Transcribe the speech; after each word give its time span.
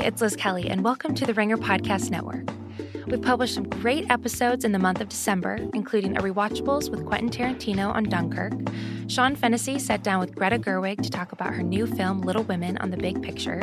it's 0.00 0.20
Liz 0.20 0.36
Kelly, 0.36 0.68
and 0.68 0.84
welcome 0.84 1.14
to 1.14 1.26
the 1.26 1.34
Ringer 1.34 1.56
Podcast 1.56 2.10
Network. 2.10 2.48
We've 3.06 3.20
published 3.20 3.54
some 3.54 3.68
great 3.68 4.08
episodes 4.10 4.64
in 4.64 4.72
the 4.72 4.78
month 4.78 5.00
of 5.00 5.08
December, 5.08 5.58
including 5.74 6.16
a 6.16 6.20
Rewatchables 6.20 6.90
with 6.90 7.04
Quentin 7.04 7.30
Tarantino 7.30 7.92
on 7.92 8.04
Dunkirk. 8.04 8.52
Sean 9.08 9.34
Fennessey 9.34 9.78
sat 9.78 10.04
down 10.04 10.20
with 10.20 10.34
Greta 10.34 10.58
Gerwig 10.58 11.02
to 11.02 11.10
talk 11.10 11.32
about 11.32 11.52
her 11.52 11.62
new 11.62 11.86
film, 11.86 12.20
Little 12.20 12.44
Women, 12.44 12.78
on 12.78 12.90
the 12.90 12.96
big 12.96 13.22
picture. 13.22 13.60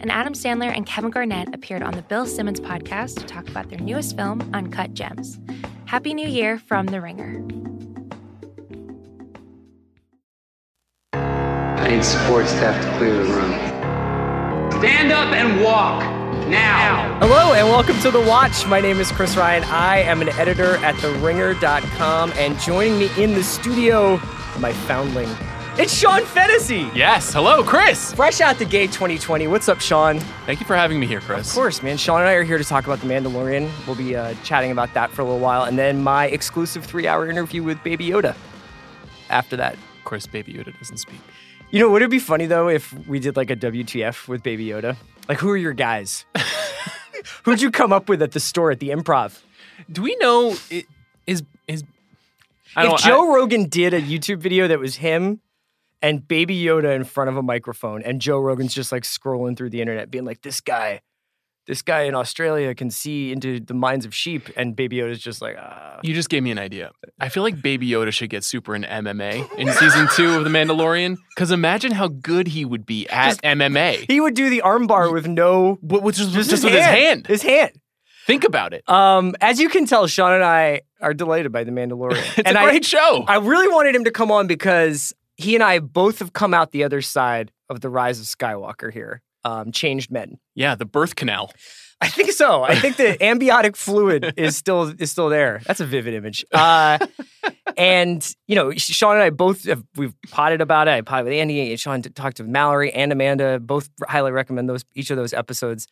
And 0.00 0.10
Adam 0.10 0.34
Sandler 0.34 0.74
and 0.74 0.86
Kevin 0.86 1.10
Garnett 1.10 1.54
appeared 1.54 1.82
on 1.82 1.94
the 1.94 2.02
Bill 2.02 2.26
Simmons 2.26 2.60
podcast 2.60 3.18
to 3.18 3.26
talk 3.26 3.48
about 3.48 3.68
their 3.68 3.80
newest 3.80 4.16
film, 4.16 4.48
Uncut 4.54 4.94
Gems. 4.94 5.40
Happy 5.86 6.14
New 6.14 6.28
Year 6.28 6.58
from 6.58 6.86
The 6.86 7.00
Ringer. 7.00 7.44
I 11.14 11.88
need 11.88 12.04
support 12.04 12.46
staff 12.46 12.80
to 12.82 12.98
clear 12.98 13.14
the 13.14 13.32
room. 13.32 13.71
Stand 14.82 15.12
up 15.12 15.32
and 15.32 15.62
walk 15.62 16.02
now. 16.48 17.16
Hello 17.20 17.52
and 17.52 17.68
welcome 17.68 17.96
to 18.00 18.10
The 18.10 18.20
Watch. 18.20 18.66
My 18.66 18.80
name 18.80 18.98
is 18.98 19.12
Chris 19.12 19.36
Ryan. 19.36 19.62
I 19.62 19.98
am 19.98 20.20
an 20.22 20.28
editor 20.30 20.74
at 20.78 20.96
TheRinger.com, 20.96 22.32
and 22.34 22.58
joining 22.58 22.98
me 22.98 23.08
in 23.16 23.32
the 23.32 23.44
studio, 23.44 24.16
my 24.58 24.72
foundling, 24.72 25.28
it's 25.78 25.94
Sean 25.96 26.24
Fennessey. 26.24 26.90
Yes. 26.96 27.32
Hello, 27.32 27.62
Chris. 27.62 28.12
Fresh 28.12 28.40
out 28.40 28.58
the 28.58 28.64
gate 28.64 28.90
2020. 28.90 29.46
What's 29.46 29.68
up, 29.68 29.80
Sean? 29.80 30.18
Thank 30.46 30.58
you 30.58 30.66
for 30.66 30.74
having 30.74 30.98
me 30.98 31.06
here, 31.06 31.20
Chris. 31.20 31.46
Of 31.46 31.54
course, 31.54 31.80
man. 31.80 31.96
Sean 31.96 32.18
and 32.18 32.28
I 32.28 32.32
are 32.32 32.42
here 32.42 32.58
to 32.58 32.64
talk 32.64 32.84
about 32.84 32.98
The 32.98 33.06
Mandalorian. 33.06 33.70
We'll 33.86 33.94
be 33.94 34.16
uh, 34.16 34.34
chatting 34.42 34.72
about 34.72 34.92
that 34.94 35.12
for 35.12 35.22
a 35.22 35.24
little 35.24 35.38
while, 35.38 35.62
and 35.62 35.78
then 35.78 36.02
my 36.02 36.26
exclusive 36.26 36.84
three 36.84 37.06
hour 37.06 37.30
interview 37.30 37.62
with 37.62 37.80
Baby 37.84 38.08
Yoda 38.08 38.34
after 39.30 39.56
that. 39.58 39.74
Of 39.74 40.04
course, 40.06 40.26
Baby 40.26 40.54
Yoda 40.54 40.76
doesn't 40.76 40.96
speak. 40.96 41.20
You 41.72 41.80
know, 41.80 41.90
would 41.90 42.02
it 42.02 42.10
be 42.10 42.18
funny 42.18 42.46
though 42.46 42.68
if 42.68 42.92
we 43.08 43.18
did 43.18 43.34
like 43.36 43.50
a 43.50 43.56
WTF 43.56 44.28
with 44.28 44.42
Baby 44.42 44.66
Yoda? 44.66 44.96
Like, 45.28 45.38
who 45.38 45.48
are 45.50 45.56
your 45.56 45.72
guys? 45.72 46.24
Who'd 47.44 47.60
you 47.62 47.70
come 47.70 47.92
up 47.92 48.08
with 48.08 48.20
at 48.22 48.32
the 48.32 48.40
store 48.40 48.70
at 48.70 48.78
the 48.80 48.90
improv? 48.90 49.40
Do 49.90 50.02
we 50.02 50.14
know 50.20 50.54
i- 50.70 50.84
is 51.26 51.42
is 51.66 51.82
I 52.76 52.92
if 52.92 53.00
Joe 53.00 53.30
I- 53.32 53.34
Rogan 53.36 53.68
did 53.68 53.94
a 53.94 54.02
YouTube 54.02 54.38
video 54.38 54.68
that 54.68 54.78
was 54.78 54.96
him 54.96 55.40
and 56.02 56.26
Baby 56.28 56.60
Yoda 56.62 56.94
in 56.94 57.04
front 57.04 57.30
of 57.30 57.36
a 57.36 57.42
microphone, 57.42 58.02
and 58.02 58.20
Joe 58.20 58.38
Rogan's 58.40 58.74
just 58.74 58.92
like 58.92 59.04
scrolling 59.04 59.56
through 59.56 59.70
the 59.70 59.80
internet, 59.80 60.10
being 60.10 60.24
like, 60.24 60.42
"This 60.42 60.60
guy, 60.60 61.00
this 61.66 61.82
guy 61.82 62.02
in 62.02 62.14
Australia 62.14 62.74
can 62.74 62.90
see 62.90 63.30
into 63.32 63.60
the 63.60 63.74
minds 63.74 64.04
of 64.04 64.14
sheep," 64.14 64.48
and 64.56 64.74
Baby 64.76 64.96
Yoda's 64.96 65.20
just 65.20 65.40
like, 65.42 65.56
"Ah." 65.58 65.98
you 66.02 66.14
just 66.14 66.28
gave 66.28 66.42
me 66.42 66.50
an 66.50 66.58
idea. 66.58 66.90
I 67.20 67.28
feel 67.28 67.42
like 67.42 67.62
Baby 67.62 67.88
Yoda 67.88 68.12
should 68.12 68.30
get 68.30 68.44
super 68.44 68.74
into 68.74 68.88
MMA 68.88 69.56
in 69.58 69.70
season 69.72 70.08
two 70.16 70.34
of 70.36 70.44
The 70.44 70.50
Mandalorian. 70.50 71.16
Because 71.34 71.50
imagine 71.50 71.92
how 71.92 72.08
good 72.08 72.48
he 72.48 72.64
would 72.64 72.84
be 72.86 73.08
at 73.08 73.28
Just- 73.30 73.42
MMA. 73.42 74.06
He 74.10 74.20
would 74.20 74.34
do 74.34 74.50
the 74.50 74.62
armbar 74.64 75.12
with 75.12 75.26
no, 75.26 75.78
What- 75.80 76.02
Which 76.02 76.18
is 76.20 76.28
just, 76.32 76.50
just, 76.50 76.64
with 76.64 76.72
his 76.72 76.84
hand. 76.84 77.26
His 77.26 77.42
hand. 77.42 77.72
Think 78.26 78.44
about 78.44 78.72
it. 78.72 78.88
Um, 78.88 79.34
as 79.40 79.58
you 79.58 79.68
can 79.68 79.84
tell, 79.86 80.06
Sean 80.06 80.32
and 80.32 80.44
I 80.44 80.82
are 81.00 81.12
delighted 81.14 81.50
by 81.52 81.64
the 81.64 81.72
Mandalorian. 81.72 82.18
It's 82.38 82.48
and 82.48 82.56
a 82.56 82.60
I- 82.60 82.64
great 82.70 82.84
show. 82.84 83.24
I 83.26 83.36
really 83.38 83.68
wanted 83.68 83.94
him 83.96 84.04
to 84.04 84.10
come 84.12 84.30
on 84.30 84.46
because 84.46 85.12
he 85.36 85.54
and 85.56 85.62
I 85.64 85.78
both 85.80 86.18
have 86.20 86.32
come 86.32 86.54
out 86.54 86.70
the 86.72 86.84
other 86.84 87.02
side 87.02 87.50
of 87.68 87.80
the 87.80 87.88
rise 87.88 88.20
of 88.20 88.26
Skywalker 88.26 88.92
here. 88.92 89.22
Um, 89.44 89.72
changed 89.72 90.10
men. 90.10 90.38
yeah, 90.54 90.74
the 90.74 90.84
birth 90.84 91.16
canal. 91.16 91.52
I 92.00 92.08
think 92.08 92.32
so. 92.32 92.64
I 92.64 92.74
think 92.74 92.96
the 92.96 93.22
amniotic 93.24 93.76
fluid 93.76 94.34
is 94.36 94.56
still 94.56 94.92
is 94.98 95.10
still 95.10 95.28
there. 95.28 95.60
That's 95.66 95.78
a 95.80 95.86
vivid 95.86 96.14
image. 96.14 96.44
Uh, 96.52 96.98
and 97.76 98.34
you 98.48 98.54
know, 98.56 98.72
Sean 98.72 99.14
and 99.14 99.22
I 99.22 99.30
both 99.30 99.64
have 99.66 99.84
we've 99.96 100.14
potted 100.30 100.60
about 100.60 100.88
it. 100.88 100.92
I 100.92 101.00
potted 101.02 101.26
with 101.26 101.34
Andy. 101.34 101.70
And 101.70 101.78
Sean 101.80 102.02
talked 102.02 102.38
to 102.38 102.44
Mallory 102.44 102.92
and 102.92 103.12
Amanda. 103.12 103.60
Both 103.60 103.88
highly 104.08 104.32
recommend 104.32 104.68
those 104.68 104.84
each 104.94 105.10
of 105.10 105.16
those 105.16 105.32
episodes. 105.32 105.86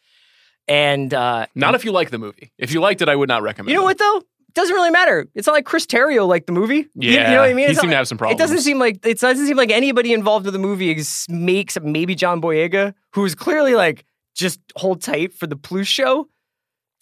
And 0.68 1.12
uh, 1.14 1.46
Not 1.54 1.74
if 1.74 1.84
you 1.84 1.92
like 1.92 2.10
the 2.10 2.18
movie. 2.18 2.52
If 2.58 2.72
you 2.72 2.80
liked 2.80 3.02
it, 3.02 3.08
I 3.08 3.16
would 3.16 3.28
not 3.28 3.42
recommend 3.42 3.70
you 3.70 3.76
know 3.76 3.82
it. 3.82 3.84
what 3.84 3.98
though? 3.98 4.22
It 4.50 4.54
doesn't 4.54 4.74
really 4.74 4.90
matter. 4.90 5.28
It's 5.36 5.46
not 5.46 5.52
like 5.52 5.64
Chris 5.64 5.86
Terrio 5.86 6.26
liked 6.26 6.48
the 6.48 6.52
movie. 6.52 6.88
You- 6.94 7.12
Yeah, 7.12 7.28
you, 7.30 7.34
know 7.36 7.40
what 7.42 7.50
I 7.50 7.54
mean? 7.54 7.66
he 7.66 7.70
It's 7.70 7.76
not 7.76 7.82
seemed 7.82 7.92
to 7.92 7.96
have 7.96 8.08
some 8.08 8.18
problems. 8.18 8.40
It 8.40 8.42
doesn't 8.42 8.58
seem 8.62 8.80
like 8.80 9.06
it 9.06 9.20
doesn't 9.20 9.46
seem 9.46 9.56
like 9.56 9.70
anybody 9.70 10.12
involved 10.12 10.44
with 10.44 10.54
the 10.54 10.58
movie 10.60 10.90
is, 10.90 11.24
makes 11.28 11.78
maybe 11.80 12.16
John 12.16 12.40
Boyega, 12.42 12.92
who 13.14 13.24
is 13.24 13.36
clearly 13.36 13.74
like 13.76 14.04
just 14.34 14.58
hold 14.74 15.02
tight 15.02 15.32
for 15.32 15.46
the 15.46 15.54
Plus 15.56 15.86
show. 15.86 16.26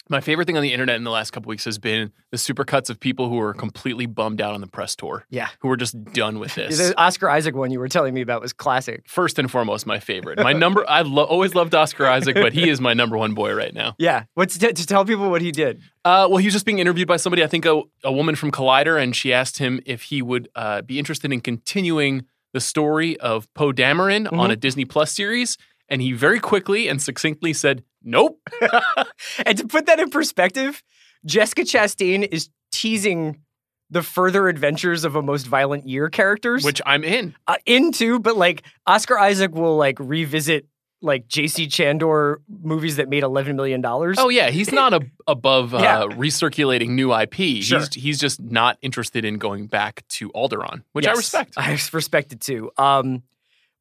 My 0.09 0.21
favorite 0.21 0.45
thing 0.45 0.57
on 0.57 0.63
the 0.63 0.73
internet 0.73 0.95
in 0.95 1.03
the 1.03 1.11
last 1.11 1.31
couple 1.31 1.49
weeks 1.49 1.65
has 1.65 1.77
been 1.77 2.11
the 2.31 2.37
supercuts 2.37 2.89
of 2.89 2.99
people 2.99 3.29
who 3.29 3.39
are 3.39 3.53
completely 3.53 4.07
bummed 4.07 4.41
out 4.41 4.53
on 4.55 4.61
the 4.61 4.67
press 4.67 4.95
tour. 4.95 5.23
Yeah. 5.29 5.49
Who 5.59 5.67
were 5.67 5.77
just 5.77 6.03
done 6.13 6.39
with 6.39 6.55
this. 6.55 6.77
The 6.79 6.99
Oscar 6.99 7.29
Isaac 7.29 7.55
one 7.55 7.69
you 7.71 7.79
were 7.79 7.87
telling 7.87 8.13
me 8.13 8.21
about 8.21 8.41
was 8.41 8.51
classic. 8.51 9.03
first 9.07 9.37
and 9.37 9.49
foremost 9.51 9.85
my 9.85 9.99
favorite. 9.99 10.39
My 10.39 10.51
number 10.53 10.83
I 10.89 11.01
lo- 11.01 11.23
always 11.25 11.53
loved 11.53 11.75
Oscar 11.75 12.07
Isaac, 12.07 12.35
but 12.35 12.53
he 12.53 12.69
is 12.69 12.81
my 12.81 12.93
number 12.93 13.17
one 13.17 13.33
boy 13.35 13.53
right 13.53 13.73
now. 13.73 13.95
Yeah. 13.99 14.23
What's 14.33 14.57
to, 14.57 14.73
to 14.73 14.85
tell 14.85 15.05
people 15.05 15.29
what 15.29 15.41
he 15.41 15.51
did? 15.51 15.79
Uh, 16.03 16.27
well, 16.29 16.37
he 16.37 16.47
was 16.47 16.53
just 16.53 16.65
being 16.65 16.79
interviewed 16.79 17.07
by 17.07 17.17
somebody, 17.17 17.43
I 17.43 17.47
think 17.47 17.65
a, 17.65 17.81
a 18.03 18.11
woman 18.11 18.35
from 18.35 18.51
Collider, 18.51 18.99
and 19.01 19.15
she 19.15 19.31
asked 19.31 19.59
him 19.59 19.79
if 19.85 20.03
he 20.03 20.21
would 20.21 20.49
uh, 20.55 20.81
be 20.81 20.97
interested 20.97 21.31
in 21.31 21.39
continuing 21.41 22.25
the 22.51 22.59
story 22.59 23.15
of 23.19 23.47
Poe 23.53 23.71
Dameron 23.71 24.25
Mm-hmm. 24.25 24.39
on 24.39 24.49
a 24.49 24.55
Disney 24.55 24.85
Plus 24.85 25.11
series. 25.11 25.55
And 25.87 26.01
he 26.01 26.13
very 26.13 26.39
quickly 26.39 26.87
and 26.87 27.01
succinctly 27.01 27.51
said, 27.53 27.83
"Nope." 28.03 28.39
and 29.45 29.57
to 29.57 29.67
put 29.67 29.85
that 29.87 29.99
in 29.99 30.09
perspective, 30.09 30.81
Jessica 31.25 31.61
Chastain 31.63 32.27
is 32.31 32.49
teasing 32.71 33.41
the 33.89 34.03
further 34.03 34.47
adventures 34.47 35.03
of 35.03 35.15
a 35.15 35.21
most 35.21 35.47
violent 35.47 35.87
year 35.87 36.09
characters. 36.09 36.63
Which 36.63 36.81
I'm 36.85 37.03
in. 37.03 37.35
uh, 37.47 37.55
into, 37.65 38.19
but 38.19 38.37
like 38.37 38.63
Oscar 38.85 39.17
Isaac 39.17 39.53
will 39.55 39.77
like 39.77 39.99
revisit 39.99 40.67
like 41.01 41.27
J.C. 41.29 41.67
Chandor 41.67 42.37
movies 42.49 42.97
that 42.97 43.07
made 43.07 43.23
eleven 43.23 43.55
million 43.55 43.79
dollars. 43.81 44.17
Oh 44.19 44.27
yeah, 44.29 44.49
he's 44.49 44.71
not 44.71 44.93
a, 44.93 45.01
above 45.27 45.73
uh, 45.73 45.77
Yeah. 45.79 46.03
recirculating 46.15 46.89
new 46.89 47.13
IP. 47.13 47.63
Sure. 47.63 47.79
He's 47.79 47.93
he's 47.93 48.19
just 48.19 48.41
not 48.41 48.77
interested 48.81 49.23
in 49.25 49.37
going 49.37 49.67
back 49.67 50.03
to 50.09 50.29
Alderaan, 50.31 50.83
which 50.91 51.07
I 51.07 51.13
respect. 51.13 51.53
I 51.57 51.71
respect 51.93 52.33
it 52.33 52.41
too. 52.41 52.69
Um, 52.77 53.23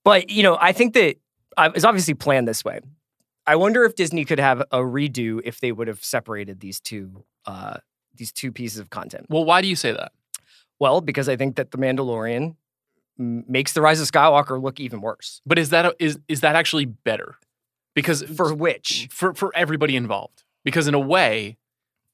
but 0.05 0.31
you 0.31 0.43
know, 0.45 0.56
I 0.61 0.73
think 0.73 0.95
that 0.95 1.17
uh, 1.56 1.71
it's 1.75 1.85
obviously 1.85 2.15
planned 2.15 2.47
this 2.49 2.65
way. 2.65 2.81
I 3.49 3.57
wonder 3.57 3.85
if 3.85 3.95
Disney 3.97 4.25
could 4.25 4.39
have 4.39 4.61
a 4.71 4.79
redo 4.79 5.41
if 5.45 5.61
they 5.61 5.73
would 5.73 5.89
have 5.89 6.05
separated 6.05 6.61
these 6.61 6.81
two 6.81 7.25
uh, 7.47 7.79
these 8.15 8.31
two 8.33 8.53
pieces 8.53 8.79
of 8.79 8.91
content. 8.91 9.27
well, 9.29 9.45
why 9.45 9.63
do 9.63 9.69
you 9.69 9.77
say 9.77 9.93
that? 9.93 10.13
Well, 10.79 11.01
because 11.01 11.29
I 11.29 11.37
think 11.37 11.57
that 11.57 11.71
the 11.71 11.79
Mandalorian 11.79 12.55
m- 13.19 13.45
makes 13.49 13.73
the 13.73 13.81
Rise 13.81 14.01
of 14.01 14.09
Skywalker 14.11 14.61
look 14.63 14.79
even 14.81 15.01
worse. 15.01 15.41
But 15.47 15.59
is 15.59 15.71
that 15.71 15.87
a, 15.87 15.97
is 15.99 16.19
is 16.29 16.41
that 16.43 16.55
actually 16.57 16.85
better? 16.85 17.37
Because 17.95 18.23
For 18.23 18.55
which? 18.55 19.09
for 19.11 19.35
for 19.35 19.51
everybody 19.57 19.97
involved. 19.97 20.45
Because 20.65 20.87
in 20.87 20.95
a 20.95 21.01
way, 21.01 21.57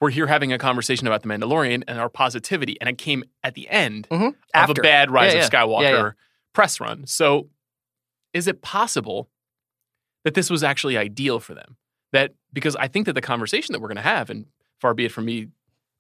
we're 0.00 0.10
here 0.10 0.26
having 0.28 0.52
a 0.52 0.58
conversation 0.58 1.06
about 1.06 1.22
the 1.22 1.28
Mandalorian 1.28 1.82
and 1.88 1.98
our 1.98 2.08
positivity, 2.08 2.76
and 2.80 2.88
it 2.88 2.96
came 2.98 3.24
at 3.42 3.54
the 3.54 3.68
end 3.68 4.06
Mhm. 4.10 4.34
of 4.54 4.70
a 4.70 4.74
bad 4.74 5.10
Rise 5.10 5.34
Yeah, 5.34 5.44
of 5.44 5.52
yeah. 5.52 5.60
Skywalker 5.60 5.82
Yeah, 5.82 5.90
yeah. 5.96 6.10
press 6.52 6.78
run. 6.80 7.06
So, 7.06 7.48
is 8.32 8.46
it 8.46 8.62
possible 8.62 9.28
that 10.24 10.34
this 10.34 10.50
was 10.50 10.62
actually 10.62 10.96
ideal 10.96 11.40
for 11.40 11.54
them? 11.54 11.76
That 12.12 12.34
because 12.52 12.76
I 12.76 12.88
think 12.88 13.06
that 13.06 13.14
the 13.14 13.20
conversation 13.20 13.72
that 13.72 13.80
we're 13.80 13.88
going 13.88 13.96
to 13.96 14.02
have, 14.02 14.30
and 14.30 14.46
far 14.80 14.94
be 14.94 15.04
it 15.04 15.12
from 15.12 15.24
me 15.24 15.48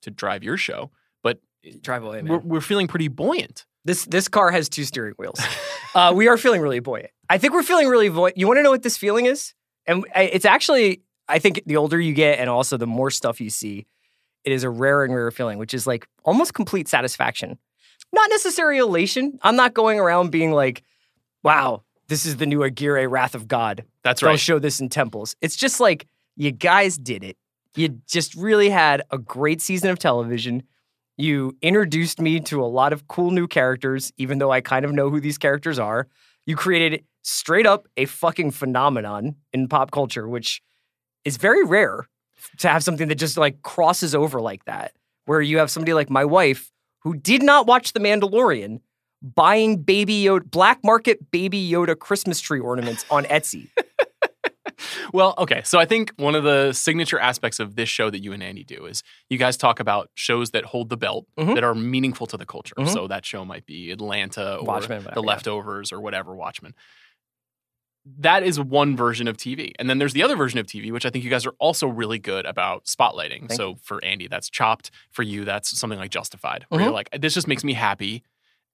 to 0.02 0.10
drive 0.10 0.44
your 0.44 0.56
show, 0.56 0.90
but 1.22 1.40
Drive 1.80 2.04
away, 2.04 2.22
man. 2.22 2.32
we're, 2.32 2.38
we're 2.38 2.60
feeling 2.60 2.86
pretty 2.86 3.08
buoyant. 3.08 3.64
This 3.84 4.04
this 4.06 4.28
car 4.28 4.50
has 4.50 4.68
two 4.68 4.84
steering 4.84 5.14
wheels. 5.18 5.40
uh, 5.94 6.12
we 6.14 6.28
are 6.28 6.36
feeling 6.36 6.60
really 6.60 6.80
buoyant. 6.80 7.10
I 7.28 7.38
think 7.38 7.52
we're 7.52 7.62
feeling 7.62 7.88
really 7.88 8.08
buoyant. 8.08 8.36
You 8.38 8.46
want 8.46 8.58
to 8.58 8.62
know 8.62 8.70
what 8.70 8.82
this 8.82 8.96
feeling 8.96 9.26
is? 9.26 9.54
And 9.86 10.04
it's 10.14 10.44
actually, 10.46 11.02
I 11.28 11.38
think 11.38 11.62
the 11.66 11.76
older 11.76 12.00
you 12.00 12.14
get, 12.14 12.38
and 12.38 12.48
also 12.48 12.76
the 12.76 12.86
more 12.86 13.10
stuff 13.10 13.40
you 13.40 13.50
see, 13.50 13.86
it 14.44 14.52
is 14.52 14.62
a 14.62 14.70
rarer 14.70 15.04
and 15.04 15.14
rarer 15.14 15.30
feeling, 15.30 15.58
which 15.58 15.74
is 15.74 15.86
like 15.86 16.06
almost 16.24 16.54
complete 16.54 16.88
satisfaction. 16.88 17.58
Not 18.12 18.30
necessarily 18.30 18.78
elation. 18.78 19.38
I'm 19.42 19.56
not 19.56 19.74
going 19.74 19.98
around 20.00 20.30
being 20.30 20.52
like, 20.52 20.82
"Wow, 21.42 21.82
this 22.08 22.26
is 22.26 22.36
the 22.36 22.46
new 22.46 22.62
Aguirre 22.62 23.06
Wrath 23.06 23.34
of 23.34 23.48
God." 23.48 23.84
That's 24.02 24.22
right. 24.22 24.30
They'll 24.30 24.36
show 24.36 24.58
this 24.58 24.80
in 24.80 24.88
temples. 24.88 25.36
It's 25.40 25.56
just 25.56 25.80
like 25.80 26.06
you 26.36 26.50
guys 26.50 26.96
did 26.98 27.24
it. 27.24 27.36
You 27.76 28.00
just 28.06 28.34
really 28.34 28.70
had 28.70 29.02
a 29.10 29.18
great 29.18 29.60
season 29.60 29.90
of 29.90 29.98
television. 29.98 30.62
You 31.16 31.56
introduced 31.62 32.20
me 32.20 32.40
to 32.40 32.62
a 32.62 32.66
lot 32.66 32.92
of 32.92 33.06
cool 33.08 33.30
new 33.30 33.46
characters, 33.46 34.12
even 34.16 34.38
though 34.38 34.50
I 34.50 34.60
kind 34.60 34.84
of 34.84 34.92
know 34.92 35.10
who 35.10 35.20
these 35.20 35.38
characters 35.38 35.78
are. 35.78 36.08
You 36.46 36.56
created 36.56 37.04
straight 37.22 37.66
up 37.66 37.86
a 37.96 38.04
fucking 38.04 38.50
phenomenon 38.50 39.36
in 39.52 39.68
pop 39.68 39.90
culture, 39.90 40.28
which 40.28 40.60
is 41.24 41.36
very 41.36 41.64
rare 41.64 42.06
to 42.58 42.68
have 42.68 42.84
something 42.84 43.08
that 43.08 43.14
just 43.14 43.36
like 43.36 43.62
crosses 43.62 44.14
over 44.14 44.40
like 44.40 44.64
that, 44.66 44.92
where 45.24 45.40
you 45.40 45.58
have 45.58 45.70
somebody 45.70 45.94
like 45.94 46.10
my 46.10 46.24
wife 46.24 46.70
who 47.00 47.14
did 47.14 47.42
not 47.42 47.66
watch 47.66 47.92
The 47.92 48.00
Mandalorian 48.00 48.80
buying 49.34 49.82
baby 49.82 50.22
Yoda, 50.22 50.50
black 50.50 50.78
market 50.84 51.30
baby 51.30 51.68
Yoda 51.70 51.98
Christmas 51.98 52.40
tree 52.40 52.60
ornaments 52.60 53.04
on 53.10 53.24
Etsy. 53.24 53.70
Well, 55.12 55.34
okay. 55.38 55.62
So 55.64 55.78
I 55.78 55.84
think 55.86 56.12
one 56.16 56.34
of 56.34 56.42
the 56.44 56.72
signature 56.72 57.18
aspects 57.18 57.60
of 57.60 57.76
this 57.76 57.88
show 57.88 58.10
that 58.10 58.22
you 58.22 58.32
and 58.32 58.42
Andy 58.42 58.64
do 58.64 58.86
is 58.86 59.02
you 59.30 59.38
guys 59.38 59.56
talk 59.56 59.78
about 59.78 60.10
shows 60.14 60.50
that 60.50 60.64
hold 60.64 60.88
the 60.88 60.96
belt 60.96 61.26
Mhm. 61.38 61.54
that 61.54 61.62
are 61.64 61.74
meaningful 61.74 62.26
to 62.26 62.36
the 62.36 62.44
culture. 62.44 62.74
Mhm. 62.76 62.92
So 62.92 63.06
that 63.06 63.24
show 63.24 63.44
might 63.44 63.66
be 63.66 63.90
Atlanta 63.92 64.56
or 64.56 64.64
Watchmen, 64.64 65.04
The 65.04 65.10
yeah. 65.20 65.20
Leftovers 65.20 65.92
or 65.92 66.00
whatever 66.00 66.34
Watchmen. 66.34 66.74
that 68.18 68.42
is 68.42 68.60
one 68.60 68.96
version 68.96 69.28
of 69.28 69.36
TV. 69.38 69.72
And 69.78 69.88
then 69.88 69.98
there's 69.98 70.12
the 70.12 70.22
other 70.22 70.36
version 70.36 70.58
of 70.58 70.66
TV, 70.66 70.90
which 70.92 71.06
I 71.06 71.10
think 71.10 71.24
you 71.24 71.30
guys 71.30 71.46
are 71.46 71.54
also 71.58 71.86
really 71.86 72.18
good 72.18 72.44
about 72.44 72.84
spotlighting. 72.84 73.48
Thank 73.48 73.52
so 73.52 73.76
for 73.76 74.04
Andy, 74.04 74.26
that's 74.28 74.50
Chopped. 74.50 74.90
For 75.10 75.22
you, 75.22 75.44
that's 75.46 75.78
something 75.78 75.98
like 75.98 76.10
Justified, 76.10 76.66
where 76.68 76.80
you're 76.82 76.90
Mhm. 76.90 76.94
like, 76.94 77.08
this 77.18 77.32
just 77.34 77.48
makes 77.48 77.64
me 77.64 77.72
happy 77.72 78.22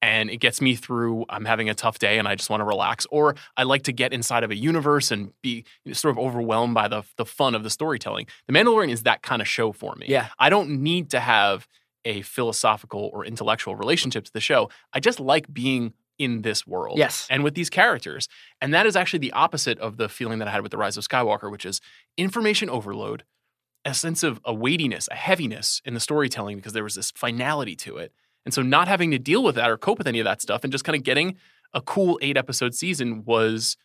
and 0.02 0.30
it 0.30 0.38
gets 0.38 0.60
me 0.60 0.74
through. 0.74 1.24
I'm 1.28 1.44
having 1.44 1.68
a 1.68 1.74
tough 1.74 1.98
day 1.98 2.18
and 2.18 2.26
I 2.26 2.34
just 2.34 2.48
want 2.50 2.60
to 2.60 2.64
relax. 2.64 3.06
Or 3.10 3.34
I 3.56 3.64
like 3.64 3.82
to 3.82 3.92
get 3.92 4.12
inside 4.12 4.44
of 4.44 4.50
a 4.50 4.56
universe 4.56 5.10
and 5.10 5.32
be 5.42 5.64
sort 5.92 6.12
of 6.12 6.18
overwhelmed 6.18 6.74
by 6.74 6.88
the, 6.88 7.02
the 7.16 7.26
fun 7.26 7.54
of 7.54 7.62
the 7.62 7.70
storytelling. 7.70 8.26
The 8.46 8.52
Mandalorian 8.54 8.90
is 8.90 9.02
that 9.02 9.22
kind 9.22 9.42
of 9.42 9.48
show 9.48 9.72
for 9.72 9.94
me. 9.96 10.06
Yeah. 10.08 10.28
I 10.38 10.48
don't 10.50 10.82
need 10.82 11.10
to 11.10 11.20
have 11.20 11.66
a 12.04 12.22
philosophical 12.22 13.10
or 13.12 13.26
intellectual 13.26 13.76
relationship 13.76 14.24
to 14.24 14.32
the 14.32 14.40
show. 14.40 14.70
I 14.92 15.00
just 15.00 15.20
like 15.20 15.52
being 15.52 15.92
in 16.18 16.42
this 16.42 16.66
world 16.66 16.98
Yes. 16.98 17.26
and 17.30 17.42
with 17.42 17.54
these 17.54 17.70
characters. 17.70 18.28
And 18.60 18.72
that 18.74 18.86
is 18.86 18.94
actually 18.96 19.20
the 19.20 19.32
opposite 19.32 19.78
of 19.78 19.96
the 19.96 20.08
feeling 20.08 20.38
that 20.38 20.48
I 20.48 20.50
had 20.50 20.62
with 20.62 20.70
The 20.70 20.76
Rise 20.78 20.96
of 20.96 21.06
Skywalker, 21.06 21.50
which 21.50 21.64
is 21.64 21.80
information 22.18 22.68
overload, 22.68 23.24
a 23.84 23.94
sense 23.94 24.22
of 24.22 24.40
a 24.44 24.52
weightiness, 24.52 25.08
a 25.10 25.14
heaviness 25.14 25.80
in 25.84 25.94
the 25.94 26.00
storytelling 26.00 26.56
because 26.56 26.74
there 26.74 26.84
was 26.84 26.94
this 26.94 27.10
finality 27.10 27.74
to 27.76 27.96
it. 27.96 28.12
And 28.44 28.54
so 28.54 28.62
not 28.62 28.88
having 28.88 29.10
to 29.10 29.18
deal 29.18 29.42
with 29.42 29.54
that 29.56 29.70
or 29.70 29.76
cope 29.76 29.98
with 29.98 30.06
any 30.06 30.18
of 30.18 30.24
that 30.24 30.40
stuff 30.40 30.64
and 30.64 30.72
just 30.72 30.84
kind 30.84 30.96
of 30.96 31.02
getting 31.02 31.36
a 31.72 31.80
cool 31.80 32.18
eight 32.22 32.36
episode 32.36 32.74
season 32.74 33.24
was 33.24 33.76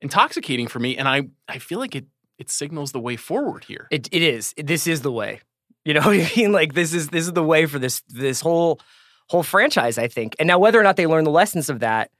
intoxicating 0.00 0.68
for 0.68 0.78
me. 0.78 0.96
And 0.96 1.08
I, 1.08 1.22
I 1.48 1.58
feel 1.58 1.78
like 1.78 1.94
it 1.94 2.06
it 2.38 2.50
signals 2.50 2.92
the 2.92 3.00
way 3.00 3.16
forward 3.16 3.64
here. 3.64 3.88
It 3.90 4.08
it 4.12 4.22
is. 4.22 4.54
This 4.56 4.86
is 4.86 5.02
the 5.02 5.12
way. 5.12 5.40
You 5.84 5.94
know 5.94 6.00
what 6.04 6.20
I 6.20 6.30
mean? 6.36 6.52
Like 6.52 6.74
this 6.74 6.92
is 6.92 7.08
this 7.08 7.24
is 7.26 7.32
the 7.32 7.42
way 7.42 7.66
for 7.66 7.78
this 7.78 8.02
this 8.08 8.40
whole 8.40 8.80
whole 9.28 9.42
franchise, 9.42 9.98
I 9.98 10.08
think. 10.08 10.36
And 10.38 10.46
now 10.46 10.58
whether 10.58 10.78
or 10.78 10.82
not 10.82 10.96
they 10.96 11.06
learn 11.06 11.24
the 11.24 11.30
lessons 11.30 11.68
of 11.68 11.80
that, 11.80 12.10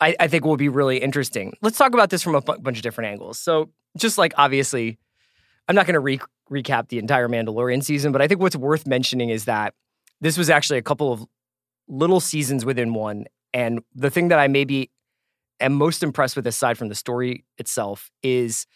I, 0.00 0.16
I 0.18 0.28
think 0.28 0.44
will 0.44 0.56
be 0.56 0.68
really 0.68 0.98
interesting. 0.98 1.54
Let's 1.62 1.78
talk 1.78 1.94
about 1.94 2.10
this 2.10 2.22
from 2.22 2.34
a 2.34 2.40
bunch 2.40 2.78
of 2.78 2.82
different 2.82 3.10
angles. 3.10 3.38
So 3.38 3.70
just 3.96 4.18
like 4.18 4.32
obviously, 4.36 4.98
I'm 5.68 5.76
not 5.76 5.86
going 5.86 5.94
to 5.94 6.00
re- 6.00 6.20
recap 6.50 6.88
the 6.88 6.98
entire 6.98 7.28
Mandalorian 7.28 7.84
season, 7.84 8.10
but 8.10 8.20
I 8.20 8.26
think 8.26 8.40
what's 8.40 8.56
worth 8.56 8.86
mentioning 8.86 9.30
is 9.30 9.44
that 9.44 9.74
this 10.22 10.38
was 10.38 10.48
actually 10.48 10.78
a 10.78 10.82
couple 10.82 11.12
of 11.12 11.26
little 11.88 12.20
seasons 12.20 12.64
within 12.64 12.94
one. 12.94 13.26
And 13.52 13.80
the 13.94 14.08
thing 14.08 14.28
that 14.28 14.38
I 14.38 14.46
maybe 14.48 14.90
am 15.60 15.74
most 15.74 16.02
impressed 16.02 16.36
with, 16.36 16.46
aside 16.46 16.78
from 16.78 16.88
the 16.88 16.94
story 16.94 17.44
itself, 17.58 18.10
is 18.22 18.66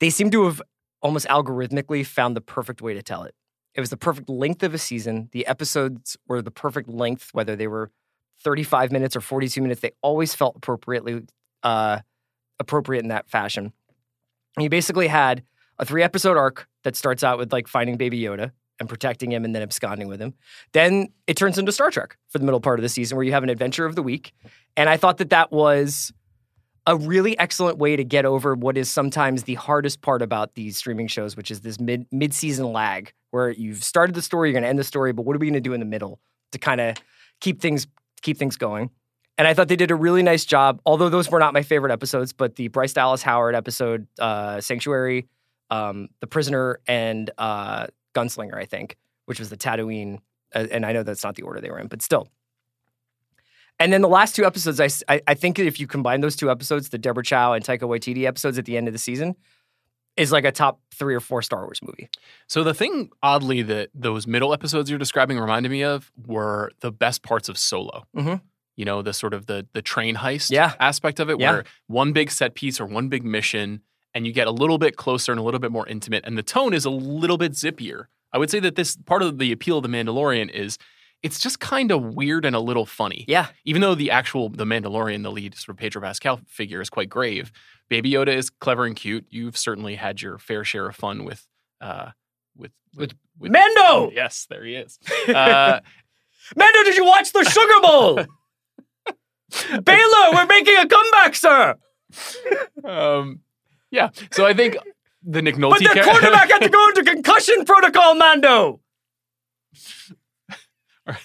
they 0.00 0.10
seem 0.10 0.30
to 0.30 0.46
have 0.46 0.62
almost 1.02 1.26
algorithmically 1.28 2.04
found 2.04 2.34
the 2.34 2.40
perfect 2.40 2.80
way 2.82 2.94
to 2.94 3.02
tell 3.02 3.22
it. 3.22 3.34
It 3.74 3.80
was 3.80 3.90
the 3.90 3.98
perfect 3.98 4.30
length 4.30 4.62
of 4.62 4.72
a 4.72 4.78
season. 4.78 5.28
The 5.32 5.46
episodes 5.46 6.16
were 6.26 6.40
the 6.40 6.50
perfect 6.50 6.88
length, 6.88 7.28
whether 7.32 7.54
they 7.54 7.68
were 7.68 7.92
35 8.42 8.90
minutes 8.90 9.14
or 9.14 9.20
42 9.20 9.60
minutes. 9.60 9.82
They 9.82 9.92
always 10.02 10.34
felt 10.34 10.56
appropriately 10.56 11.22
uh, 11.62 12.00
appropriate 12.58 13.02
in 13.02 13.08
that 13.08 13.28
fashion. 13.28 13.72
And 14.56 14.64
you 14.64 14.70
basically 14.70 15.08
had 15.08 15.42
a 15.78 15.84
three 15.84 16.02
episode 16.02 16.38
arc 16.38 16.66
that 16.82 16.96
starts 16.96 17.22
out 17.22 17.36
with 17.36 17.52
like 17.52 17.68
finding 17.68 17.98
Baby 17.98 18.20
Yoda 18.20 18.52
and 18.80 18.88
protecting 18.88 19.32
him 19.32 19.44
and 19.44 19.54
then 19.54 19.62
absconding 19.62 20.08
with 20.08 20.20
him. 20.20 20.34
Then 20.72 21.08
it 21.26 21.36
turns 21.36 21.58
into 21.58 21.72
Star 21.72 21.90
Trek 21.90 22.16
for 22.28 22.38
the 22.38 22.44
middle 22.44 22.60
part 22.60 22.78
of 22.78 22.82
the 22.82 22.88
season 22.88 23.16
where 23.16 23.24
you 23.24 23.32
have 23.32 23.42
an 23.42 23.50
adventure 23.50 23.86
of 23.86 23.94
the 23.94 24.02
week. 24.02 24.32
And 24.76 24.88
I 24.88 24.96
thought 24.96 25.18
that 25.18 25.30
that 25.30 25.50
was 25.50 26.12
a 26.86 26.96
really 26.96 27.38
excellent 27.38 27.76
way 27.76 27.96
to 27.96 28.04
get 28.04 28.24
over 28.24 28.54
what 28.54 28.78
is 28.78 28.88
sometimes 28.88 29.42
the 29.42 29.54
hardest 29.54 30.00
part 30.00 30.22
about 30.22 30.54
these 30.54 30.76
streaming 30.76 31.06
shows, 31.06 31.36
which 31.36 31.50
is 31.50 31.60
this 31.60 31.78
mid 31.78 32.06
mid 32.10 32.32
season 32.32 32.72
lag, 32.72 33.12
where 33.30 33.50
you've 33.50 33.84
started 33.84 34.14
the 34.14 34.22
story, 34.22 34.48
you're 34.48 34.54
going 34.54 34.62
to 34.62 34.68
end 34.68 34.78
the 34.78 34.84
story, 34.84 35.12
but 35.12 35.26
what 35.26 35.36
are 35.36 35.38
we 35.38 35.46
going 35.46 35.54
to 35.54 35.60
do 35.60 35.74
in 35.74 35.80
the 35.80 35.86
middle 35.86 36.18
to 36.52 36.58
kind 36.58 36.80
of 36.80 36.96
keep 37.40 37.60
things 37.60 37.86
keep 38.22 38.38
things 38.38 38.56
going? 38.56 38.90
And 39.36 39.46
I 39.46 39.54
thought 39.54 39.68
they 39.68 39.76
did 39.76 39.90
a 39.90 39.94
really 39.94 40.22
nice 40.22 40.44
job. 40.44 40.80
Although 40.86 41.10
those 41.10 41.30
were 41.30 41.38
not 41.38 41.52
my 41.52 41.62
favorite 41.62 41.92
episodes, 41.92 42.32
but 42.32 42.56
the 42.56 42.68
Bryce 42.68 42.92
Dallas 42.94 43.22
Howard 43.22 43.54
episode, 43.54 44.08
uh, 44.18 44.60
Sanctuary, 44.60 45.28
um, 45.70 46.08
The 46.20 46.26
Prisoner, 46.26 46.80
and 46.88 47.30
uh, 47.38 47.86
Gunslinger, 48.14 48.54
I 48.56 48.64
think, 48.64 48.96
which 49.26 49.38
was 49.38 49.50
the 49.50 49.56
Tatooine. 49.56 50.18
Uh, 50.54 50.66
and 50.70 50.86
I 50.86 50.92
know 50.92 51.02
that's 51.02 51.24
not 51.24 51.34
the 51.36 51.42
order 51.42 51.60
they 51.60 51.70
were 51.70 51.78
in, 51.78 51.88
but 51.88 52.00
still. 52.02 52.28
And 53.80 53.92
then 53.92 54.00
the 54.02 54.08
last 54.08 54.34
two 54.34 54.44
episodes, 54.44 54.80
I 55.08 55.20
I 55.26 55.34
think 55.34 55.58
if 55.58 55.78
you 55.78 55.86
combine 55.86 56.20
those 56.20 56.34
two 56.36 56.50
episodes, 56.50 56.88
the 56.88 56.98
Deborah 56.98 57.22
Chow 57.24 57.52
and 57.52 57.64
Taika 57.64 57.80
Waititi 57.82 58.24
episodes 58.24 58.58
at 58.58 58.64
the 58.64 58.76
end 58.76 58.88
of 58.88 58.92
the 58.92 58.98
season, 58.98 59.36
is 60.16 60.32
like 60.32 60.44
a 60.44 60.50
top 60.50 60.80
three 60.92 61.14
or 61.14 61.20
four 61.20 61.42
Star 61.42 61.60
Wars 61.64 61.78
movie. 61.82 62.08
So 62.48 62.64
the 62.64 62.74
thing 62.74 63.10
oddly 63.22 63.62
that 63.62 63.90
those 63.94 64.26
middle 64.26 64.52
episodes 64.52 64.90
you're 64.90 64.98
describing 64.98 65.38
reminded 65.38 65.70
me 65.70 65.84
of 65.84 66.10
were 66.26 66.72
the 66.80 66.90
best 66.90 67.22
parts 67.22 67.48
of 67.48 67.56
Solo. 67.56 68.04
Mhm. 68.16 68.40
You 68.74 68.84
know, 68.84 69.00
the 69.02 69.12
sort 69.12 69.32
of 69.32 69.46
the 69.46 69.66
the 69.74 69.82
train 69.82 70.16
heist 70.16 70.50
Yeah. 70.50 70.74
aspect 70.80 71.20
of 71.20 71.30
it, 71.30 71.38
Yeah. 71.38 71.52
where 71.52 71.64
one 71.86 72.12
big 72.12 72.32
set 72.32 72.54
piece 72.56 72.80
or 72.80 72.86
one 72.86 73.08
big 73.08 73.22
mission, 73.24 73.82
and 74.14 74.26
you 74.26 74.32
get 74.32 74.46
a 74.46 74.50
little 74.52 74.78
bit 74.78 74.96
closer 74.96 75.32
and 75.32 75.38
a 75.40 75.42
little 75.42 75.60
bit 75.60 75.72
more 75.72 75.86
intimate, 75.86 76.24
and 76.26 76.36
the 76.36 76.42
tone 76.42 76.74
is 76.74 76.84
a 76.84 76.90
little 76.90 77.38
bit 77.38 77.52
zippier. 77.52 78.06
I 78.32 78.38
would 78.38 78.50
say 78.50 78.60
that 78.60 78.76
this 78.76 78.96
part 78.96 79.22
of 79.22 79.38
the 79.38 79.52
appeal 79.52 79.78
of 79.78 79.82
the 79.82 79.88
Mandalorian 79.88 80.50
is 80.50 80.78
it's 81.22 81.40
just 81.40 81.58
kind 81.60 81.90
of 81.90 82.14
weird 82.14 82.44
and 82.44 82.54
a 82.54 82.60
little 82.60 82.86
funny. 82.86 83.24
Yeah. 83.26 83.48
Even 83.64 83.82
though 83.82 83.94
the 83.94 84.10
actual 84.10 84.48
the 84.50 84.64
Mandalorian, 84.64 85.22
the 85.22 85.32
lead 85.32 85.54
sort 85.54 85.70
of 85.70 85.76
Pedro 85.78 86.02
Pascal 86.02 86.40
figure, 86.46 86.80
is 86.80 86.90
quite 86.90 87.08
grave. 87.08 87.50
Baby 87.88 88.12
Yoda 88.12 88.28
is 88.28 88.50
clever 88.50 88.84
and 88.84 88.94
cute. 88.94 89.26
You've 89.30 89.56
certainly 89.56 89.96
had 89.96 90.22
your 90.22 90.38
fair 90.38 90.64
share 90.64 90.88
of 90.88 90.94
fun 90.96 91.24
with 91.24 91.46
uh 91.80 92.10
with 92.56 92.72
with, 92.94 93.14
with 93.38 93.50
Mando! 93.50 94.10
Yes, 94.12 94.46
there 94.48 94.64
he 94.64 94.74
is. 94.74 94.98
Uh, 95.28 95.80
Mando, 96.56 96.82
did 96.84 96.96
you 96.96 97.04
watch 97.04 97.32
the 97.32 97.44
Sugar 97.44 97.80
Bowl? 97.82 98.14
Baylor, 99.84 100.32
we're 100.32 100.46
making 100.46 100.76
a 100.76 100.86
comeback, 100.86 101.34
sir. 101.34 101.74
um, 102.84 103.40
yeah. 103.90 104.10
So 104.32 104.46
I 104.46 104.54
think 104.54 104.76
the 105.22 105.42
Nick 105.42 105.56
Nolte 105.56 105.70
But 105.70 105.78
the 105.80 105.84
char- 105.94 106.04
quarterback 106.04 106.50
had 106.50 106.58
to 106.62 106.68
go 106.68 106.88
into 106.88 107.02
concussion 107.14 107.64
protocol, 107.64 108.14
Mando. 108.14 108.80
Are 111.06 111.16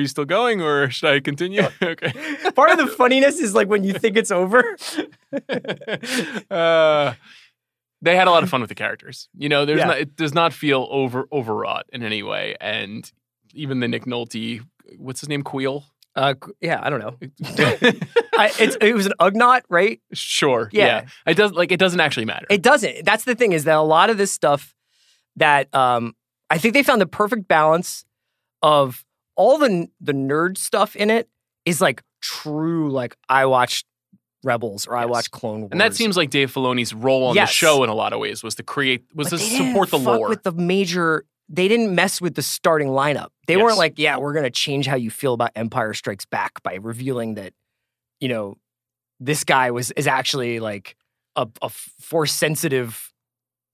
you 0.00 0.06
still 0.06 0.24
going, 0.24 0.62
or 0.62 0.88
should 0.90 1.10
I 1.10 1.20
continue? 1.20 1.60
okay. 1.82 2.12
Part 2.54 2.70
of 2.70 2.78
the 2.78 2.86
funniness 2.86 3.38
is 3.38 3.54
like 3.54 3.68
when 3.68 3.84
you 3.84 3.92
think 3.92 4.16
it's 4.16 4.30
over. 4.30 4.64
uh, 6.50 7.12
they 8.00 8.16
had 8.16 8.28
a 8.28 8.30
lot 8.30 8.42
of 8.42 8.48
fun 8.48 8.62
with 8.62 8.68
the 8.70 8.74
characters. 8.74 9.28
You 9.36 9.50
know, 9.50 9.66
there's 9.66 9.78
Yeah. 9.80 9.86
not, 9.88 9.98
it 9.98 10.16
does 10.16 10.32
not 10.32 10.54
feel 10.54 10.88
over 10.90 11.26
overwrought 11.32 11.84
in 11.92 12.02
any 12.02 12.22
way, 12.22 12.56
and 12.62 13.10
even 13.54 13.80
the 13.80 13.88
Nick 13.88 14.06
Nolte, 14.06 14.62
what's 14.96 15.20
his 15.20 15.28
name, 15.28 15.42
Kuiil. 15.42 15.84
Uh, 16.16 16.34
yeah, 16.60 16.80
I 16.82 16.88
don't 16.90 17.00
know. 17.00 17.16
I, 18.38 18.50
it's, 18.58 18.76
it 18.80 18.94
was 18.94 19.06
an 19.06 19.12
Ugnaught, 19.20 19.62
right? 19.68 20.00
sure. 20.12 20.68
Yeah. 20.72 20.86
Yeah. 20.86 21.06
It 21.26 21.34
does 21.36 21.52
like 21.52 21.70
it 21.72 21.78
doesn't 21.78 22.00
actually 22.00 22.24
matter. 22.26 22.46
It 22.50 22.62
doesn't. 22.62 23.04
That's 23.04 23.24
the 23.24 23.34
thing 23.34 23.52
is 23.52 23.64
that 23.64 23.76
a 23.76 23.82
lot 23.82 24.10
of 24.10 24.16
this 24.18 24.32
stuff 24.32 24.74
that 25.36 25.72
um, 25.74 26.14
I 26.50 26.58
think 26.58 26.74
they 26.74 26.82
found 26.82 27.00
the 27.00 27.06
perfect 27.06 27.46
balance 27.48 28.04
of 28.62 29.04
all 29.36 29.58
the 29.58 29.88
the 30.00 30.12
nerd 30.12 30.56
stuff 30.58 30.96
in 30.96 31.10
it 31.10 31.28
is 31.66 31.80
like 31.80 32.02
true. 32.22 32.90
Like 32.90 33.16
I 33.28 33.44
watched 33.46 33.86
Rebels 34.42 34.86
or 34.86 34.96
I 34.96 35.02
Yes. 35.02 35.10
watched 35.10 35.30
Clone 35.32 35.60
Wars, 35.60 35.68
and 35.72 35.80
that 35.80 35.94
seems 35.94 36.16
like 36.16 36.30
Dave 36.30 36.52
Filoni's 36.52 36.94
role 36.94 37.24
on 37.24 37.34
Yes. 37.34 37.48
the 37.50 37.52
show 37.54 37.84
in 37.84 37.90
a 37.90 37.94
lot 37.94 38.12
of 38.14 38.20
ways 38.20 38.42
was 38.42 38.54
to 38.56 38.62
create 38.62 39.04
was 39.14 39.28
But 39.30 39.38
to 39.40 39.44
support 39.44 39.90
the 39.90 39.98
lore. 39.98 40.28
with 40.30 40.42
the 40.44 40.52
major. 40.52 41.24
They 41.48 41.68
didn't 41.68 41.94
mess 41.94 42.20
with 42.20 42.34
the 42.34 42.42
starting 42.42 42.88
lineup. 42.88 43.28
They 43.46 43.54
Yes. 43.54 43.62
weren't 43.62 43.78
like, 43.78 43.98
yeah, 43.98 44.16
we're 44.18 44.32
gonna 44.32 44.50
change 44.50 44.86
how 44.86 44.96
you 44.96 45.10
feel 45.10 45.32
about 45.34 45.52
Empire 45.54 45.94
Strikes 45.94 46.24
Back 46.24 46.62
by 46.62 46.74
revealing 46.74 47.34
that, 47.34 47.52
you 48.20 48.28
know, 48.28 48.56
this 49.20 49.44
guy 49.44 49.70
was 49.70 49.90
is 49.92 50.06
actually 50.06 50.58
like 50.60 50.96
a, 51.36 51.46
a 51.62 51.68
force 51.68 52.32
sensitive, 52.34 53.12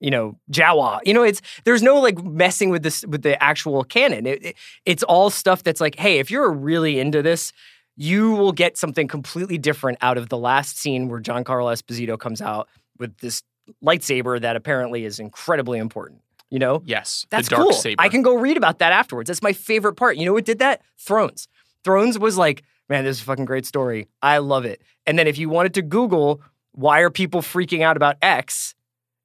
you 0.00 0.10
know, 0.10 0.38
Jawa. 0.50 1.00
You 1.04 1.14
know, 1.14 1.22
it's 1.22 1.40
there's 1.64 1.82
no 1.82 1.98
like 2.00 2.22
messing 2.22 2.70
with 2.70 2.82
this 2.82 3.04
with 3.06 3.22
the 3.22 3.42
actual 3.42 3.84
canon. 3.84 4.26
It, 4.26 4.44
it- 4.44 4.56
it's 4.84 5.02
all 5.02 5.30
stuff 5.30 5.62
that's 5.62 5.80
like, 5.80 5.96
hey, 5.96 6.18
if 6.18 6.30
you're 6.30 6.52
really 6.52 7.00
into 7.00 7.22
this, 7.22 7.52
you 7.96 8.32
will 8.32 8.52
get 8.52 8.76
something 8.76 9.08
completely 9.08 9.58
different 9.58 9.98
out 10.00 10.18
of 10.18 10.28
the 10.28 10.38
last 10.38 10.78
scene 10.78 11.08
where 11.08 11.20
Giancarlo 11.20 11.72
Esposito 11.72 12.18
comes 12.18 12.40
out 12.42 12.68
with 12.98 13.16
this 13.18 13.42
lightsaber 13.84 14.40
that 14.40 14.56
apparently 14.56 15.04
is 15.04 15.18
incredibly 15.18 15.78
important. 15.78 16.20
You 16.52 16.58
know, 16.58 16.82
yes, 16.84 17.24
that's 17.30 17.48
the 17.48 17.56
dark 17.56 17.68
cool. 17.70 17.72
saber. 17.72 18.02
I 18.02 18.10
can 18.10 18.20
go 18.20 18.34
read 18.34 18.58
about 18.58 18.78
that 18.80 18.92
afterwards. 18.92 19.28
That's 19.28 19.40
my 19.40 19.54
favorite 19.54 19.94
part. 19.94 20.18
You 20.18 20.26
know 20.26 20.34
what 20.34 20.44
did 20.44 20.58
that? 20.58 20.82
Thrones. 20.98 21.48
Thrones 21.82 22.18
was 22.18 22.36
like, 22.36 22.62
man, 22.90 23.04
this 23.04 23.16
is 23.16 23.22
a 23.22 23.24
fucking 23.24 23.46
great 23.46 23.64
story. 23.64 24.06
I 24.20 24.36
love 24.36 24.66
it. 24.66 24.82
And 25.06 25.18
then 25.18 25.26
if 25.26 25.38
you 25.38 25.48
wanted 25.48 25.72
to 25.74 25.82
Google 25.82 26.42
why 26.72 27.00
are 27.00 27.10
people 27.10 27.40
freaking 27.40 27.82
out 27.82 27.96
about 27.96 28.16
X, 28.20 28.74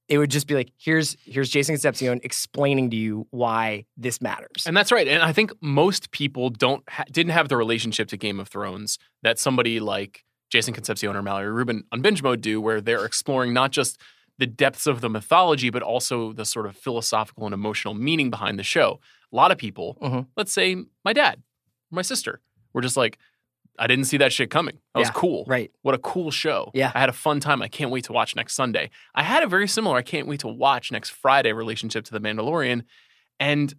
it 0.07 0.17
would 0.17 0.31
just 0.31 0.47
be 0.47 0.53
like, 0.53 0.71
here's 0.77 1.17
here's 1.23 1.49
Jason 1.49 1.75
Concepcion 1.75 2.21
explaining 2.23 2.89
to 2.91 2.95
you 2.95 3.27
why 3.31 3.85
this 3.97 4.21
matters. 4.21 4.65
And 4.65 4.75
that's 4.75 4.91
right. 4.91 5.07
And 5.07 5.21
I 5.21 5.33
think 5.33 5.51
most 5.61 6.11
people 6.11 6.49
don't 6.49 6.87
ha- 6.89 7.03
didn't 7.11 7.33
have 7.33 7.49
the 7.49 7.57
relationship 7.57 8.07
to 8.09 8.17
Game 8.17 8.39
of 8.39 8.47
Thrones 8.47 8.99
that 9.23 9.37
somebody 9.37 9.79
like 9.79 10.23
Jason 10.49 10.73
Concepcion 10.73 11.15
or 11.15 11.21
Mallory 11.21 11.51
Rubin 11.51 11.83
on 11.91 12.01
binge 12.01 12.23
mode 12.23 12.39
do, 12.39 12.61
where 12.61 12.79
they're 12.79 13.05
exploring 13.05 13.53
not 13.53 13.71
just 13.71 13.99
the 14.39 14.45
depths 14.47 14.85
of 14.87 15.01
the 15.01 15.09
mythology, 15.09 15.69
but 15.69 15.81
also 15.81 16.31
the 16.33 16.45
sort 16.45 16.65
of 16.67 16.75
philosophical 16.77 17.45
and 17.45 17.53
emotional 17.53 17.93
meaning 17.93 18.29
behind 18.29 18.59
the 18.59 18.63
show. 18.63 18.99
A 19.31 19.35
lot 19.35 19.51
of 19.51 19.57
people, 19.57 19.97
Mhm. 20.01 20.27
let's 20.37 20.51
say 20.53 20.75
my 21.03 21.13
dad, 21.13 21.41
my 21.91 22.01
sister, 22.01 22.39
were 22.73 22.81
just 22.81 22.95
like, 22.97 23.17
I 23.79 23.85
didn't 23.87 24.05
see 24.05 24.17
that 24.17 24.33
shit 24.33 24.49
coming. 24.49 24.79
That 24.93 24.99
was 25.01 25.09
cool. 25.11 25.43
right. 25.47 25.71
What 25.83 25.93
a 25.93 25.99
cool 25.99 26.31
show. 26.31 26.71
Yeah. 26.73 26.91
I 26.95 26.99
had 26.99 27.09
a 27.09 27.13
fun 27.13 27.39
time. 27.39 27.61
I 27.61 27.67
can't 27.67 27.91
wait 27.91 28.05
to 28.05 28.11
watch 28.13 28.35
next 28.35 28.55
Sunday. 28.55 28.89
I 29.13 29.21
had 29.23 29.43
a 29.43 29.47
very 29.47 29.67
similar 29.67 29.97
I 29.97 30.01
can't 30.01 30.27
wait 30.27 30.39
to 30.41 30.47
watch 30.47 30.91
next 30.91 31.11
Friday 31.11 31.53
relationship 31.53 32.03
to 32.05 32.11
The 32.11 32.19
Mandalorian. 32.19 32.83
And 33.39 33.75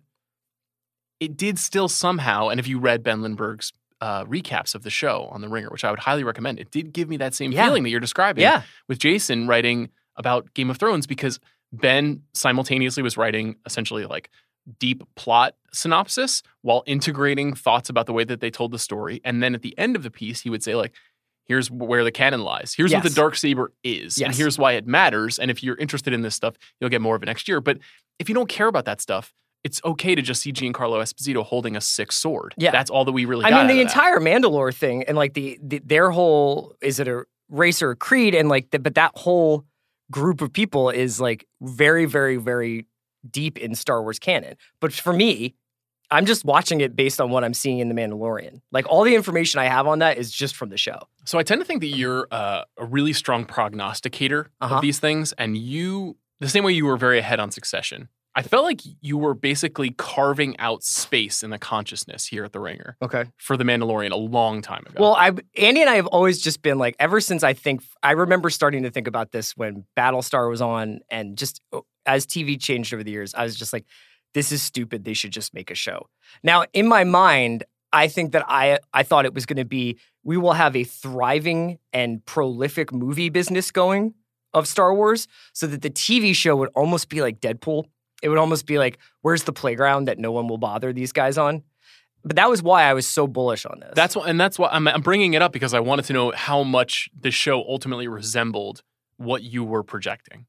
it 1.21 1.37
did 1.37 1.59
still 1.59 1.89
somehow, 1.89 2.49
and 2.49 2.61
if 2.61 2.69
you 2.69 2.79
read 2.79 3.03
Ben 3.03 3.23
Lindbergh's 3.23 3.73
uh, 4.01 4.25
recaps 4.27 4.77
of 4.77 4.85
the 4.85 4.91
show 4.91 5.29
on 5.33 5.41
The 5.41 5.49
Ringer, 5.49 5.71
which 5.71 5.83
I 5.85 5.91
would 5.91 5.99
highly 5.99 6.23
recommend, 6.23 6.61
it 6.61 6.71
did 6.71 6.93
give 6.93 7.09
me 7.09 7.17
that 7.17 7.35
same 7.35 7.51
Yeah. 7.51 7.65
feeling 7.67 7.83
that 7.83 7.91
you're 7.91 7.99
describing 7.99 8.43
Yeah. 8.43 8.63
with 8.87 9.01
Jason 9.01 9.49
writing 9.49 9.91
about 10.19 10.53
Game 10.55 10.69
of 10.69 10.77
Thrones 10.77 11.07
because 11.07 11.41
Ben 11.73 12.23
simultaneously 12.35 13.03
was 13.03 13.17
writing 13.17 13.57
essentially 13.65 14.05
like 14.05 14.31
deep 14.79 15.03
plot 15.15 15.55
synopsis 15.73 16.43
while 16.63 16.83
integrating 16.87 17.55
thoughts 17.55 17.89
about 17.89 18.07
the 18.07 18.13
way 18.13 18.25
that 18.25 18.41
they 18.41 18.51
told 18.51 18.73
the 18.73 18.79
story. 18.79 19.21
And 19.25 19.43
then 19.43 19.55
at 19.55 19.63
the 19.63 19.77
end 19.79 19.97
of 19.97 20.03
the 20.03 20.11
piece, 20.11 20.41
he 20.41 20.51
would 20.51 20.63
say, 20.63 20.75
like, 20.75 20.93
here's 21.45 21.71
where 21.71 22.05
the 22.05 22.13
canon 22.13 22.43
lies. 22.43 22.75
Here's 22.75 22.93
what 22.93 23.03
the 23.03 23.11
dark 23.11 23.37
saber 23.37 23.73
is. 23.83 24.21
And 24.21 24.35
here's 24.35 24.59
why 24.59 24.73
it 24.73 24.87
matters. 24.87 25.39
And 25.39 25.51
if 25.51 25.63
you're 25.63 25.77
interested 25.77 26.13
in 26.13 26.23
this 26.23 26.35
stuff, 26.35 26.57
you'll 26.81 26.91
get 26.91 27.01
more 27.01 27.17
of 27.17 27.23
it 27.23 27.27
next 27.27 27.49
year. 27.49 27.61
But 27.61 27.79
if 28.19 28.29
you 28.29 28.35
don't 28.35 28.49
care 28.49 28.67
about 28.67 28.85
that 28.85 29.01
stuff, 29.01 29.33
it's 29.65 29.81
okay 29.85 30.15
to 30.15 30.23
just 30.23 30.43
see 30.43 30.53
Giancarlo 30.53 31.03
Esposito 31.03 31.45
holding 31.45 31.75
a 31.75 31.81
sick 31.81 32.13
sword. 32.13 32.55
Yeah. 32.59 32.71
That's 32.71 32.91
all 32.91 33.05
that 33.07 33.13
we 33.13 33.25
really 33.25 33.45
I 33.45 33.51
mean, 33.51 33.67
the 33.67 33.81
entire 33.81 34.19
Mandalore 34.19 34.75
thing 34.75 35.05
and 35.05 35.17
like 35.17 35.35
the, 35.35 35.59
the 35.63 35.81
their 35.85 36.11
whole 36.11 36.77
is 36.81 37.01
it 37.01 37.09
a 37.09 37.25
race 37.51 37.83
or 37.83 37.91
a 37.91 37.97
creed 37.97 38.35
and 38.35 38.49
like 38.49 38.71
the, 38.71 38.79
but 38.79 38.95
that 38.95 39.13
whole 39.15 39.65
group 40.11 40.41
of 40.41 40.53
people 40.53 40.91
is 40.91 41.21
like 41.21 41.47
very 41.61 42.05
very 42.07 42.37
very 42.37 42.87
deep 43.29 43.59
in 43.59 43.75
Star 43.75 44.03
Wars 44.03 44.19
canon. 44.19 44.57
But 44.81 44.93
for 44.93 45.13
me, 45.13 45.55
I'm 46.11 46.25
just 46.25 46.45
watching 46.45 46.81
it 46.81 46.97
based 46.97 47.21
on 47.21 47.31
what 47.31 47.45
I'm 47.45 47.53
seeing 47.53 47.81
in 47.81 47.89
the 47.89 47.95
Mandalorian. 47.95 48.61
Like 48.73 48.87
all 48.89 49.03
the 49.05 49.15
information 49.15 49.61
I 49.61 49.65
have 49.67 49.87
on 49.87 49.99
that 49.99 50.17
is 50.17 50.31
just 50.33 50.57
from 50.57 50.71
the 50.71 50.79
show. 50.79 51.01
So 51.25 51.39
I 51.39 51.43
tend 51.43 51.61
to 51.61 51.65
think 51.67 51.81
that 51.83 51.89
you're 51.89 52.27
uh, 52.31 52.63
a 52.79 52.87
really 52.87 53.13
strong 53.13 53.45
prognosticator 53.45 54.51
Uh-huh. 54.61 54.77
of 54.77 54.81
these 54.83 54.99
things, 54.99 55.33
and 55.35 55.59
you, 55.59 56.17
the 56.41 56.49
same 56.49 56.65
way 56.65 56.73
you 56.73 56.87
were 56.87 56.97
very 56.97 57.19
ahead 57.19 57.41
on 57.41 57.51
Succession. 57.51 58.09
I 58.39 58.43
felt 58.43 58.65
like 58.65 58.81
you 59.01 59.19
were 59.19 59.35
basically 59.35 59.91
carving 59.91 60.57
out 60.59 60.85
space 60.85 61.43
in 61.43 61.51
the 61.51 61.59
consciousness 61.59 62.25
here 62.25 62.45
at 62.45 62.53
the 62.53 62.61
Ringer 62.61 62.97
Okay. 63.03 63.25
for 63.37 63.57
the 63.57 63.65
Mandalorian 63.65 64.13
a 64.13 64.17
long 64.17 64.63
time 64.63 64.85
ago. 64.87 64.95
Well, 65.01 65.15
I 65.17 65.33
Andy 65.57 65.81
and 65.81 65.91
I 65.91 65.97
have 65.97 66.07
always 66.07 66.41
just 66.41 66.63
been 66.63 66.79
like 66.79 66.95
ever 67.01 67.21
since 67.21 67.43
I 67.43 67.53
think 67.53 67.83
I 68.01 68.13
remember 68.13 68.49
starting 68.49 68.85
to 68.85 68.91
think 68.91 69.09
about 69.09 69.33
this 69.33 69.57
when 69.57 69.85
Battlestar 69.97 70.49
was 70.49 70.61
on 70.61 71.01
and 71.11 71.37
just 71.37 71.61
uh, 71.73 71.81
as 72.07 72.27
TV 72.27 72.61
changed 72.61 72.95
over 72.95 73.03
the 73.03 73.11
years, 73.11 73.35
I 73.35 73.43
was 73.43 73.57
just 73.57 73.73
like 73.73 73.85
this 74.35 74.53
is 74.53 74.63
stupid. 74.63 75.05
They 75.05 75.15
should 75.15 75.33
just 75.33 75.53
make 75.53 75.71
a 75.71 75.75
show. 75.75 76.07
Now, 76.45 76.65
in 76.73 76.87
my 76.87 77.03
mind, 77.03 77.65
I 77.93 78.07
think 78.07 78.31
that 78.33 78.45
I 78.47 78.79
I 78.93 79.03
thought 79.03 79.25
it 79.25 79.35
was 79.35 79.47
going 79.47 79.57
to 79.57 79.65
be 79.65 79.99
we 80.23 80.37
will 80.37 80.53
have 80.53 80.77
a 80.77 80.85
thriving 80.85 81.79
and 81.93 82.25
prolific 82.25 82.93
movie 82.93 83.31
business 83.31 83.73
going 83.73 84.15
of 84.55 84.69
Star 84.69 84.95
Wars 84.95 85.27
so 85.55 85.67
that 85.67 85.83
the 85.83 85.91
TV 85.91 86.35
show 86.35 86.55
would 86.55 86.71
almost 86.77 87.09
be 87.09 87.21
like 87.21 87.41
Deadpool. 87.41 87.87
It 88.23 88.29
would 88.29 88.39
almost 88.39 88.67
be 88.67 88.79
like 88.79 88.99
where's 89.23 89.45
the 89.45 89.53
playground 89.53 90.07
that 90.09 90.19
no 90.19 90.33
one 90.33 90.49
will 90.49 90.59
bother 90.59 90.93
these 90.93 91.13
guys 91.13 91.39
on? 91.39 91.63
But 92.25 92.37
that 92.37 92.51
was 92.51 92.63
why 92.63 92.83
I 92.83 92.95
was 92.95 93.07
so 93.07 93.27
bullish 93.27 93.65
on 93.65 93.81
this. 93.81 93.93
that's 93.95 94.17
what, 94.17 94.29
and 94.29 94.41
that's 94.41 94.59
why 94.59 94.69
I'm, 94.73 94.89
I'm 94.89 95.03
bringing 95.03 95.35
it 95.35 95.43
up 95.43 95.53
because 95.53 95.73
I 95.73 95.81
wanted 95.81 96.05
to 96.07 96.13
know 96.13 96.33
how 96.33 96.63
much 96.65 97.09
the 97.19 97.31
show 97.31 97.61
ultimately 97.61 98.09
resembled 98.09 98.83
what 99.19 99.43
you 99.43 99.63
were 99.65 99.83
projecting. 99.85 100.47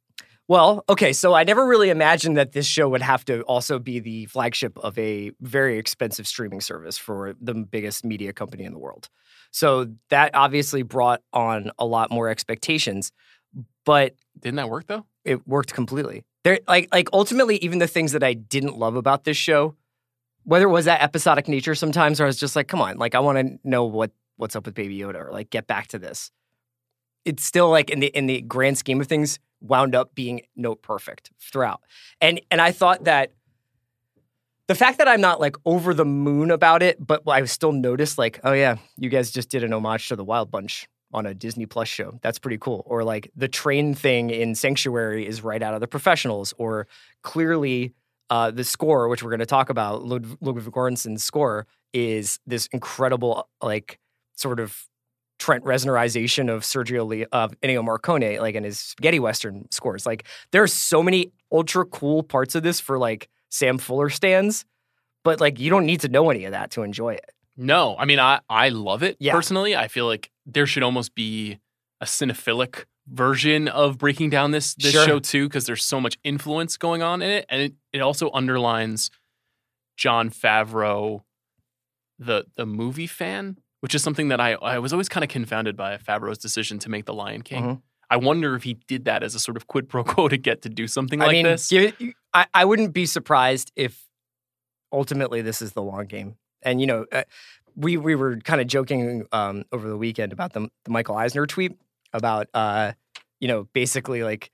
Well, 0.47 0.83
okay, 0.89 1.13
so 1.13 1.35
I 1.35 1.43
never 1.43 1.67
really 1.67 1.91
imagined 1.91 2.37
that 2.37 2.53
this 2.53 2.65
show 2.65 2.89
would 2.89 3.03
have 3.03 3.23
to 3.25 3.43
also 3.43 3.77
be 3.77 3.99
the 3.99 4.25
flagship 4.25 4.79
of 4.79 4.97
a 4.97 5.31
very 5.41 5.77
expensive 5.77 6.25
streaming 6.25 6.59
service 6.59 6.97
for 6.97 7.35
the 7.39 7.53
biggest 7.53 8.03
media 8.03 8.33
company 8.33 8.63
in 8.63 8.73
the 8.73 8.79
world. 8.79 9.09
So 9.51 9.91
that 10.09 10.31
obviously 10.33 10.81
brought 10.81 11.21
on 11.33 11.69
a 11.77 11.85
lot 11.85 12.09
more 12.09 12.29
expectations, 12.29 13.11
but 13.85 14.15
Didn't 14.39 14.55
that 14.55 14.69
work 14.69 14.87
though? 14.87 15.05
it 15.23 15.47
worked 15.47 15.71
completely. 15.71 16.23
There 16.43 16.59
like 16.67 16.87
like 16.91 17.09
ultimately 17.13 17.57
even 17.57 17.79
the 17.79 17.87
things 17.87 18.13
that 18.13 18.23
I 18.23 18.33
didn't 18.33 18.77
love 18.77 18.95
about 18.95 19.23
this 19.23 19.37
show, 19.37 19.75
whether 20.43 20.65
it 20.65 20.71
was 20.71 20.85
that 20.85 21.01
episodic 21.01 21.47
nature 21.47 21.75
sometimes 21.75 22.19
or 22.19 22.23
I 22.23 22.27
was 22.27 22.39
just 22.39 22.55
like, 22.55 22.67
come 22.67 22.81
on, 22.81 22.97
like 22.97 23.15
I 23.15 23.19
want 23.19 23.37
to 23.39 23.59
know 23.69 23.85
what 23.85 24.11
what's 24.37 24.55
up 24.55 24.65
with 24.65 24.75
Baby 24.75 24.97
Yoda 24.97 25.27
or 25.27 25.31
like 25.31 25.49
get 25.49 25.67
back 25.67 25.87
to 25.87 25.99
this. 25.99 26.31
It's 27.25 27.43
still 27.43 27.69
like 27.69 27.89
in 27.89 27.99
the 27.99 28.07
in 28.07 28.27
the 28.27 28.41
grand 28.41 28.77
scheme 28.77 29.01
of 29.01 29.07
things 29.07 29.39
wound 29.61 29.95
up 29.95 30.15
being 30.15 30.41
note 30.55 30.81
perfect 30.81 31.31
throughout. 31.39 31.81
And 32.21 32.39
and 32.49 32.61
I 32.61 32.71
thought 32.71 33.03
that 33.03 33.33
the 34.67 34.75
fact 34.75 34.99
that 34.99 35.07
I'm 35.07 35.19
not 35.19 35.41
like 35.41 35.57
over 35.65 35.93
the 35.93 36.05
moon 36.05 36.51
about 36.51 36.83
it, 36.83 37.05
but 37.05 37.23
I 37.27 37.43
still 37.45 37.71
noticed 37.71 38.17
like, 38.17 38.39
oh 38.43 38.53
yeah, 38.53 38.77
you 38.97 39.09
guys 39.09 39.31
just 39.31 39.49
did 39.49 39.63
an 39.63 39.73
homage 39.73 40.07
to 40.09 40.15
the 40.15 40.23
Wild 40.23 40.51
Bunch 40.51 40.87
on 41.13 41.25
a 41.25 41.33
Disney 41.33 41.65
Plus 41.65 41.87
show. 41.87 42.19
That's 42.21 42.39
pretty 42.39 42.57
cool. 42.57 42.83
Or 42.85 43.03
like 43.03 43.31
the 43.35 43.47
train 43.47 43.93
thing 43.93 44.29
in 44.29 44.55
Sanctuary 44.55 45.25
is 45.27 45.43
right 45.43 45.61
out 45.61 45.73
of 45.73 45.81
the 45.81 45.87
professionals. 45.87 46.53
Or 46.57 46.87
clearly 47.23 47.93
uh, 48.29 48.51
the 48.51 48.63
score, 48.63 49.07
which 49.07 49.23
we're 49.23 49.31
going 49.31 49.39
to 49.39 49.45
talk 49.45 49.69
about, 49.69 50.03
Lud- 50.03 50.37
Ludwig 50.41 50.65
Göransson's 50.65 51.23
score, 51.23 51.65
is 51.93 52.39
this 52.45 52.67
incredible 52.71 53.49
like 53.61 53.99
sort 54.35 54.59
of 54.59 54.87
Trent 55.39 55.63
Reznorization 55.63 56.53
of 56.53 56.63
Sergio 56.63 57.07
Le- 57.07 57.27
of 57.31 57.59
Ennio 57.61 57.83
Morricone, 57.83 58.39
like 58.39 58.55
in 58.55 58.63
his 58.63 58.79
spaghetti 58.79 59.19
western 59.19 59.69
scores. 59.71 60.05
Like 60.05 60.27
there 60.51 60.61
are 60.61 60.67
so 60.67 61.01
many 61.01 61.31
ultra 61.51 61.85
cool 61.85 62.21
parts 62.23 62.55
of 62.55 62.63
this 62.63 62.79
for 62.79 62.99
like 62.99 63.29
Sam 63.49 63.77
Fuller 63.77 64.09
stands, 64.09 64.65
but 65.23 65.39
like 65.39 65.59
you 65.59 65.69
don't 65.69 65.85
need 65.85 66.01
to 66.01 66.09
know 66.09 66.29
any 66.29 66.45
of 66.45 66.51
that 66.51 66.71
to 66.71 66.83
enjoy 66.83 67.13
it. 67.13 67.31
No, 67.61 67.95
I 67.99 68.05
mean 68.05 68.19
I 68.19 68.39
I 68.49 68.69
love 68.69 69.03
it 69.03 69.17
Yeah. 69.19 69.33
personally. 69.33 69.75
I 69.75 69.87
feel 69.89 70.05
like 70.07 70.31
there 70.45 70.65
should 70.65 70.81
almost 70.83 71.13
be 71.13 71.59
a 72.01 72.05
cinephilic 72.05 72.85
version 73.07 73.67
of 73.67 73.97
breaking 73.97 74.29
down 74.29 74.51
this 74.51 74.73
this 74.75 74.91
Sure. 74.93 75.05
show 75.05 75.19
too 75.19 75.47
because 75.49 75.65
there's 75.65 75.83
so 75.83 75.99
much 75.99 76.17
influence 76.23 76.77
going 76.77 77.01
on 77.03 77.21
in 77.21 77.29
it 77.29 77.45
and 77.49 77.61
it, 77.61 77.73
it 77.91 77.99
also 77.99 78.31
underlines 78.33 79.11
Jon 79.97 80.29
Favreau 80.29 81.23
the 82.17 82.45
the 82.55 82.65
movie 82.65 83.07
fan, 83.07 83.57
which 83.81 83.93
is 83.93 84.01
something 84.03 84.29
that 84.29 84.39
I 84.39 84.53
I 84.53 84.79
was 84.79 84.93
always 84.93 85.09
kind 85.09 85.23
of 85.25 85.29
confounded 85.29 85.75
by 85.75 85.97
Favreau's 85.97 86.37
decision 86.37 86.79
to 86.79 86.89
make 86.89 87.05
The 87.05 87.13
Lion 87.13 87.41
King. 87.41 87.63
Mhm. 87.63 87.81
I 88.09 88.17
wonder 88.17 88.55
if 88.55 88.63
he 88.63 88.75
did 88.87 89.05
that 89.05 89.21
as 89.21 89.35
a 89.35 89.39
sort 89.39 89.57
of 89.57 89.67
quid 89.67 89.87
pro 89.89 90.03
quo 90.03 90.27
to 90.29 90.37
get 90.37 90.61
to 90.63 90.69
do 90.69 90.87
something 90.87 91.19
like 91.19 91.29
I 91.29 91.31
mean, 91.33 91.43
this. 91.45 91.71
it- 91.71 91.95
I, 92.33 92.45
I 92.53 92.63
wouldn't 92.65 92.93
be 92.93 93.05
surprised 93.05 93.71
if 93.75 94.05
ultimately 94.91 95.41
this 95.41 95.61
is 95.61 95.73
the 95.73 95.81
long 95.81 96.05
game. 96.05 96.35
And 96.61 96.81
you 96.81 96.87
know, 96.87 97.05
uh, 97.11 97.23
we 97.75 97.97
we 97.97 98.15
were 98.15 98.37
kind 98.37 98.61
of 98.61 98.67
joking 98.67 99.25
um, 99.31 99.65
over 99.71 99.87
the 99.87 99.97
weekend 99.97 100.33
about 100.33 100.53
the, 100.53 100.69
the 100.85 100.91
Michael 100.91 101.15
Eisner 101.15 101.45
tweet 101.45 101.73
about 102.13 102.47
uh, 102.53 102.93
you 103.39 103.47
know 103.47 103.67
basically 103.73 104.23
like 104.23 104.51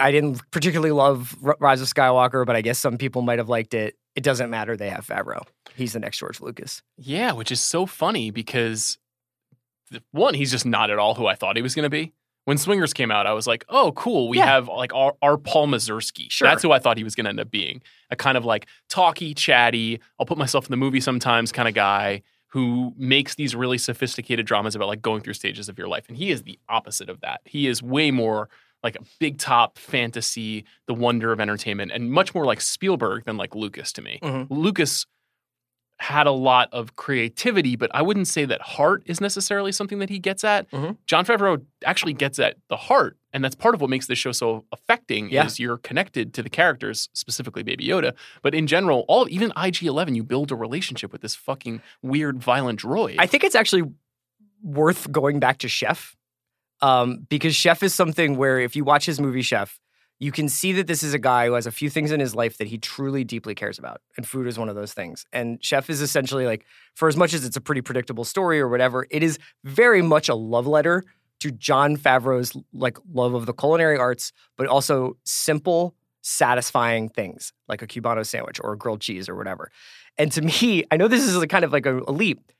I 0.00 0.10
didn't 0.12 0.40
particularly 0.50 0.92
love 0.92 1.36
R- 1.44 1.56
Rise 1.60 1.80
of 1.80 1.88
Skywalker, 1.88 2.46
but 2.46 2.56
I 2.56 2.62
guess 2.62 2.78
some 2.78 2.98
people 2.98 3.22
might 3.22 3.38
have 3.38 3.48
liked 3.48 3.74
it. 3.74 3.96
It 4.14 4.22
doesn't 4.22 4.50
matter. 4.50 4.76
They 4.76 4.90
have 4.90 5.06
Favreau. 5.06 5.42
He's 5.74 5.92
the 5.92 6.00
next 6.00 6.18
George 6.18 6.40
Lucas. 6.40 6.82
Yeah, 6.96 7.32
which 7.32 7.52
is 7.52 7.60
so 7.60 7.86
funny 7.86 8.30
because 8.30 8.98
one, 10.12 10.34
he's 10.34 10.50
just 10.50 10.66
not 10.66 10.90
at 10.90 10.98
all 10.98 11.14
who 11.14 11.26
I 11.26 11.34
thought 11.34 11.56
he 11.56 11.62
was 11.62 11.74
going 11.74 11.84
to 11.84 11.90
be. 11.90 12.12
When 12.46 12.56
Swingers 12.58 12.92
came 12.92 13.10
out, 13.10 13.26
I 13.26 13.32
was 13.32 13.46
like, 13.46 13.64
"Oh, 13.68 13.92
cool! 13.92 14.28
We 14.28 14.38
Yeah. 14.38 14.46
have 14.46 14.68
like 14.68 14.92
our, 14.94 15.14
our 15.22 15.36
Paul 15.36 15.68
Mazursky. 15.68 16.30
Sure. 16.30 16.48
That's 16.48 16.62
who 16.62 16.72
I 16.72 16.78
thought 16.78 16.96
he 16.96 17.04
was 17.04 17.14
going 17.14 17.24
to 17.24 17.30
end 17.30 17.40
up 17.40 17.50
being. 17.50 17.82
A 18.10 18.16
kind 18.16 18.36
of 18.36 18.44
like 18.44 18.66
talky, 18.88 19.34
chatty. 19.34 20.00
I'll 20.18 20.26
put 20.26 20.38
myself 20.38 20.64
in 20.66 20.70
the 20.70 20.76
movie 20.76 21.00
sometimes 21.00 21.52
kind 21.52 21.68
of 21.68 21.74
guy 21.74 22.22
who 22.48 22.92
makes 22.96 23.36
these 23.36 23.54
really 23.54 23.78
sophisticated 23.78 24.44
dramas 24.46 24.74
about 24.74 24.88
like 24.88 25.00
going 25.02 25.20
through 25.22 25.34
stages 25.34 25.68
of 25.68 25.78
your 25.78 25.86
life. 25.86 26.06
And 26.08 26.16
he 26.16 26.30
is 26.32 26.42
the 26.42 26.58
opposite 26.68 27.08
of 27.08 27.20
that. 27.20 27.40
He 27.44 27.68
is 27.68 27.80
way 27.82 28.10
more 28.10 28.48
like 28.82 28.96
a 28.96 29.04
big 29.20 29.38
top 29.38 29.78
fantasy, 29.78 30.64
the 30.86 30.94
wonder 30.94 31.30
of 31.32 31.38
entertainment, 31.40 31.92
and 31.92 32.10
much 32.10 32.34
more 32.34 32.44
like 32.46 32.60
Spielberg 32.60 33.24
than 33.24 33.36
like 33.36 33.54
Lucas 33.54 33.92
to 33.92 34.02
me. 34.02 34.18
Mhm. 34.22 34.46
Lucas 34.50 35.06
had 36.00 36.26
a 36.26 36.32
lot 36.32 36.68
of 36.72 36.96
creativity, 36.96 37.76
but 37.76 37.90
I 37.94 38.00
wouldn't 38.00 38.26
say 38.26 38.46
that 38.46 38.62
heart 38.62 39.02
is 39.04 39.20
necessarily 39.20 39.70
something 39.70 39.98
that 39.98 40.08
he 40.08 40.18
gets 40.18 40.42
at. 40.44 40.70
Mhm. 40.70 40.96
Jon 41.06 41.26
Favreau 41.26 41.62
actually 41.84 42.14
gets 42.14 42.38
at 42.38 42.56
the 42.68 42.76
heart, 42.76 43.18
and 43.34 43.44
that's 43.44 43.54
part 43.54 43.74
of 43.74 43.82
what 43.82 43.90
makes 43.90 44.06
this 44.06 44.18
show 44.18 44.32
so 44.32 44.64
affecting. 44.72 45.28
Yeah. 45.30 45.44
Is 45.44 45.60
you're 45.60 45.76
connected 45.76 46.32
to 46.34 46.42
the 46.42 46.48
characters, 46.48 47.10
specifically 47.12 47.62
Baby 47.62 47.86
Yoda, 47.86 48.14
but 48.42 48.54
in 48.54 48.66
general, 48.66 49.04
all 49.08 49.28
even 49.28 49.52
IG 49.62 49.82
Eleven, 49.84 50.14
you 50.14 50.22
build 50.24 50.50
a 50.50 50.56
relationship 50.56 51.12
with 51.12 51.20
this 51.20 51.34
fucking 51.36 51.82
weird, 52.02 52.38
violent 52.42 52.80
droid. 52.80 53.16
I 53.18 53.26
think 53.26 53.44
it's 53.44 53.54
actually 53.54 53.82
worth 54.62 55.12
going 55.12 55.38
back 55.38 55.58
to 55.58 55.68
Chef 55.68 56.16
um, 56.82 57.26
because 57.28 57.54
Chef 57.54 57.82
is 57.82 57.94
something 57.94 58.36
where 58.36 58.58
if 58.58 58.74
you 58.74 58.84
watch 58.84 59.04
his 59.04 59.20
movie 59.20 59.42
Chef, 59.42 59.78
you 60.20 60.30
can 60.30 60.50
see 60.50 60.72
that 60.72 60.86
this 60.86 61.02
is 61.02 61.14
a 61.14 61.18
guy 61.18 61.46
who 61.46 61.54
has 61.54 61.66
a 61.66 61.72
few 61.72 61.88
things 61.88 62.12
in 62.12 62.20
his 62.20 62.34
life 62.34 62.58
that 62.58 62.68
he 62.68 62.76
truly 62.76 63.24
deeply 63.24 63.54
cares 63.54 63.78
about. 63.78 64.02
And 64.18 64.28
food 64.28 64.46
is 64.46 64.58
one 64.58 64.68
of 64.68 64.74
those 64.74 64.92
things. 64.92 65.24
And 65.32 65.58
Chef 65.64 65.88
is 65.88 66.02
essentially 66.02 66.44
like, 66.44 66.66
for 66.94 67.08
as 67.08 67.16
much 67.16 67.32
as 67.32 67.46
it's 67.46 67.56
a 67.56 67.60
pretty 67.60 67.80
predictable 67.80 68.24
story 68.24 68.60
or 68.60 68.68
whatever, 68.68 69.06
it 69.10 69.22
is 69.22 69.38
very 69.64 70.02
much 70.02 70.28
a 70.28 70.34
love 70.34 70.66
letter 70.66 71.04
to 71.40 71.50
Jon 71.50 71.96
Favreau's 71.96 72.54
like 72.74 72.98
love 73.10 73.32
of 73.32 73.46
the 73.46 73.54
culinary 73.54 73.96
arts, 73.96 74.30
but 74.58 74.66
also 74.66 75.16
simple, 75.24 75.94
satisfying 76.20 77.08
things 77.08 77.54
like 77.66 77.80
a 77.80 77.86
Cubano 77.86 78.24
sandwich 78.24 78.60
or 78.62 78.74
a 78.74 78.78
grilled 78.78 79.00
cheese 79.00 79.26
or 79.26 79.34
whatever. 79.34 79.70
And 80.18 80.30
to 80.32 80.42
me, 80.42 80.84
I 80.90 80.98
know 80.98 81.08
this 81.08 81.24
is 81.24 81.34
a 81.34 81.46
kind 81.46 81.64
of 81.64 81.72
like 81.72 81.86
a, 81.86 81.98
a 82.06 82.12
leap. 82.12 82.52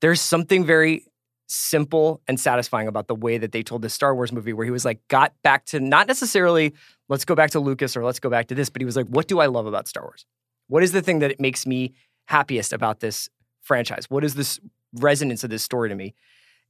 there's 0.00 0.20
something 0.20 0.64
very 0.64 1.04
simple 1.50 2.20
and 2.28 2.38
satisfying 2.38 2.86
about 2.86 3.08
the 3.08 3.14
way 3.14 3.36
that 3.36 3.50
they 3.50 3.62
told 3.62 3.82
this 3.82 3.92
Star 3.92 4.14
Wars 4.14 4.30
movie 4.32 4.52
where 4.52 4.64
he 4.64 4.70
was 4.70 4.84
like 4.84 5.00
got 5.08 5.32
back 5.42 5.66
to 5.66 5.80
not 5.80 6.06
necessarily 6.06 6.72
let's 7.08 7.24
go 7.24 7.34
back 7.34 7.50
to 7.50 7.60
Lucas 7.60 7.96
or 7.96 8.04
let's 8.04 8.20
go 8.20 8.30
back 8.30 8.46
to 8.48 8.54
this, 8.54 8.70
but 8.70 8.80
he 8.80 8.86
was 8.86 8.96
like, 8.96 9.06
what 9.06 9.26
do 9.26 9.40
I 9.40 9.46
love 9.46 9.66
about 9.66 9.88
Star 9.88 10.04
Wars? 10.04 10.26
What 10.68 10.84
is 10.84 10.92
the 10.92 11.02
thing 11.02 11.18
that 11.18 11.30
it 11.32 11.40
makes 11.40 11.66
me 11.66 11.92
happiest 12.26 12.72
about 12.72 13.00
this 13.00 13.28
franchise? 13.62 14.08
What 14.08 14.22
is 14.22 14.36
this 14.36 14.60
resonance 14.94 15.42
of 15.42 15.50
this 15.50 15.64
story 15.64 15.88
to 15.88 15.94
me? 15.96 16.14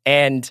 And 0.06 0.50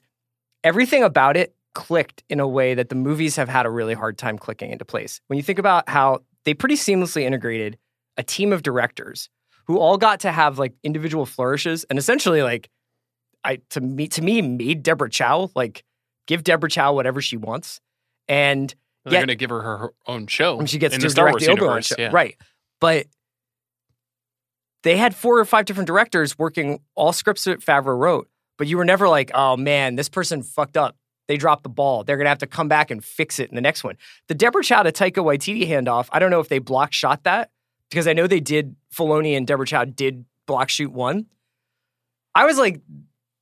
everything 0.63 1.03
about 1.03 1.35
it 1.35 1.55
clicked 1.73 2.23
in 2.29 2.39
a 2.39 2.47
way 2.47 2.75
that 2.75 2.89
the 2.89 2.95
movies 2.95 3.35
have 3.35 3.49
had 3.49 3.65
a 3.65 3.69
really 3.69 3.95
hard 3.95 4.17
time 4.17 4.37
clicking 4.37 4.71
into 4.71 4.85
place. 4.85 5.21
When 5.27 5.37
you 5.37 5.43
think 5.43 5.57
about 5.57 5.89
how 5.89 6.19
they 6.45 6.53
pretty 6.53 6.75
seamlessly 6.75 7.23
integrated 7.23 7.77
a 8.15 8.23
team 8.23 8.53
of 8.53 8.61
directors 8.61 9.29
who 9.65 9.79
all 9.79 9.97
got 9.97 10.19
to 10.19 10.31
have 10.31 10.59
like 10.59 10.73
individual 10.83 11.25
flourishes 11.25 11.83
and 11.89 11.97
essentially 11.97 12.43
like 12.43 12.69
I 13.49 13.57
to 13.71 13.81
me 13.81 14.07
to 14.09 14.21
me 14.21 14.41
made 14.43 14.83
Deborah 14.83 15.09
Chow 15.09 15.49
like 15.55 15.83
give 16.27 16.43
Deborah 16.43 16.69
Chow 16.69 16.93
whatever 16.93 17.19
she 17.19 17.35
wants. 17.35 17.81
And 18.27 18.73
They're 19.05 19.13
going 19.13 19.27
to 19.29 19.35
give 19.35 19.49
her 19.49 19.61
her 19.61 19.93
own 20.05 20.27
show. 20.27 20.55
when 20.55 20.67
she 20.67 20.77
gets 20.77 20.95
to 20.95 21.01
the 21.01 21.09
Star 21.09 21.25
direct 21.25 21.33
Wars 21.33 21.45
the 21.45 21.51
Obi-Wan 21.51 21.81
show. 21.81 21.95
Yeah. 21.97 22.11
Right. 22.13 22.37
But 22.79 23.07
they 24.83 24.97
had 24.97 25.15
four 25.15 25.39
or 25.39 25.45
five 25.45 25.65
different 25.65 25.87
directors 25.87 26.37
working 26.37 26.79
all 26.93 27.11
scripts 27.11 27.45
that 27.45 27.59
Favreau 27.59 27.97
wrote, 27.97 28.29
but 28.59 28.67
you 28.67 28.77
were 28.77 28.85
never 28.85 29.09
like, 29.09 29.31
oh 29.33 29.57
man, 29.57 29.95
this 29.95 30.09
person 30.09 30.43
fucked 30.43 30.77
up. 30.77 30.95
They 31.27 31.37
dropped 31.37 31.63
the 31.63 31.69
ball. 31.69 32.03
They're 32.03 32.17
gonna 32.17 32.29
have 32.29 32.39
to 32.39 32.47
come 32.47 32.67
back 32.67 32.91
and 32.91 33.03
fix 33.03 33.39
it 33.39 33.49
in 33.49 33.55
the 33.55 33.61
next 33.61 33.83
one. 33.83 33.97
The 34.27 34.35
Deborah 34.35 34.63
Chow 34.63 34.83
to 34.83 34.91
Taika 34.91 35.23
Waititi 35.23 35.67
handoff, 35.67 36.07
I 36.11 36.19
don't 36.19 36.31
know 36.31 36.39
if 36.39 36.49
they 36.49 36.59
block 36.59 36.93
shot 36.93 37.23
that 37.23 37.49
because 37.89 38.07
I 38.07 38.13
know 38.13 38.27
they 38.27 38.39
did. 38.39 38.75
Filoni 38.93 39.35
and 39.35 39.45
Deborah 39.47 39.67
Chow 39.67 39.85
did 39.85 40.25
block 40.45 40.69
shoot 40.69 40.91
one. 40.91 41.25
I 42.35 42.45
was 42.45 42.57
like, 42.57 42.81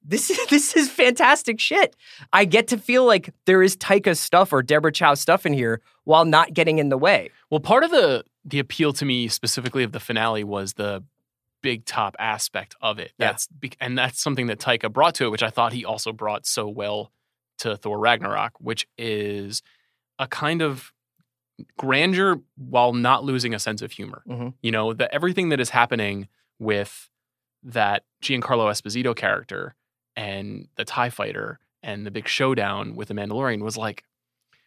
this 0.08 0.30
is 0.30 0.40
this 0.50 0.76
is 0.76 0.90
fantastic 0.90 1.60
shit. 1.60 1.96
I 2.34 2.46
get 2.46 2.68
to 2.70 2.78
feel 2.78 3.06
like 3.06 3.34
there 3.46 3.62
is 3.62 3.76
Taika 3.76 4.18
stuff 4.18 4.54
or 4.54 4.64
Deborah 4.64 4.92
Chow 4.92 5.14
stuff 5.14 5.46
in 5.46 5.54
here 5.54 5.82
while 6.06 6.26
not 6.26 6.54
getting 6.54 6.80
in 6.80 6.90
the 6.90 6.98
way. 6.98 7.30
Well, 7.50 7.60
part 7.60 7.84
of 7.84 7.92
the 7.92 8.24
the 8.46 8.60
appeal 8.60 8.94
to 8.94 9.06
me 9.06 9.28
specifically 9.28 9.84
of 9.84 9.92
the 9.92 10.00
finale 10.00 10.44
was 10.44 10.74
the 10.74 11.04
big 11.62 11.84
top 11.86 12.16
aspect 12.20 12.76
of 12.82 13.00
it. 13.00 13.12
Yeah. 13.18 13.28
That's 13.32 13.48
be- 13.48 13.72
and 13.82 13.98
that's 13.98 14.22
something 14.22 14.48
that 14.48 14.60
Taika 14.60 14.92
brought 14.92 15.16
to 15.16 15.26
it, 15.26 15.30
which 15.32 15.44
I 15.44 15.50
thought 15.50 15.74
he 15.74 15.84
also 15.84 16.14
brought 16.14 16.46
so 16.46 16.68
well 16.68 17.12
to 17.60 17.76
Thor 17.76 18.00
Ragnarok, 18.00 18.54
which 18.60 18.88
is 18.98 19.62
a 20.20 20.28
kind 20.28 20.62
of 20.62 20.94
grandeur 21.78 22.40
while 22.56 22.94
not 22.94 23.24
losing 23.24 23.54
a 23.54 23.60
sense 23.60 23.82
of 23.82 23.92
humor. 23.92 24.22
Mhm. 24.28 24.54
You 24.62 24.72
know, 24.72 24.94
that 24.94 25.10
everything 25.12 25.50
that 25.50 25.60
is 25.60 25.72
happening 25.72 26.28
with 26.60 27.10
that 27.64 28.04
Giancarlo 28.22 28.70
Esposito 28.72 29.16
character 29.16 29.76
and 30.18 30.68
the 30.76 30.84
TIE 30.84 31.10
fighter 31.10 31.60
and 31.82 32.06
the 32.06 32.12
big 32.12 32.28
showdown 32.28 32.96
with 32.96 33.08
the 33.08 33.14
Mandalorian 33.14 33.62
was 33.62 33.78
like 33.78 34.04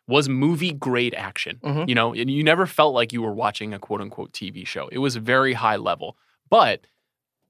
was 0.07 0.28
movie 0.28 0.73
grade 0.73 1.14
action. 1.14 1.61
Mhm. 1.62 1.88
You 1.88 1.95
know, 1.95 2.14
and 2.14 2.30
you 2.30 2.42
never 2.42 2.66
felt 2.66 2.95
like 2.95 3.12
you 3.12 3.21
were 3.23 3.35
watching 3.35 3.75
a 3.75 3.78
quote 3.78 4.00
unquote 4.00 4.33
TV 4.33 4.66
show. 4.66 4.88
It 4.90 4.99
was 4.99 5.16
very 5.16 5.52
high 5.52 5.76
level. 5.76 6.16
But 6.49 6.87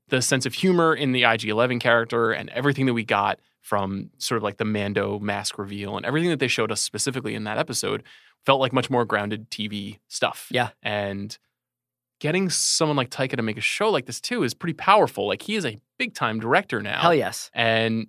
the 0.09 0.21
sense 0.21 0.45
of 0.45 0.55
humor 0.55 0.95
in 0.95 1.13
the 1.13 1.25
IG 1.25 1.45
11 1.45 1.79
character 1.79 2.33
and 2.33 2.51
everything 2.51 2.87
that 2.87 2.95
we 2.95 3.05
got 3.05 3.39
from 3.61 4.11
sort 4.19 4.37
of 4.37 4.43
like 4.43 4.57
the 4.57 4.65
Mando 4.65 5.19
mask 5.21 5.59
reveal 5.59 5.97
and 5.97 6.05
everything 6.05 6.31
that 6.31 6.39
they 6.41 6.49
showed 6.49 6.73
us 6.73 6.81
specifically 6.81 7.35
in 7.35 7.45
that 7.45 7.59
episode 7.59 8.03
felt 8.45 8.61
like 8.61 8.73
much 8.73 8.91
more 8.91 9.05
grounded 9.05 9.51
TV 9.51 9.99
stuff. 10.09 10.49
Yeah. 10.51 10.71
And 10.83 11.39
getting 12.21 12.49
someone 12.51 12.97
like 12.97 13.11
Taika 13.11 13.37
to 13.37 13.43
make 13.43 13.57
a 13.59 13.63
show 13.63 13.91
like 13.91 14.07
this 14.07 14.21
too 14.21 14.43
is 14.45 14.55
pretty 14.55 14.75
powerful. 14.75 15.27
Like 15.27 15.43
he 15.43 15.57
is 15.57 15.67
a 15.67 15.79
big 15.99 16.15
time 16.15 16.39
director 16.39 16.81
now. 16.81 17.01
Hell 17.01 17.15
yes. 17.15 17.51
And 17.55 18.07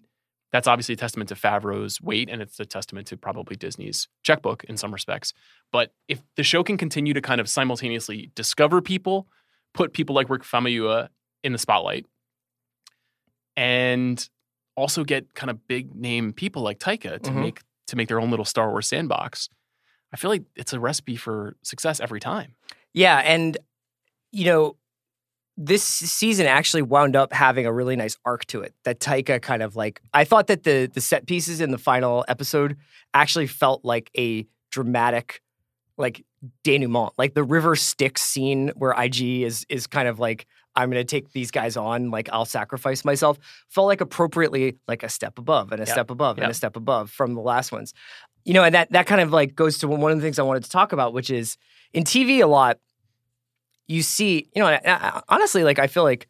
that's 0.51 0.67
obviously 0.67 0.93
a 0.93 0.97
testament 0.97 1.29
to 1.29 1.35
Favreau's 1.35 2.01
weight, 2.01 2.29
and 2.29 2.41
it's 2.41 2.59
a 2.59 2.65
testament 2.65 3.07
to 3.07 3.15
probably 3.17 3.55
Disney's 3.55 4.09
checkbook 4.21 4.65
in 4.65 4.75
some 4.75 4.91
respects. 4.93 5.33
But 5.71 5.93
if 6.09 6.21
the 6.35 6.43
show 6.43 6.61
can 6.61 6.77
continue 6.77 7.13
to 7.13 7.21
kind 7.21 7.39
of 7.39 7.47
simultaneously 7.49 8.31
discover 8.35 8.81
people, 8.81 9.27
put 9.73 9.93
people 9.93 10.13
like 10.13 10.29
Rick 10.29 10.43
Famuyiwa 10.43 11.07
in 11.43 11.53
the 11.53 11.57
spotlight, 11.57 12.05
and 13.55 14.27
also 14.75 15.03
get 15.03 15.33
kind 15.35 15.49
of 15.49 15.67
big 15.67 15.93
name 15.95 16.33
people 16.33 16.61
like 16.61 16.79
Taika 16.79 17.21
to 17.21 17.31
Mhm. 17.31 17.41
make 17.41 17.61
to 17.87 17.95
make 17.97 18.07
their 18.07 18.21
own 18.21 18.29
little 18.29 18.45
Star 18.45 18.69
Wars 18.69 18.87
sandbox, 18.87 19.49
I 20.13 20.17
feel 20.17 20.29
like 20.31 20.43
it's 20.55 20.71
a 20.71 20.79
recipe 20.79 21.17
for 21.17 21.57
success 21.61 21.99
every 21.99 22.21
time. 22.21 22.55
Yeah, 22.93 23.17
and 23.19 23.57
you 24.31 24.45
know, 24.45 24.77
this 25.57 25.83
season 25.83 26.47
actually 26.47 26.81
wound 26.81 27.15
up 27.15 27.33
having 27.33 27.65
a 27.65 27.73
really 27.73 27.95
nice 27.95 28.17
arc 28.25 28.45
to 28.45 28.61
it. 28.61 28.73
That 28.83 28.99
Taika 28.99 29.41
kind 29.41 29.61
of 29.61 29.75
like 29.75 30.01
I 30.13 30.23
thought 30.23 30.47
that 30.47 30.63
the 30.63 30.89
the 30.91 31.01
set 31.01 31.27
pieces 31.27 31.61
in 31.61 31.71
the 31.71 31.77
final 31.77 32.25
episode 32.27 32.77
actually 33.13 33.47
felt 33.47 33.83
like 33.83 34.09
a 34.17 34.47
dramatic 34.71 35.41
like 35.97 36.25
denouement. 36.63 37.11
Like 37.17 37.33
the 37.35 37.43
river 37.43 37.75
Styx 37.75 38.21
scene 38.21 38.69
where 38.75 38.91
IG 38.97 39.21
is 39.43 39.65
is 39.69 39.87
kind 39.87 40.07
of 40.07 40.19
like 40.19 40.47
I'm 40.75 40.89
going 40.89 41.01
to 41.01 41.07
take 41.07 41.33
these 41.33 41.51
guys 41.51 41.75
on, 41.75 42.11
like 42.11 42.29
I'll 42.31 42.45
sacrifice 42.45 43.03
myself, 43.03 43.37
felt 43.67 43.87
like 43.87 43.99
appropriately 43.99 44.77
like 44.87 45.03
a 45.03 45.09
step 45.09 45.37
above 45.37 45.73
and 45.73 45.81
a 45.81 45.85
Yeah. 45.85 45.91
step 45.91 46.09
above 46.09 46.37
and 46.37 46.49
a 46.49 46.53
step 46.53 46.77
above 46.77 47.11
from 47.11 47.33
the 47.33 47.41
last 47.41 47.73
ones. 47.73 47.93
You 48.45 48.53
know, 48.53 48.63
and 48.63 48.73
that 48.73 48.89
that 48.91 49.05
kind 49.05 49.19
of 49.21 49.31
like 49.31 49.53
goes 49.53 49.77
to 49.79 49.87
one 49.89 50.11
of 50.11 50.17
the 50.17 50.23
things 50.23 50.39
I 50.39 50.43
wanted 50.43 50.63
to 50.63 50.69
talk 50.69 50.93
about, 50.93 51.13
which 51.13 51.29
is 51.29 51.57
in 51.93 52.05
TV 52.05 52.41
a 52.41 52.47
lot 52.47 52.79
you 53.87 54.01
see, 54.01 54.49
you 54.55 54.61
know, 54.61 55.21
honestly, 55.29 55.63
like 55.63 55.79
I 55.79 55.87
feel 55.87 56.03
like 56.03 56.27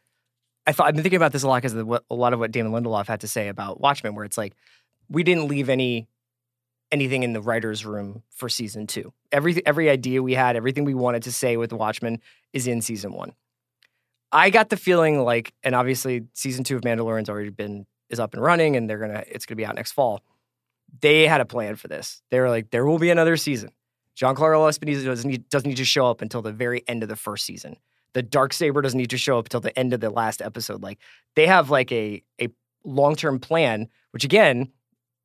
I 0.67 0.71
thought 0.71 0.87
I've 0.87 0.93
been 0.93 1.03
thinking 1.03 1.17
about 1.17 1.31
this 1.31 1.43
a 1.43 1.47
lot 1.47 1.61
because 1.61 1.73
a 1.73 2.15
lot 2.15 2.33
of 2.33 2.39
what 2.39 2.51
Damon 2.51 2.71
Lindelof 2.71 3.07
had 3.07 3.21
to 3.21 3.27
say 3.27 3.47
about 3.47 3.81
Watchmen, 3.81 4.15
where 4.15 4.25
it's 4.25 4.37
like 4.37 4.53
we 5.09 5.23
didn't 5.23 5.47
leave 5.47 5.69
any 5.69 6.07
anything 6.91 7.23
in 7.23 7.33
the 7.33 7.41
writers' 7.41 7.85
room 7.85 8.23
for 8.29 8.49
season 8.49 8.87
two. 8.87 9.13
Every 9.31 9.65
every 9.65 9.89
idea 9.89 10.21
we 10.21 10.33
had, 10.33 10.55
everything 10.55 10.85
we 10.85 10.93
wanted 10.93 11.23
to 11.23 11.31
say 11.31 11.57
with 11.57 11.73
Watchmen 11.73 12.19
is 12.53 12.67
in 12.67 12.81
season 12.81 13.13
one. 13.13 13.33
I 14.31 14.49
got 14.49 14.69
the 14.69 14.77
feeling 14.77 15.23
like, 15.23 15.53
and 15.63 15.75
obviously 15.75 16.23
season 16.33 16.63
two 16.63 16.77
of 16.77 16.83
Mandalorian's 16.83 17.29
already 17.29 17.49
been 17.49 17.85
is 18.09 18.19
up 18.19 18.33
and 18.33 18.43
running, 18.43 18.75
and 18.75 18.89
they're 18.89 18.99
gonna 18.99 19.23
it's 19.27 19.45
gonna 19.45 19.57
be 19.57 19.65
out 19.65 19.75
next 19.75 19.93
fall. 19.93 20.21
They 20.99 21.27
had 21.27 21.41
a 21.41 21.45
plan 21.45 21.75
for 21.75 21.87
this. 21.87 22.21
They 22.29 22.39
were 22.39 22.49
like, 22.49 22.69
there 22.69 22.85
will 22.85 22.99
be 22.99 23.09
another 23.09 23.37
season. 23.37 23.71
Giancarlo 24.17 24.69
Esposito 24.69 25.05
doesn't 25.05 25.29
need, 25.29 25.49
doesn't 25.49 25.67
need 25.69 25.77
to 25.77 25.85
show 25.85 26.07
up 26.07 26.21
until 26.21 26.41
the 26.41 26.51
very 26.51 26.83
end 26.87 27.03
of 27.03 27.09
the 27.09 27.15
first 27.15 27.45
season. 27.45 27.77
The 28.13 28.21
dark 28.21 28.51
saber 28.53 28.81
doesn't 28.81 28.97
need 28.97 29.09
to 29.11 29.17
show 29.17 29.37
up 29.39 29.45
until 29.45 29.61
the 29.61 29.77
end 29.79 29.93
of 29.93 30.01
the 30.01 30.09
last 30.09 30.41
episode. 30.41 30.81
Like 30.83 30.99
they 31.35 31.47
have 31.47 31.69
like 31.69 31.91
a 31.91 32.21
a 32.41 32.49
long 32.83 33.15
term 33.15 33.39
plan, 33.39 33.87
which 34.11 34.23
again, 34.25 34.69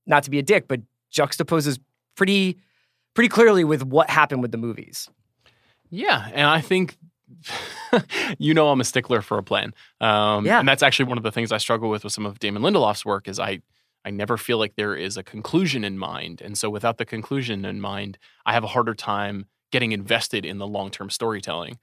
not 0.07 0.23
to 0.23 0.31
be 0.31 0.39
a 0.39 0.43
dick, 0.43 0.69
but 0.69 0.81
juxtaposes 1.13 1.79
pretty 2.17 2.59
pretty 3.15 3.29
clearly 3.29 3.65
with 3.65 3.83
what 3.83 4.09
happened 4.09 4.41
with 4.43 4.53
the 4.53 4.59
movies. 4.59 5.09
Yeah, 5.91 6.29
and 6.33 6.47
I 6.47 6.61
think 6.61 6.97
you 8.39 8.55
know 8.55 8.69
I'm 8.71 8.81
a 8.81 8.85
stickler 8.85 9.21
for 9.23 9.39
a 9.39 9.43
plan. 9.43 9.75
Um, 10.01 10.47
Yeah. 10.47 10.61
and 10.61 10.69
that's 10.69 10.83
actually 10.83 11.07
one 11.07 11.19
of 11.19 11.25
the 11.25 11.33
things 11.33 11.51
I 11.53 11.59
struggle 11.59 11.91
with 11.91 12.05
with 12.05 12.13
some 12.13 12.25
of 12.27 12.39
Damon 12.39 12.63
Lindelof's 12.63 13.05
work 13.05 13.27
is 13.29 13.39
I 13.41 13.63
I 14.07 14.11
never 14.11 14.39
feel 14.39 14.59
like 14.59 14.77
there 14.77 14.95
is 14.97 15.17
a 15.17 15.25
conclusion 15.25 15.85
in 15.85 15.99
mind, 15.99 16.41
and 16.41 16.57
so 16.57 16.71
without 16.71 16.99
the 16.99 17.05
conclusion 17.05 17.65
in 17.65 17.81
mind, 17.81 18.19
I 18.47 18.53
have 18.55 18.65
a 18.65 18.69
harder 18.69 18.95
time 18.95 19.47
getting 19.73 19.93
invested 19.93 20.47
in 20.47 20.59
the 20.59 20.67
long 20.67 20.91
term 20.91 21.11
storytelling. 21.11 21.79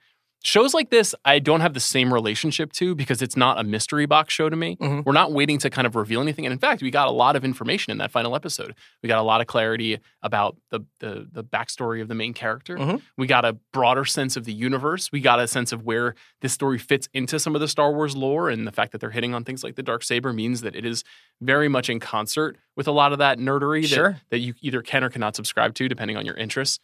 Shows 0.46 0.74
like 0.74 0.90
this, 0.90 1.16
I 1.24 1.40
don't 1.40 1.62
have 1.62 1.74
the 1.74 1.80
same 1.80 2.14
relationship 2.14 2.74
to 2.74 2.96
because 2.96 3.22
it's 3.22 3.38
not 3.38 3.58
a 3.60 3.64
mystery 3.64 4.06
box 4.06 4.34
show 4.34 4.50
to 4.50 4.56
me. 4.58 4.76
Mhm. 4.76 5.06
We're 5.06 5.14
not 5.14 5.32
waiting 5.32 5.58
to 5.60 5.70
kind 5.70 5.88
of 5.88 5.96
reveal 5.96 6.20
anything. 6.22 6.46
And 6.46 6.52
in 6.52 6.60
fact, 6.60 6.82
we 6.82 6.92
got 6.92 7.08
a 7.08 7.12
lot 7.12 7.38
of 7.38 7.46
information 7.46 7.92
in 7.92 7.98
that 8.00 8.12
final 8.12 8.36
episode. 8.36 8.76
We 9.02 9.08
got 9.08 9.20
a 9.20 9.24
lot 9.24 9.40
of 9.40 9.48
clarity 9.48 10.00
about 10.22 10.58
the 10.70 10.82
the, 11.00 11.30
the 11.32 11.46
backstory 11.46 12.02
of 12.02 12.10
the 12.10 12.16
main 12.16 12.34
character. 12.34 12.76
Mhm. 12.78 13.02
We 13.18 13.26
got 13.26 13.46
a 13.46 13.54
broader 13.72 14.04
sense 14.04 14.36
of 14.36 14.44
the 14.44 14.52
universe. 14.52 15.14
We 15.14 15.22
got 15.22 15.40
a 15.40 15.48
sense 15.48 15.72
of 15.72 15.84
where 15.84 16.14
this 16.42 16.52
story 16.52 16.78
fits 16.78 17.08
into 17.14 17.40
some 17.40 17.56
of 17.56 17.62
the 17.62 17.68
Star 17.70 17.94
Wars 17.94 18.16
lore, 18.18 18.50
and 18.50 18.68
the 18.68 18.72
fact 18.74 18.92
that 18.92 19.00
they're 19.00 19.12
hitting 19.12 19.34
on 19.34 19.46
things 19.46 19.64
like 19.64 19.76
the 19.76 19.84
dark 19.84 20.04
saber 20.04 20.34
means 20.34 20.60
that 20.60 20.76
it 20.76 20.86
is 20.86 21.06
very 21.40 21.70
much 21.70 21.90
in 21.90 22.02
concert 22.02 22.58
with 22.76 22.88
a 22.88 22.92
lot 22.92 23.14
of 23.14 23.20
that 23.20 23.40
nerdery 23.40 23.84
that, 23.84 24.22
that 24.30 24.40
you 24.40 24.56
either 24.62 24.82
can 24.82 25.06
or 25.06 25.10
cannot 25.10 25.38
subscribe 25.38 25.74
to, 25.76 25.88
depending 25.88 26.18
on 26.18 26.26
your 26.26 26.36
interests. 26.36 26.80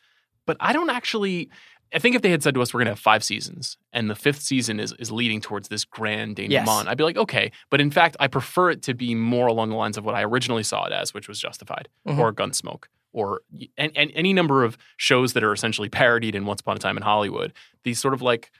But 0.45 0.55
I 0.61 0.71
don't 0.71 0.89
actually. 0.89 1.49
I 1.93 1.99
think 1.99 2.15
if 2.15 2.21
they 2.21 2.29
had 2.29 2.43
said 2.43 2.53
to 2.53 2.61
us, 2.61 2.73
we're 2.73 2.79
going 2.79 2.85
to 2.87 2.91
have 2.91 2.99
five 2.99 3.23
seasons, 3.23 3.77
and 3.93 4.09
the 4.09 4.15
fifth 4.15 4.41
season 4.41 4.79
is, 4.79 4.93
is 4.99 5.11
leading 5.11 5.41
towards 5.41 5.69
this 5.69 5.85
grand 5.85 6.35
denouement, 6.35 6.51
Yes. 6.51 6.85
I'd 6.87 6.97
be 6.97 7.03
like, 7.03 7.17
okay. 7.17 7.51
But 7.69 7.81
in 7.81 7.89
fact, 7.89 8.15
I 8.19 8.27
prefer 8.27 8.69
it 8.71 8.83
to 8.83 8.93
be 8.93 9.15
more 9.15 9.47
along 9.47 9.69
the 9.69 9.75
lines 9.75 9.97
of 9.97 10.05
what 10.05 10.13
I 10.15 10.23
originally 10.23 10.63
saw 10.63 10.85
it 10.85 10.91
as, 10.91 11.13
which 11.13 11.27
was 11.27 11.39
Justified 11.39 11.89
Mhm. 12.07 12.19
or 12.19 12.31
Gunsmoke 12.33 12.85
or 13.11 13.41
and, 13.77 13.91
and 13.95 14.11
any 14.13 14.33
number 14.33 14.63
of 14.63 14.77
shows 14.97 15.33
that 15.33 15.43
are 15.43 15.51
essentially 15.51 15.89
parodied 15.89 16.35
in 16.35 16.45
Once 16.45 16.61
Upon 16.61 16.75
a 16.75 16.79
Time 16.79 16.95
in 16.95 17.01
Hollywood. 17.01 17.53
These 17.83 17.97
sort 17.99 18.13
of 18.13 18.21
like 18.21 18.51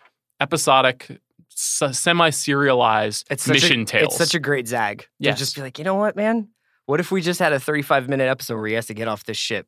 episodic, 0.42 1.20
semi 1.50 2.30
serialized 2.32 3.30
mission 3.48 3.82
a, 3.82 3.86
tales. 3.86 4.08
It's 4.08 4.18
such 4.18 4.34
a 4.36 4.40
great 4.40 4.68
zag. 4.68 5.08
Yeah, 5.20 5.34
just 5.34 5.56
be 5.56 5.62
like, 5.62 5.78
you 5.78 5.84
know 5.84 5.96
what, 5.96 6.16
man? 6.16 6.50
What 6.86 7.00
if 7.00 7.12
we 7.12 7.22
just 7.22 7.40
had 7.40 7.54
a 7.54 7.60
35 7.60 8.10
minute 8.10 8.28
episode 8.28 8.56
where 8.58 8.66
he 8.68 8.74
has 8.74 8.88
to 8.88 8.94
get 8.96 9.08
off 9.08 9.24
this 9.26 9.38
ship? 9.38 9.68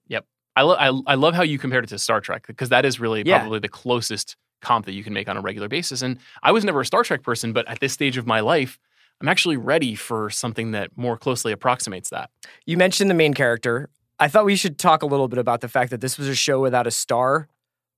I, 0.55 0.63
lo- 0.63 0.75
I, 0.75 1.13
I 1.13 1.15
love 1.15 1.33
how 1.33 1.43
you 1.43 1.57
compared 1.57 1.83
it 1.85 1.87
to 1.87 1.99
Star 1.99 2.19
Trek 2.21 2.45
because 2.47 2.69
that 2.69 2.85
is 2.85 2.99
really 2.99 3.23
Yeah. 3.25 3.39
probably 3.39 3.59
the 3.59 3.69
closest 3.69 4.35
comp 4.61 4.85
that 4.85 4.93
you 4.93 5.03
can 5.03 5.13
make 5.13 5.27
on 5.29 5.37
a 5.37 5.41
regular 5.41 5.67
basis. 5.67 6.01
And 6.01 6.17
I 6.43 6.51
was 6.51 6.63
never 6.65 6.81
a 6.81 6.85
Star 6.85 7.03
Trek 7.03 7.23
person, 7.23 7.53
but 7.53 7.67
at 7.67 7.79
this 7.79 7.93
stage 7.93 8.17
of 8.17 8.27
my 8.27 8.41
life, 8.41 8.77
I'm 9.21 9.27
actually 9.27 9.57
ready 9.57 9.95
for 9.95 10.29
something 10.29 10.71
that 10.71 10.89
more 10.97 11.17
closely 11.17 11.51
approximates 11.51 12.09
that. 12.09 12.29
You 12.65 12.75
mentioned 12.77 13.09
the 13.09 13.13
main 13.15 13.33
character. 13.33 13.89
I 14.19 14.27
thought 14.27 14.45
we 14.45 14.55
should 14.55 14.77
talk 14.77 15.03
a 15.03 15.05
little 15.05 15.27
bit 15.27 15.39
about 15.39 15.61
the 15.61 15.67
fact 15.67 15.89
that 15.91 16.01
this 16.01 16.17
was 16.17 16.27
a 16.27 16.35
show 16.35 16.59
without 16.59 16.85
a 16.85 16.91
star, 16.91 17.47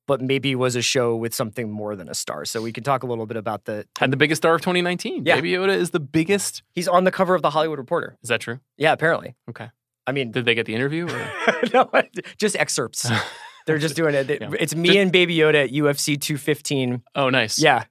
but 0.05 0.21
maybe 0.21 0.53
was 0.55 0.75
a 0.75 0.81
show 0.81 1.15
with 1.15 1.33
something 1.33 1.69
more 1.71 1.95
than 1.95 2.07
a 2.09 2.13
star. 2.13 2.43
So 2.45 2.61
we 2.61 2.71
can 2.73 2.83
talk 2.83 3.03
a 3.03 3.07
little 3.07 3.25
bit 3.25 3.37
about 3.37 3.65
the. 3.65 3.85
Had 3.97 4.11
the 4.11 4.17
biggest 4.17 4.41
star 4.41 4.53
of 4.55 4.61
2019. 4.61 5.25
Yeah. 5.25 5.35
Baby 5.35 5.51
Yoda 5.51 5.75
is 5.75 5.91
the 5.91 5.99
biggest. 6.01 6.61
He's 6.73 6.87
on 6.89 7.03
the 7.05 7.11
cover 7.11 7.35
of 7.35 7.41
the 7.41 7.49
Hollywood 7.49 7.79
Reporter. 7.79 8.17
Is 8.21 8.29
that 8.29 8.41
true? 8.41 8.59
Yeah, 8.77 8.91
apparently. 8.93 9.35
Okay. 9.49 9.69
I 10.05 10.11
mean, 10.11 10.31
Did 10.31 10.45
they 10.45 10.55
get 10.55 10.65
the 10.65 10.75
interview? 10.75 11.07
Or? 11.07 11.31
no, 11.73 11.89
just 12.37 12.55
excerpts. 12.55 13.09
They're 13.65 13.77
just 13.77 13.95
doing 13.95 14.13
it. 14.13 14.29
Yeah. 14.29 14.49
It's 14.59 14.75
me 14.75 14.89
Just- 14.89 14.97
and 14.99 15.11
Baby 15.11 15.37
Yoda 15.37 15.63
at 15.63 15.69
UFC 15.71 16.19
215. 16.19 17.01
oh, 17.15 17.29
nice. 17.29 17.57
Yeah, 17.57 17.85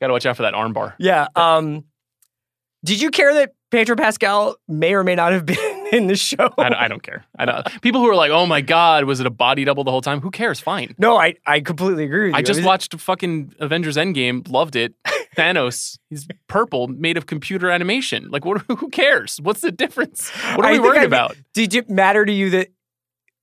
Got 0.00 0.06
to 0.06 0.12
watch 0.12 0.26
out 0.26 0.36
for 0.36 0.42
that 0.44 0.54
armbar. 0.54 0.94
yeah. 0.98 1.26
Um, 1.34 1.84
did 2.84 3.00
you 3.00 3.10
care 3.10 3.34
that 3.34 3.54
Pedro 3.72 3.96
Pascal 3.96 4.56
may 4.68 4.94
or 4.94 5.02
may 5.02 5.16
not 5.16 5.32
have 5.32 5.44
been 5.44 5.88
in 5.92 6.06
the 6.06 6.14
show? 6.14 6.48
I 6.56 6.68
don't, 6.68 6.74
I 6.78 6.86
don't 6.88 7.02
care. 7.02 7.24
I 7.36 7.44
don't, 7.44 7.82
people 7.82 8.00
who 8.00 8.08
are 8.08 8.14
like, 8.14 8.30
"Oh 8.30 8.46
my 8.46 8.60
god, 8.60 9.04
was 9.04 9.18
it 9.18 9.26
a 9.26 9.30
body 9.30 9.64
double 9.64 9.82
the 9.82 9.90
whole 9.90 10.00
time?" 10.00 10.20
Who 10.20 10.30
cares? 10.30 10.60
Fine. 10.60 10.94
No, 10.96 11.16
I, 11.16 11.34
I 11.44 11.58
completely 11.60 12.04
agree 12.04 12.26
with 12.26 12.34
you. 12.34 12.38
I 12.38 12.42
just 12.42 12.62
watched 12.62 12.94
fucking 13.00 13.54
Avengers 13.58 13.96
Endgame, 13.96 14.48
loved 14.48 14.76
it. 14.76 14.94
Thanos, 15.38 15.98
he's 16.10 16.26
purple, 16.48 16.88
made 16.88 17.16
of 17.16 17.26
computer 17.26 17.70
animation. 17.70 18.28
Like, 18.30 18.44
what? 18.44 18.62
Who 18.68 18.88
cares? 18.90 19.38
What's 19.40 19.60
the 19.60 19.70
difference? 19.72 20.30
What 20.56 20.64
are 20.64 20.68
I 20.68 20.72
we 20.72 20.80
worried 20.80 21.00
I- 21.00 21.04
about? 21.04 21.36
Did 21.54 21.74
it 21.74 21.88
matter 21.88 22.24
to 22.24 22.32
you 22.32 22.50
that? 22.50 22.68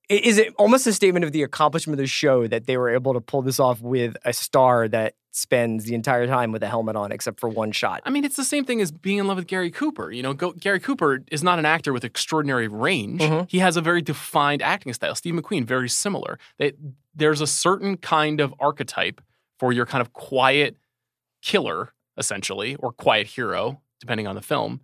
Is 0.07 0.37
it 0.37 0.53
almost 0.59 0.85
a 0.85 0.93
statement 0.93 1.25
of 1.25 1.31
the 1.31 1.41
accomplishment 1.41 1.95
of 1.99 2.03
the 2.03 2.07
show 2.07 2.45
that 2.45 2.67
they 2.67 2.77
were 2.77 2.89
able 2.91 3.13
to 3.15 3.21
pull 3.21 3.41
this 3.41 3.59
off 3.59 3.81
with 3.81 4.15
a 4.23 4.33
star 4.33 4.87
that 4.89 5.15
spends 5.31 5.85
the 5.85 5.95
entire 5.95 6.27
time 6.27 6.51
with 6.51 6.61
a 6.61 6.67
helmet 6.67 6.95
on 6.95 7.11
except 7.11 7.39
for 7.39 7.49
one 7.49 7.71
shot? 7.71 8.03
I 8.05 8.11
mean, 8.11 8.23
it's 8.23 8.35
the 8.35 8.43
same 8.43 8.65
thing 8.65 8.81
as 8.81 8.91
being 8.91 9.17
in 9.17 9.25
love 9.25 9.37
with 9.37 9.47
Gary 9.47 9.71
Cooper. 9.71 10.11
You 10.11 10.21
know, 10.21 10.33
go, 10.33 10.51
Gary 10.51 10.79
Cooper 10.79 11.23
is 11.31 11.41
not 11.43 11.57
an 11.57 11.65
actor 11.65 11.91
with 11.91 12.03
extraordinary 12.03 12.67
range. 12.67 13.19
Mhm. 13.21 13.49
He 13.49 13.57
has 13.59 13.77
a 13.77 13.81
very 13.81 14.01
defined 14.03 14.61
acting 14.61 14.93
style. 14.93 15.15
Steve 15.15 15.33
McQueen, 15.33 15.65
very 15.65 15.89
similar. 15.89 16.37
They, 16.59 16.73
there's 17.15 17.41
a 17.41 17.47
certain 17.47 17.97
kind 17.97 18.39
of 18.41 18.53
archetype 18.59 19.21
for 19.57 19.73
your 19.73 19.87
kind 19.87 20.01
of 20.01 20.13
quiet 20.13 20.77
killer, 21.45 21.93
essentially, 22.17 22.75
or 22.77 22.91
quiet 22.91 23.27
hero, 23.27 23.81
depending 23.99 24.25
on 24.27 24.35
the 24.35 24.41
film, 24.41 24.81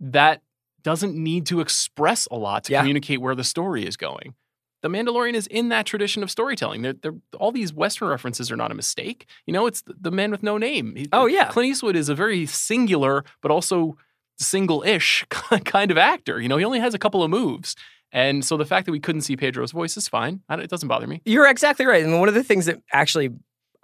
that 0.00 0.40
doesn't 0.82 1.14
need 1.14 1.46
to 1.46 1.60
express 1.60 2.26
a 2.30 2.36
lot 2.36 2.64
to 2.64 2.72
Yeah. 2.72 2.80
communicate 2.80 3.20
where 3.20 3.34
the 3.34 3.44
story 3.44 3.86
is 3.86 3.96
going. 3.96 4.34
The 4.82 4.88
Mandalorian 4.88 5.34
is 5.34 5.46
in 5.46 5.68
that 5.68 5.86
tradition 5.86 6.22
of 6.24 6.30
storytelling. 6.30 6.82
They're, 6.82 6.94
they're, 6.94 7.14
all 7.38 7.52
these 7.52 7.72
Western 7.72 8.08
references 8.08 8.50
are 8.50 8.56
not 8.56 8.72
a 8.72 8.74
mistake. 8.74 9.26
You 9.46 9.52
know, 9.52 9.66
it's 9.66 9.82
the, 9.82 9.94
the 10.00 10.10
man 10.10 10.30
with 10.32 10.42
no 10.42 10.58
name. 10.58 10.96
He- 10.96 11.08
Oh, 11.12 11.26
yeah. 11.26 11.48
Clint 11.50 11.68
Eastwood 11.70 11.94
is 11.94 12.08
a 12.08 12.14
very 12.16 12.46
singular, 12.46 13.24
but 13.42 13.50
also 13.52 13.96
single-ish 14.38 15.24
kind 15.30 15.90
of 15.90 15.98
actor. 15.98 16.40
You 16.40 16.48
know, 16.48 16.56
he 16.56 16.64
only 16.64 16.80
has 16.80 16.94
a 16.94 16.98
couple 16.98 17.22
of 17.22 17.30
moves, 17.30 17.76
and 18.10 18.44
so 18.44 18.56
the 18.56 18.64
fact 18.64 18.86
that 18.86 18.92
we 18.92 18.98
couldn't 19.00 19.20
see 19.22 19.36
Pedro's 19.36 19.70
voice 19.72 19.96
is 19.96 20.08
fine. 20.08 20.42
I 20.48 20.56
don't- 20.56 20.64
It 20.64 20.70
doesn't 20.70 20.88
bother 20.88 21.06
me. 21.06 21.22
You're 21.24 21.46
exactly 21.48 21.86
right. 21.86 22.02
And 22.02 22.18
one 22.18 22.28
of 22.28 22.34
the 22.34 22.42
things 22.44 22.66
that 22.66 22.82
actually 22.92 23.30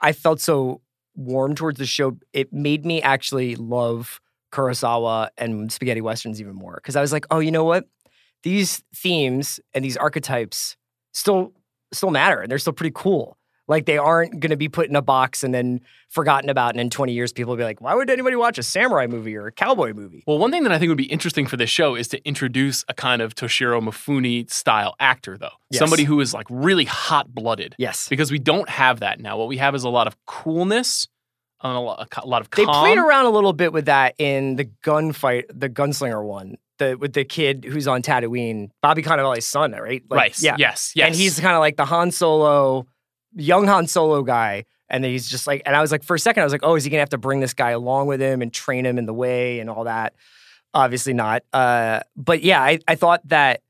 I 0.01 0.13
felt 0.13 0.41
so 0.41 0.81
warm 1.19 1.55
towards 1.55 1.79
the 1.79 1.87
show, 1.87 2.17
it 2.33 2.53
made 2.53 2.87
me 2.87 3.03
actually 3.03 3.57
love 3.57 4.21
Kurosawa 4.53 5.29
and 5.37 5.71
spaghetti 5.71 6.01
westerns 6.01 6.41
even 6.41 6.55
more. 6.55 6.77
Because 6.77 6.97
I 6.97 7.01
was 7.01 7.13
like, 7.13 7.27
oh, 7.31 7.41
you 7.41 7.51
know 7.51 7.65
what? 7.65 7.87
These 8.45 8.83
themes 8.95 9.61
and 9.75 9.85
these 9.85 9.97
archetypes 9.97 10.77
still 11.13 11.53
still 11.93 12.11
matter 12.11 12.41
and 12.41 12.51
they're 12.51 12.59
still 12.59 12.73
pretty 12.73 12.93
cool. 12.95 13.38
Like 13.69 13.85
they 13.85 13.99
aren't 13.99 14.41
going 14.41 14.51
to 14.51 14.57
be 14.57 14.69
put 14.69 14.89
in 14.89 14.97
a 14.97 15.03
box 15.03 15.45
and 15.45 15.55
then 15.55 15.83
forgotten 16.09 16.49
about. 16.49 16.73
And 16.73 16.81
in 16.81 16.89
20 16.89 17.13
years, 17.13 17.33
people 17.33 17.51
will 17.51 17.59
be 17.59 17.65
like, 17.65 17.83
why 17.83 17.95
would 17.95 18.09
anybody 18.09 18.35
watch 18.35 18.59
a 18.59 18.63
samurai 18.63 19.07
movie 19.07 19.37
or 19.37 19.47
a 19.47 19.53
cowboy 19.53 19.93
movie? 19.93 20.25
Well, 20.27 20.39
one 20.39 20.51
thing 20.51 20.63
that 20.63 20.73
I 20.73 20.79
think 20.79 20.89
would 20.89 20.97
be 20.97 21.05
interesting 21.05 21.47
for 21.47 21.59
this 21.59 21.69
show 21.69 21.95
is 21.95 22.09
to 22.09 22.27
introduce 22.27 22.85
a 22.89 22.95
kind 22.95 23.21
of 23.21 23.35
Toshiro 23.35 23.81
Mifune 23.83 24.51
style 24.51 24.97
actor, 24.99 25.37
though. 25.37 25.51
Yes. 25.71 25.81
Somebody 25.81 26.05
who 26.05 26.19
is 26.21 26.33
like 26.33 26.47
really 26.49 26.87
hot 26.87 27.35
blooded. 27.35 27.75
Yes. 27.79 28.09
Because 28.09 28.31
we 28.31 28.39
don't 28.39 28.69
have 28.71 29.01
that 29.01 29.21
now. 29.21 29.37
What 29.37 29.49
we 29.49 29.59
have 29.59 29.75
is 29.75 29.85
a 29.85 29.91
lot 29.91 30.07
of 30.07 30.17
coolness, 30.25 31.07
a 31.61 31.79
lot, 31.79 32.09
a 32.17 32.27
lot 32.27 32.41
of 32.41 32.51
They 32.51 32.65
played 32.65 32.99
around 32.99 33.27
a 33.27 33.31
little 33.31 33.53
bit 33.53 33.73
with 33.73 33.85
that 33.85 34.15
in 34.17 34.57
the 34.57 34.65
gunfight, 34.83 35.45
the 35.53 35.69
gunslinger 35.69 36.25
one, 36.25 36.57
the 36.79 36.97
with 36.97 37.13
the 37.13 37.25
kid 37.25 37.67
who's 37.69 37.87
on 37.87 38.01
Tatooine, 38.01 38.71
Bobby 38.81 39.03
Cannavale's 39.03 39.47
son, 39.47 39.73
right? 39.73 40.03
Like, 40.09 40.19
right. 40.19 40.41
Yeah. 40.41 40.57
Yes. 40.59 40.93
Yes. 40.95 41.07
And 41.07 41.15
he's 41.15 41.39
kind 41.39 41.55
of 41.55 41.61
like 41.61 41.77
the 41.77 41.85
Han 41.85 42.13
Solo, 42.13 42.87
young 43.39 43.67
Han 43.67 43.87
Solo 43.87 44.23
guy. 44.23 44.65
And 44.91 45.05
he's 45.05 45.29
just 45.29 45.47
like, 45.47 45.63
and 45.67 45.77
I 45.77 45.81
was 45.81 45.93
like, 45.93 46.03
for 46.03 46.15
a 46.17 46.19
second, 46.19 46.43
I 46.43 46.45
was 46.45 46.53
like, 46.53 46.63
oh, 46.65 46.75
is 46.75 46.85
he 46.85 46.91
gonna 46.91 47.01
have 47.01 47.11
to 47.11 47.19
bring 47.19 47.41
this 47.41 47.55
guy 47.55 47.71
along 47.71 48.07
with 48.07 48.21
him 48.21 48.43
and 48.43 48.53
train 48.53 48.87
him 48.87 48.99
in 48.99 49.07
the 49.07 49.15
way 49.15 49.61
and 49.61 49.69
all 49.69 49.85
that? 49.85 50.15
Obviously 50.73 51.13
not. 51.13 51.43
Uh, 51.53 52.01
but 52.17 52.43
yeah, 52.43 52.63
I, 52.63 52.79
I 52.89 52.95
thought 52.95 53.27
that 53.29 53.63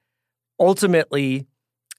ultimately 0.58 1.46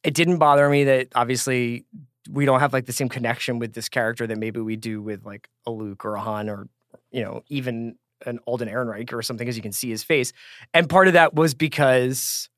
it 0.03 0.13
didn't 0.13 0.38
bother 0.38 0.69
me 0.69 0.86
that 0.86 1.10
obviously 1.15 1.86
we 2.29 2.45
don't 2.45 2.60
have 2.60 2.73
like 2.73 2.86
the 2.86 2.93
same 2.93 3.10
connection 3.10 3.60
with 3.60 3.73
this 3.73 3.89
character 3.89 4.27
that 4.27 4.38
maybe 4.38 4.60
we 4.60 4.75
do 4.75 5.01
with 5.01 5.25
like 5.25 5.49
a 5.65 5.71
Luke 5.71 6.05
or 6.05 6.15
a 6.15 6.21
Han 6.21 6.49
or 6.49 6.67
you 7.12 7.23
know 7.23 7.43
even 7.49 7.95
an 8.25 8.39
Alden 8.45 8.67
Ehrenreich 8.67 9.13
or 9.13 9.21
something, 9.21 9.47
as 9.47 9.55
you 9.55 9.62
can 9.62 9.71
see 9.71 9.89
his 9.89 10.03
face. 10.03 10.34
And 10.73 10.89
part 10.89 11.08
of 11.08 11.13
that 11.13 11.34
was 11.34 11.53
because 11.53 12.49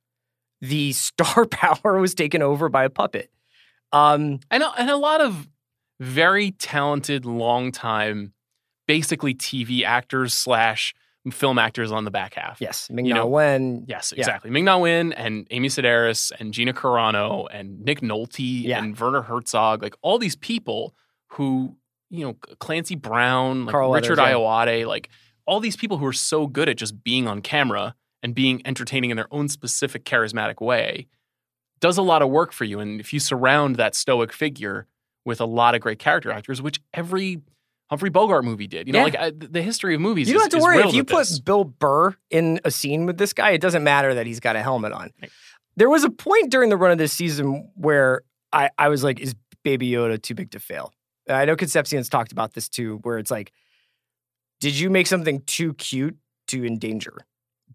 the 0.59 0.91
star 0.93 1.45
power 1.45 1.99
was 1.99 2.15
taken 2.15 2.41
over 2.41 2.69
by 2.69 2.83
a 2.83 2.89
puppet. 2.89 3.31
Um, 3.93 4.39
and 4.49 4.63
a, 4.63 4.71
and 4.77 4.89
a 4.89 4.97
lot 4.97 5.21
of 5.21 5.47
very 5.99 6.51
talented, 6.51 7.25
long 7.25 7.71
time, 7.71 8.33
basically 8.87 9.33
TV 9.35 9.83
actors 9.83 10.33
slash 10.33 10.93
film 11.31 11.59
actors 11.59 11.91
on 11.91 12.03
the 12.03 12.09
back 12.11 12.33
half. 12.33 12.59
yes, 12.59 12.89
Ming 12.89 13.05
You 13.05 13.13
Na 13.13 13.19
know, 13.21 13.27
Wen. 13.27 13.85
Yes, 13.87 14.11
Yeah. 14.15 14.21
exactly. 14.21 14.49
Ming 14.49 14.65
Na 14.65 14.77
Wen 14.79 15.13
and 15.13 15.45
Amy 15.51 15.67
Sedaris 15.67 16.31
and 16.39 16.51
Gina 16.51 16.73
Carano 16.73 17.47
and 17.51 17.79
Nick 17.85 18.01
Nolte 18.01 18.63
Yeah. 18.63 18.79
and 18.79 18.97
Werner 18.99 19.21
Herzog, 19.21 19.83
like 19.83 19.93
all 20.01 20.17
these 20.17 20.35
people 20.35 20.95
who, 21.27 21.75
you 22.09 22.25
know, 22.25 22.33
Clancy 22.59 22.95
Brown, 22.95 23.65
like 23.65 23.71
Carl 23.73 23.91
Richard 23.91 24.17
Weathers, 24.17 24.31
yeah. 24.31 24.35
Iowade, 24.35 24.87
like 24.87 25.09
all 25.45 25.59
these 25.59 25.77
people 25.77 25.97
who 25.97 26.05
are 26.07 26.13
so 26.13 26.47
good 26.47 26.67
at 26.67 26.77
just 26.77 27.03
being 27.03 27.27
on 27.27 27.41
camera 27.41 27.93
and 28.23 28.33
being 28.33 28.61
entertaining 28.65 29.11
in 29.11 29.17
their 29.17 29.27
own 29.31 29.47
specific 29.47 30.05
charismatic 30.05 30.59
way 30.59 31.07
does 31.81 31.97
a 31.97 32.01
lot 32.01 32.21
of 32.21 32.29
work 32.29 32.53
for 32.53 32.63
you. 32.63 32.79
And 32.79 32.99
if 33.01 33.11
you 33.11 33.19
surround 33.19 33.75
that 33.75 33.93
stoic 33.95 34.31
figure 34.31 34.87
with 35.25 35.41
a 35.41 35.45
lot 35.45 35.75
of 35.75 35.81
great 35.81 35.99
character 35.99 36.31
actors, 36.31 36.61
which 36.61 36.79
every 36.93 37.41
Humphrey 37.89 38.09
Bogart 38.09 38.45
movie 38.45 38.67
did, 38.67 38.87
you 38.87 38.93
know, 38.93 38.99
Yeah. 38.99 39.03
like 39.03 39.15
I, 39.17 39.31
the 39.31 39.61
history 39.61 39.93
of 39.95 39.99
movies. 40.01 40.29
You 40.29 40.35
don't 40.35 40.47
is- 40.47 40.53
have 40.53 40.59
to 40.61 40.63
worry 40.63 40.79
if 40.79 40.93
you 40.93 41.03
put 41.03 41.27
this. 41.27 41.39
Bill 41.39 41.65
Burr 41.65 42.15
in 42.29 42.61
a 42.63 42.71
scene 42.71 43.05
with 43.05 43.17
this 43.17 43.33
guy. 43.33 43.49
It 43.51 43.59
doesn't 43.61 43.83
matter 43.83 44.13
that 44.13 44.25
he's 44.25 44.39
got 44.39 44.55
a 44.55 44.61
helmet 44.63 44.93
on. 44.93 45.11
Right. 45.21 45.31
There 45.75 45.89
was 45.89 46.03
a 46.05 46.09
point 46.09 46.51
during 46.51 46.69
the 46.69 46.77
run 46.77 46.91
of 46.91 46.97
this 46.97 47.11
season 47.13 47.69
where 47.75 48.21
I, 48.53 48.69
I 48.77 48.87
was 48.89 49.03
like, 49.03 49.19
"Is 49.19 49.35
Baby 49.63 49.89
Yoda 49.91 50.21
too 50.21 50.35
big 50.35 50.51
to 50.51 50.59
fail?" 50.59 50.93
I 51.29 51.45
know 51.45 51.55
Concepcion's 51.55 52.09
talked 52.09 52.31
about 52.31 52.53
this 52.53 52.67
too, 52.69 52.99
where 53.03 53.17
it's 53.17 53.31
like, 53.31 53.51
"Did 54.59 54.77
you 54.77 54.89
make 54.89 55.07
something 55.07 55.41
too 55.45 55.73
cute 55.75 56.17
to 56.47 56.65
endanger?" 56.65 57.17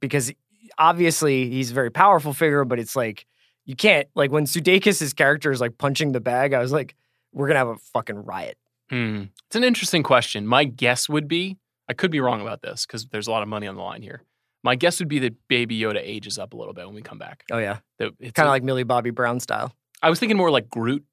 Because 0.00 0.32
obviously 0.78 1.48
he's 1.50 1.70
a 1.70 1.74
very 1.74 1.90
powerful 1.90 2.32
figure, 2.34 2.64
but 2.64 2.78
it's 2.78 2.96
like 2.96 3.26
you 3.66 3.76
can't 3.76 4.08
like 4.14 4.30
when 4.30 4.44
Sudeikis' 4.46 5.14
character 5.14 5.50
is 5.52 5.60
like 5.60 5.76
punching 5.76 6.12
the 6.12 6.20
bag. 6.20 6.54
I 6.54 6.60
was 6.60 6.72
like, 6.72 6.94
"We're 7.32 7.46
gonna 7.48 7.58
have 7.58 7.68
a 7.68 7.76
fucking 7.76 8.24
riot." 8.24 8.56
Hmm. 8.90 9.24
It's 9.48 9.56
an 9.56 9.64
interesting 9.64 10.02
question. 10.02 10.46
My 10.46 10.64
guess 10.64 11.08
would 11.08 11.28
be, 11.28 11.58
I 11.88 11.92
could 11.92 12.10
be 12.10 12.20
wrong 12.20 12.40
about 12.40 12.62
this 12.62 12.86
because 12.86 13.06
there's 13.06 13.26
a 13.26 13.30
lot 13.30 13.42
of 13.42 13.48
money 13.48 13.66
on 13.66 13.74
the 13.74 13.82
line 13.82 14.00
here. 14.02 14.22
My 14.62 14.74
guess 14.76 14.98
would 15.00 15.08
be 15.08 15.18
that 15.20 15.34
Baby 15.48 15.78
Yoda 15.78 16.00
ages 16.02 16.38
up 16.38 16.52
a 16.54 16.56
little 16.56 16.72
bit 16.74 16.86
when 16.86 16.94
we 16.94 17.02
come 17.02 17.18
back. 17.18 17.44
Oh 17.52 17.58
yeah, 17.58 17.78
That 17.98 18.12
it's 18.20 18.32
kind 18.32 18.46
of 18.48 18.50
like 18.50 18.62
Millie 18.62 18.84
Bobby 18.84 19.10
Brown 19.10 19.40
style. 19.40 19.72
I 20.02 20.10
was 20.10 20.18
thinking 20.20 20.36
more 20.36 20.50
like 20.50 20.68
Groot. 20.68 21.04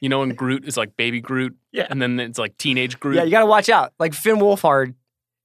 You 0.00 0.08
know, 0.08 0.20
when 0.20 0.34
Groot 0.34 0.64
is 0.64 0.76
like 0.76 0.96
baby 0.96 1.20
Groot, 1.20 1.56
Yeah. 1.72 1.86
and 1.90 2.00
then 2.02 2.18
it's 2.20 2.38
like 2.38 2.56
teenage 2.58 2.98
Groot. 2.98 3.16
Yeah, 3.16 3.24
you 3.24 3.30
got 3.30 3.40
to 3.40 3.46
watch 3.46 3.68
out. 3.68 3.92
Like 3.98 4.14
Finn 4.14 4.36
Wolfhard 4.36 4.94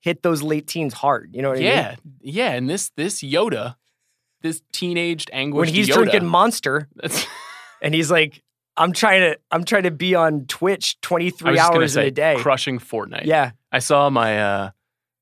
hit 0.02 0.22
those 0.24 0.42
late 0.44 0.66
teens 0.68 0.94
hard. 0.94 1.32
You 1.36 1.42
know 1.42 1.50
what 1.50 1.58
I 1.58 1.62
mean? 1.62 1.68
yeah, 1.70 1.96
yeah. 2.22 2.52
And 2.52 2.70
this 2.70 2.90
this 2.96 3.22
Yoda, 3.22 3.76
this 4.46 4.62
teenaged 4.72 5.30
anguish. 5.34 5.68
When 5.68 5.76
he's 5.76 5.90
Yoda, 5.90 5.94
drinking 5.96 6.26
Monster 6.26 6.88
and 7.82 7.94
he's 7.94 8.10
like, 8.10 8.42
"I'm 8.78 8.94
trying 8.94 9.22
to, 9.22 9.40
I'm 9.52 9.64
trying 9.66 9.84
to 9.84 9.92
be 9.92 10.16
on 10.16 10.46
Twitch 10.46 10.98
I 11.04 11.06
23 11.08 11.52
was 11.52 11.60
just 11.60 11.72
hours 11.72 11.94
say, 11.94 12.02
in 12.04 12.08
a 12.08 12.12
day." 12.12 12.36
crushing 12.38 12.80
Fortnite. 12.80 13.26
Yeah, 13.26 13.52
I 13.72 13.80
saw 13.80 14.10
my 14.10 14.42
uh 14.42 14.72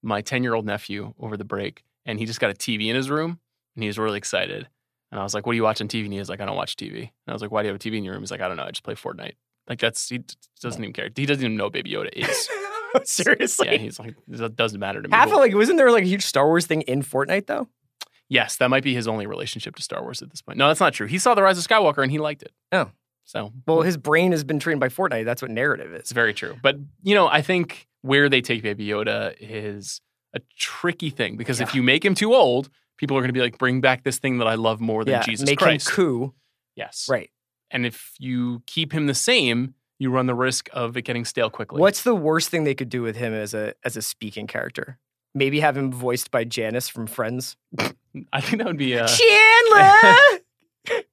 my 0.01 0.21
10 0.21 0.43
year 0.43 0.53
old 0.53 0.65
nephew 0.65 1.13
over 1.19 1.37
the 1.37 1.45
break, 1.45 1.83
and 2.05 2.19
he 2.19 2.25
just 2.25 2.39
got 2.39 2.51
a 2.51 2.53
TV 2.53 2.87
in 2.87 2.95
his 2.95 3.09
room, 3.09 3.39
and 3.75 3.83
he 3.83 3.87
was 3.87 3.97
really 3.97 4.17
excited. 4.17 4.67
And 5.11 5.19
I 5.19 5.23
was 5.23 5.33
like, 5.33 5.45
"What 5.45 5.53
are 5.53 5.55
you 5.55 5.63
watching 5.63 5.87
TV?" 5.87 6.03
And 6.03 6.13
he 6.13 6.19
was 6.19 6.29
like, 6.29 6.41
"I 6.41 6.45
don't 6.45 6.55
watch 6.57 6.75
TV." 6.75 6.97
And 6.99 7.09
I 7.27 7.33
was 7.33 7.41
like, 7.41 7.51
"Why 7.51 7.61
do 7.61 7.67
you 7.67 7.73
have 7.73 7.81
a 7.81 7.83
TV 7.83 7.97
in 7.97 8.03
your 8.03 8.13
room?" 8.13 8.23
He's 8.23 8.31
like, 8.31 8.41
"I 8.41 8.47
don't 8.47 8.57
know. 8.57 8.63
I 8.63 8.71
just 8.71 8.83
play 8.83 8.95
Fortnite." 8.95 9.33
Like 9.67 9.79
that's 9.79 10.09
he 10.09 10.23
doesn't 10.61 10.83
even 10.83 10.93
care. 10.93 11.09
He 11.15 11.25
doesn't 11.25 11.43
even 11.43 11.55
know 11.55 11.69
Baby 11.69 11.91
Yoda 11.91 12.09
is. 12.13 12.49
seriously. 13.03 13.67
yeah, 13.71 13.77
he's 13.77 13.99
like, 13.99 14.15
it 14.29 14.55
doesn't 14.55 14.79
matter 14.79 15.01
to 15.01 15.07
me. 15.07 15.15
Half 15.15 15.29
of 15.31 15.37
like, 15.37 15.53
wasn't 15.53 15.77
there 15.77 15.91
like 15.91 16.03
a 16.03 16.07
huge 16.07 16.23
Star 16.23 16.45
Wars 16.45 16.65
thing 16.65 16.81
in 16.81 17.01
Fortnite 17.01 17.47
though? 17.47 17.67
Yes, 18.33 18.57
that 18.57 18.69
might 18.69 18.83
be 18.83 18.93
his 18.93 19.07
only 19.07 19.27
relationship 19.27 19.75
to 19.75 19.83
Star 19.83 20.01
Wars 20.01 20.21
at 20.21 20.29
this 20.31 20.41
point. 20.41 20.57
No, 20.57 20.67
that's 20.67 20.79
not 20.79 20.93
true. 20.93 21.07
He 21.07 21.19
saw 21.19 21.35
the 21.35 21.43
Rise 21.43 21.57
of 21.57 21.65
Skywalker 21.65 22.01
and 22.01 22.11
he 22.11 22.19
liked 22.19 22.41
it. 22.41 22.51
Oh. 22.71 22.89
So 23.25 23.53
Well, 23.67 23.83
his 23.83 23.95
brain 23.95 24.31
has 24.31 24.43
been 24.43 24.59
trained 24.59 24.79
by 24.79 24.89
Fortnite. 24.89 25.23
That's 25.23 25.41
what 25.41 25.51
narrative 25.51 25.93
is. 25.93 26.01
it's 26.01 26.11
very 26.11 26.33
true. 26.33 26.57
But 26.61 26.77
you 27.03 27.15
know, 27.15 27.27
I 27.27 27.41
think 27.41 27.87
where 28.01 28.27
they 28.27 28.41
take 28.41 28.63
Baby 28.63 28.87
Yoda 28.87 29.35
is 29.39 30.01
a 30.33 30.41
tricky 30.57 31.09
thing 31.09 31.37
because 31.37 31.61
if 31.61 31.73
you 31.73 31.83
make 31.83 32.03
him 32.03 32.15
too 32.15 32.33
old, 32.33 32.69
people 32.97 33.15
are 33.15 33.21
going 33.21 33.29
to 33.29 33.33
be 33.33 33.39
like, 33.39 33.57
"Bring 33.57 33.79
back 33.79 34.03
this 34.03 34.17
thing 34.17 34.39
that 34.39 34.47
I 34.47 34.55
love 34.55 34.81
more 34.81 35.05
than 35.05 35.13
yeah, 35.13 35.21
Jesus 35.21 35.45
make 35.45 35.59
Christ." 35.59 35.89
him 35.89 35.95
coup. 35.95 36.33
yes, 36.75 37.07
Right. 37.09 37.29
And 37.71 37.85
if 37.85 38.13
you 38.19 38.61
keep 38.67 38.91
him 38.91 39.07
the 39.07 39.15
same, 39.15 39.73
you 39.99 40.11
run 40.11 40.25
the 40.25 40.35
risk 40.35 40.69
of 40.73 40.97
it 40.97 41.03
getting 41.03 41.25
stale 41.25 41.49
quickly. 41.49 41.79
What's 41.79 42.03
the 42.03 42.13
worst 42.13 42.49
thing 42.49 42.65
they 42.65 42.75
could 42.75 42.89
do 42.89 43.01
with 43.01 43.15
him 43.15 43.33
as 43.33 43.53
a 43.53 43.73
as 43.85 43.95
a 43.95 44.01
speaking 44.01 44.47
character? 44.47 44.99
Maybe 45.33 45.61
have 45.61 45.77
him 45.77 45.91
voiced 45.91 46.29
by 46.29 46.43
Janice 46.43 46.89
from 46.89 47.07
Friends. 47.07 47.55
I 48.31 48.41
think 48.41 48.57
that 48.59 48.67
would 48.67 48.77
be. 48.77 48.97
Uh, 48.97 49.07
Chandler. 49.07 50.39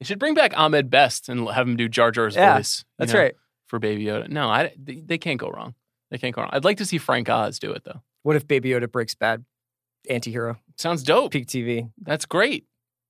they 0.00 0.04
should 0.04 0.18
bring 0.18 0.34
back 0.34 0.52
Ahmed 0.56 0.90
Best 0.90 1.28
and 1.28 1.48
have 1.48 1.66
him 1.68 1.76
do 1.76 1.88
Jar 1.88 2.10
Jar's 2.10 2.36
Yeah, 2.36 2.56
voice. 2.56 2.84
That's 2.98 3.12
know, 3.12 3.20
right. 3.20 3.34
for 3.66 3.78
Baby 3.78 4.04
Yoda. 4.04 4.28
No, 4.28 4.48
I, 4.48 4.72
they, 4.78 4.96
they 4.96 5.18
can't 5.18 5.38
go 5.40 5.48
wrong. 5.50 5.74
They 6.10 6.18
can't 6.18 6.34
go 6.34 6.42
wrong. 6.42 6.50
I'd 6.52 6.64
like 6.64 6.78
to 6.78 6.86
see 6.86 6.98
Frank 6.98 7.28
Oz 7.28 7.58
do 7.58 7.72
it 7.72 7.84
though. 7.84 8.02
What 8.22 8.36
if 8.36 8.46
Baby 8.46 8.70
Yoda 8.70 8.90
breaks 8.90 9.14
bad? 9.14 9.44
Antihero. 10.08 10.56
Sounds 10.76 11.02
dope. 11.02 11.32
Peak 11.32 11.46
TV. 11.46 11.90
That's 12.00 12.24
great. 12.24 12.64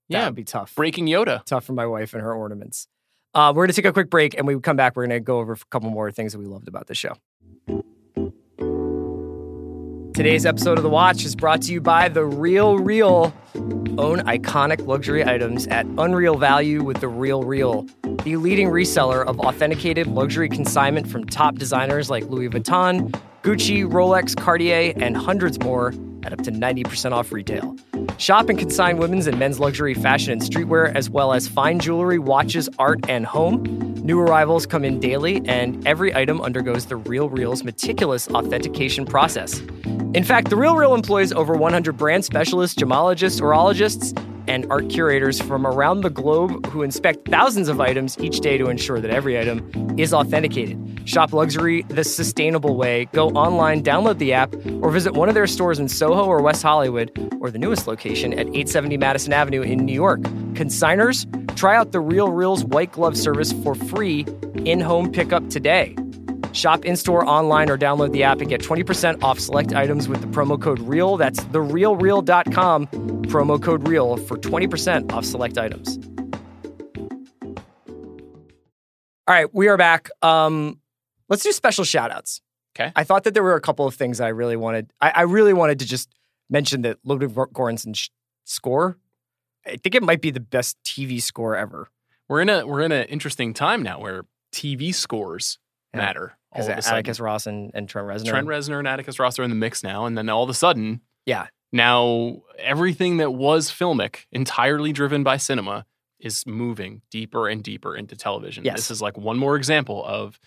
Yeah, 0.09 0.21
that'd 0.21 0.35
be 0.35 0.45
tough. 0.45 0.75
breaking 0.75 1.07
Yoda. 1.07 1.45
tough 1.45 1.65
for 1.65 1.75
my 1.75 1.87
wife 1.87 2.15
and 2.15 2.23
her 2.23 2.33
ornaments. 2.35 2.89
Uh, 3.35 3.53
we're 3.55 3.65
going 3.65 3.69
to 3.69 3.75
take 3.75 3.85
a 3.85 3.93
quick 3.93 4.09
break, 4.09 4.37
and 4.37 4.47
we 4.47 4.59
come 4.59 4.75
back, 4.77 4.97
we're 4.97 5.07
going 5.07 5.21
to 5.21 5.21
go 5.21 5.39
over 5.39 5.53
a 5.53 5.57
couple 5.71 5.91
more 5.91 6.11
things 6.11 6.33
that 6.33 6.39
we 6.39 6.47
loved 6.47 6.67
about 6.67 6.87
the 6.87 6.95
show. 6.95 7.13
Today's 10.19 10.47
episode 10.47 10.79
of 10.79 10.83
The 10.83 10.91
Watch 10.91 11.25
is 11.25 11.37
brought 11.37 11.63
to 11.63 11.73
you 11.73 11.81
by 11.81 12.09
The 12.09 12.25
Real 12.25 12.77
Real. 12.77 13.33
Own 13.55 14.19
iconic 14.27 14.85
luxury 14.85 15.25
items 15.25 15.69
at 15.69 15.87
unreal 15.97 16.37
value 16.37 16.83
with 16.83 17.01
The 17.01 17.07
Real 17.07 17.45
Real, 17.45 17.87
the 18.25 18.35
leading 18.35 18.67
reseller 18.67 19.25
of 19.25 19.39
authenticated 19.39 20.09
luxury 20.09 20.49
consignment 20.49 21.09
from 21.09 21.25
top 21.25 21.55
designers 21.55 22.11
like 22.11 22.25
Louis 22.25 22.49
Vuitton, 22.49 23.13
Gucci, 23.45 23.89
Rolex, 23.89 24.37
Cartier, 24.37 24.93
and 24.97 25.17
hundreds 25.17 25.61
more 25.61 25.95
at 26.25 26.33
up 26.33 26.43
to 26.43 26.51
90% 26.51 27.13
off 27.13 27.31
retail. 27.31 27.77
Shop 28.17 28.49
and 28.49 28.59
consign 28.59 28.97
women's 28.97 29.29
and 29.29 29.39
men's 29.39 29.61
luxury 29.61 29.95
fashion 29.95 30.33
and 30.33 30.43
streetwear, 30.43 30.93
as 30.97 31.09
well 31.09 31.33
as 31.33 31.47
fine 31.47 31.79
jewelry, 31.79 32.19
watches, 32.19 32.69
art, 32.81 33.09
and 33.09 33.25
home. 33.25 33.63
New 34.03 34.19
arrivals 34.19 34.67
come 34.67 34.85
in 34.85 34.99
daily, 34.99 35.41
and 35.47 35.87
every 35.87 36.13
item 36.13 36.41
undergoes 36.41 36.87
the 36.87 36.97
Real 36.97 37.29
Real's 37.29 37.63
meticulous 37.63 38.27
authentication 38.31 39.07
process. 39.07 39.63
In 40.15 40.25
fact, 40.25 40.49
The 40.49 40.57
Real 40.57 40.75
Real 40.75 40.95
employs 40.95 41.33
over 41.33 41.55
100 41.55 41.99
brand 41.99 42.25
specialists, 42.25 42.81
gemologists, 42.81 43.41
horologists, 43.43 44.19
and 44.49 44.65
art 44.71 44.89
curators 44.89 45.39
from 45.39 45.67
around 45.67 46.01
the 46.01 46.09
globe 46.09 46.65
who 46.69 46.83
inspect 46.83 47.29
thousands 47.29 47.69
of 47.69 47.79
items 47.79 48.17
each 48.19 48.41
day 48.41 48.57
to 48.57 48.71
ensure 48.71 49.01
that 49.01 49.11
every 49.11 49.39
item 49.39 49.71
is 49.99 50.15
authenticated. 50.15 51.03
Shop 51.05 51.35
luxury 51.35 51.83
the 51.89 52.05
sustainable 52.05 52.75
way. 52.75 53.05
Go 53.13 53.29
online, 53.31 53.83
download 53.83 54.17
the 54.17 54.33
app, 54.33 54.55
or 54.81 54.91
visit 54.91 55.13
one 55.13 55.29
of 55.29 55.35
their 55.35 55.47
stores 55.47 55.79
in 55.79 55.89
Soho 55.91 56.25
or 56.25 56.41
West 56.41 56.63
Hollywood, 56.63 57.11
or 57.41 57.51
the 57.51 57.59
newest 57.59 57.87
location 57.87 58.33
at 58.33 58.47
870 58.47 58.97
Madison 58.97 59.35
Avenue 59.35 59.61
in 59.61 59.85
New 59.85 59.93
York. 59.93 60.23
Consigners, 60.55 61.27
try 61.55 61.77
out 61.77 61.93
the 61.93 62.01
Real 62.01 62.33
Reals 62.33 62.65
white 62.65 62.93
glove 62.93 63.17
service 63.17 63.53
for 63.63 63.75
free 63.75 64.25
in 64.65 64.81
home 64.81 65.13
pickup 65.13 65.51
today. 65.51 65.95
Shop 66.53 66.85
in 66.85 66.97
store, 66.97 67.25
online, 67.29 67.71
or 67.71 67.79
download 67.79 68.13
the 68.13 68.23
app 68.25 68.41
and 68.41 68.49
get 68.49 68.61
20% 68.63 69.23
off 69.23 69.39
select 69.39 69.73
items 69.75 70.09
with 70.09 70.21
the 70.21 70.27
promo 70.29 70.61
code 70.61 70.81
REAL. 70.81 71.17
That's 71.17 71.41
therealreal.com, 71.41 72.87
promo 72.87 73.63
code 73.63 73.87
REAL 73.87 74.17
for 74.19 74.37
20% 74.37 75.13
off 75.13 75.25
select 75.25 75.59
items. 75.59 75.99
All 79.27 79.35
right, 79.35 79.53
we 79.53 79.69
are 79.69 79.77
back. 79.77 80.09
Um, 80.23 80.81
let's 81.29 81.43
do 81.43 81.53
special 81.53 81.85
shout 81.85 82.11
outs. 82.11 82.41
Okay. 82.75 82.93
I 82.97 83.05
thought 83.05 83.25
that 83.25 83.35
there 83.35 83.43
were 83.43 83.57
a 83.57 83.61
couple 83.61 83.87
of 83.87 83.95
things 83.95 84.21
I 84.21 84.29
really 84.29 84.57
wanted. 84.57 84.91
I, 85.01 85.11
I 85.11 85.23
really 85.23 85.53
wanted 85.53 85.81
to 85.81 85.85
just 85.87 86.09
mention 86.49 86.83
that 86.83 86.99
Ludwig 87.05 87.31
Göransson's 87.35 87.99
sh- 87.99 88.09
score. 88.45 88.97
I 89.67 89.77
think 89.77 89.95
it 89.95 90.03
might 90.03 90.23
be 90.23 90.31
the 90.31 90.41
best 90.41 90.79
TV 90.85 91.21
score 91.21 91.57
ever. 91.57 91.89
We're 92.29 92.41
in 92.41 92.49
a 92.49 92.67
we're 92.67 92.83
in 92.83 92.93
an 92.93 93.07
interesting 93.09 93.53
time 93.53 93.83
now 93.83 94.01
where 94.01 94.23
TV 94.55 94.95
scores 94.95 95.59
Yeah. 95.93 96.01
matter 96.01 96.38
all 96.67 96.73
of 96.73 96.79
a 96.79 96.83
sudden. 96.83 96.99
Atticus 96.99 97.21
Ross 97.21 97.47
and, 97.47 97.71
and 97.75 97.89
Trent 97.89 98.09
Reznor. 98.09 98.29
Trent 98.29 98.47
Reznor 98.47 98.79
and 98.79 98.89
Atticus 98.89 99.19
Ross 99.19 99.39
are 99.39 99.43
in 99.43 99.51
the 99.51 99.57
mix 99.57 99.83
now, 99.83 100.05
and 100.07 100.17
then 100.19 100.29
all 100.29 100.43
of 100.43 100.51
a 100.51 100.55
sudden, 100.55 101.01
Yeah. 101.27 101.47
now 101.73 102.43
everything 102.59 103.19
that 103.19 103.33
was 103.33 103.71
filmic, 103.71 104.27
entirely 104.33 104.93
driven 104.93 105.23
by 105.23 105.37
cinema, 105.37 105.85
is 106.19 106.45
moving 106.47 107.03
deeper 107.11 107.49
and 107.49 107.63
deeper 107.63 107.95
into 107.97 108.17
television. 108.17 108.65
Yes. 108.65 108.77
This 108.77 108.91
is 108.91 109.01
like 109.03 109.17
one 109.17 109.39
more 109.39 109.57
example 109.57 110.05
of 110.05 110.41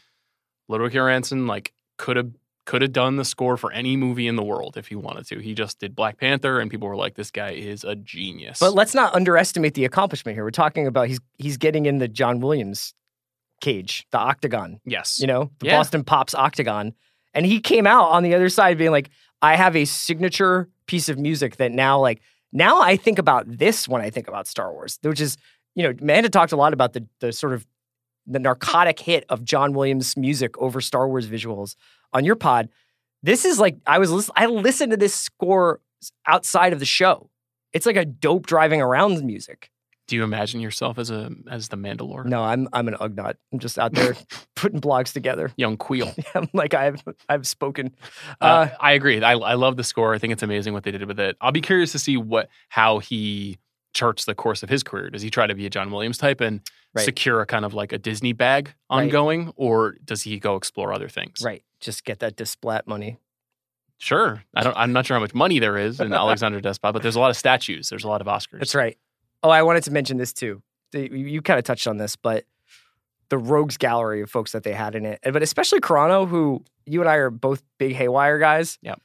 Ludwig 0.68 0.94
Göransson 0.94 1.48
like 1.48 1.74
could 1.98 2.18
have 2.18 2.32
could 2.66 2.82
have 2.84 2.92
done 2.94 3.16
the 3.16 3.26
score 3.26 3.58
for 3.58 3.72
any 3.72 3.98
movie 3.98 4.28
in 4.28 4.36
the 4.36 4.44
world 4.44 4.78
if 4.78 4.88
he 4.88 4.96
wanted 4.96 5.26
to. 5.28 5.40
He 5.40 5.56
just 5.56 5.80
did 5.80 5.96
Black 5.96 6.18
Panther, 6.20 6.60
and 6.60 6.70
people 6.70 6.88
were 6.88 6.96
like, 6.96 7.16
"This 7.16 7.32
guy 7.32 7.52
is 7.52 7.84
a 7.84 7.96
genius." 7.96 8.60
But 8.60 8.74
let's 8.76 8.94
not 8.94 9.16
underestimate 9.16 9.74
the 9.74 9.84
accomplishment 9.86 10.36
here. 10.36 10.44
We're 10.44 10.52
talking 10.52 10.86
about 10.88 11.08
he's 11.08 11.20
he's 11.38 11.58
getting 11.58 11.86
in 11.88 11.98
the 11.98 12.08
John 12.08 12.40
Williams 12.40 12.94
cage, 13.62 14.06
the 14.12 14.18
octagon, 14.18 14.80
yes, 14.86 15.20
you 15.20 15.28
know, 15.28 15.52
the 15.60 15.68
Yeah. 15.68 15.78
Boston 15.78 16.04
Pops 16.04 16.34
octagon. 16.36 16.94
And 17.34 17.46
he 17.46 17.62
came 17.62 17.88
out 17.88 18.10
on 18.10 18.24
the 18.24 18.36
other 18.36 18.50
side 18.50 18.78
being 18.78 18.92
like, 18.92 19.10
I 19.42 19.56
have 19.56 19.76
a 19.76 19.86
signature 19.86 20.68
piece 20.88 21.08
of 21.08 21.18
music 21.18 21.56
that 21.58 21.72
now 21.72 22.00
like 22.00 22.22
now 22.52 22.82
I 22.82 22.98
think 22.98 23.18
about 23.18 23.46
this 23.48 23.88
when 23.88 24.02
I 24.02 24.10
think 24.10 24.28
about 24.28 24.46
Star 24.48 24.74
Wars, 24.74 25.00
which 25.04 25.22
is, 25.22 25.38
you 25.74 25.84
know, 25.84 25.94
Amanda 26.02 26.30
talked 26.30 26.52
a 26.52 26.58
lot 26.58 26.74
about 26.74 26.94
the 26.94 27.08
the 27.22 27.32
sort 27.32 27.54
of 27.54 27.66
the 28.28 28.40
narcotic 28.40 29.00
hit 29.00 29.26
of 29.30 29.44
John 29.44 29.74
Williams 29.74 30.16
music 30.18 30.58
over 30.58 30.82
Star 30.82 31.08
Wars 31.08 31.28
visuals 31.28 31.76
on 32.14 32.26
your 32.26 32.36
pod. 32.36 32.70
This 33.24 33.46
is 33.46 33.60
like 33.60 33.78
I 33.88 34.00
was 34.00 34.30
I 34.36 34.48
listened 34.48 34.92
to 34.92 34.98
this 34.98 35.16
score 35.16 35.80
outside 36.28 36.74
of 36.74 36.80
the 36.80 36.86
show. 36.86 37.30
It's 37.74 37.86
like 37.86 37.96
a 37.96 38.06
dope 38.06 38.48
driving 38.48 38.82
around 38.82 39.24
music. 39.24 39.72
Do 40.08 40.16
you 40.18 40.24
imagine 40.24 40.60
yourself 40.60 40.98
as 41.00 41.10
a 41.10 41.32
as 41.50 41.70
the 41.70 41.78
Mandalore? 41.78 42.26
No, 42.26 42.44
I'm 42.44 42.68
I'm 42.74 42.88
an 42.90 42.96
Ugnaught. 42.96 43.36
I'm 43.54 43.60
just 43.60 43.80
out 43.80 43.94
there 43.94 44.16
putting 44.56 44.82
blogs 44.82 45.14
together. 45.14 45.52
Young 45.56 45.78
Kuiil. 45.78 46.14
I'm 46.36 46.50
like 46.54 46.74
I've 46.74 47.02
I've 47.30 47.48
spoken. 47.48 47.96
Uh, 48.42 48.44
Uh, 48.46 48.70
I 48.80 48.92
agree. 48.94 49.22
I, 49.24 49.34
I 49.34 49.54
love 49.54 49.78
the 49.78 49.84
score. 49.86 50.14
I 50.14 50.18
think 50.18 50.34
it's 50.34 50.44
amazing 50.44 50.74
what 50.74 50.84
they 50.84 50.92
did 50.92 51.06
with 51.06 51.20
it. 51.20 51.38
I'll 51.40 51.52
be 51.54 51.62
curious 51.62 51.94
to 51.94 52.00
see 52.00 52.18
what 52.18 52.50
how 52.70 53.00
he 53.00 53.58
charts 53.94 54.26
the 54.26 54.36
course 54.36 54.64
of 54.64 54.70
his 54.70 54.84
career. 54.84 55.10
Does 55.10 55.22
he 55.22 55.30
try 55.30 55.48
to 55.48 55.56
be 55.56 55.66
a 55.66 55.70
John 55.70 55.92
Williams 55.92 56.18
type 56.18 56.42
and 56.42 56.60
Right. 56.94 57.06
secure 57.06 57.40
a 57.40 57.46
kind 57.46 57.64
of 57.64 57.74
like 57.74 57.94
a 57.94 57.98
Disney 57.98 58.34
bag 58.34 58.74
Right. 58.92 59.04
ongoing, 59.04 59.54
or 59.56 59.96
does 60.04 60.24
he 60.24 60.40
go 60.40 60.58
explore 60.58 60.92
other 60.92 61.08
things? 61.08 61.42
right, 61.42 61.64
just 61.80 62.04
get 62.04 62.20
that 62.20 62.36
Desplat 62.36 62.86
money. 62.86 63.18
Sure. 63.98 64.44
I 64.56 64.64
don't. 64.64 64.76
I'm 64.76 64.92
not 64.92 65.06
sure 65.06 65.16
how 65.16 65.22
much 65.22 65.34
money 65.34 65.60
there 65.60 65.78
is 65.78 66.02
in 66.02 66.12
Alexander 66.26 66.60
Desplat, 66.60 66.92
but 66.92 67.02
there's 67.02 67.16
a 67.16 67.20
lot 67.20 67.30
of 67.30 67.38
statues. 67.38 67.88
There's 67.90 68.04
a 68.04 68.08
lot 68.10 68.20
of 68.20 68.28
Oscars. 68.28 68.60
That's 68.60 68.76
right. 68.76 68.98
Oh, 69.44 69.50
I 69.50 69.64
wanted 69.64 69.84
to 69.84 69.92
mention 69.92 70.18
this 70.18 70.34
too. 70.34 70.62
The, 70.92 71.10
you 71.10 71.42
kind 71.42 71.58
of 71.58 71.64
touched 71.64 71.88
on 71.88 71.98
this, 71.98 72.16
but 72.16 72.46
the 73.30 73.38
rogues 73.38 73.78
gallery 73.78 74.22
of 74.22 74.30
folks 74.30 74.52
that 74.52 74.64
they 74.64 74.74
had 74.74 74.94
in 74.94 75.06
it, 75.06 75.20
but 75.24 75.42
especially 75.42 75.80
Carano, 75.80 76.28
who 76.28 76.64
you 76.86 77.00
and 77.00 77.10
I 77.10 77.16
are 77.16 77.30
both 77.30 77.64
big 77.80 77.94
Haywire 77.96 78.40
guys. 78.40 78.78
Yeah. 78.82 78.96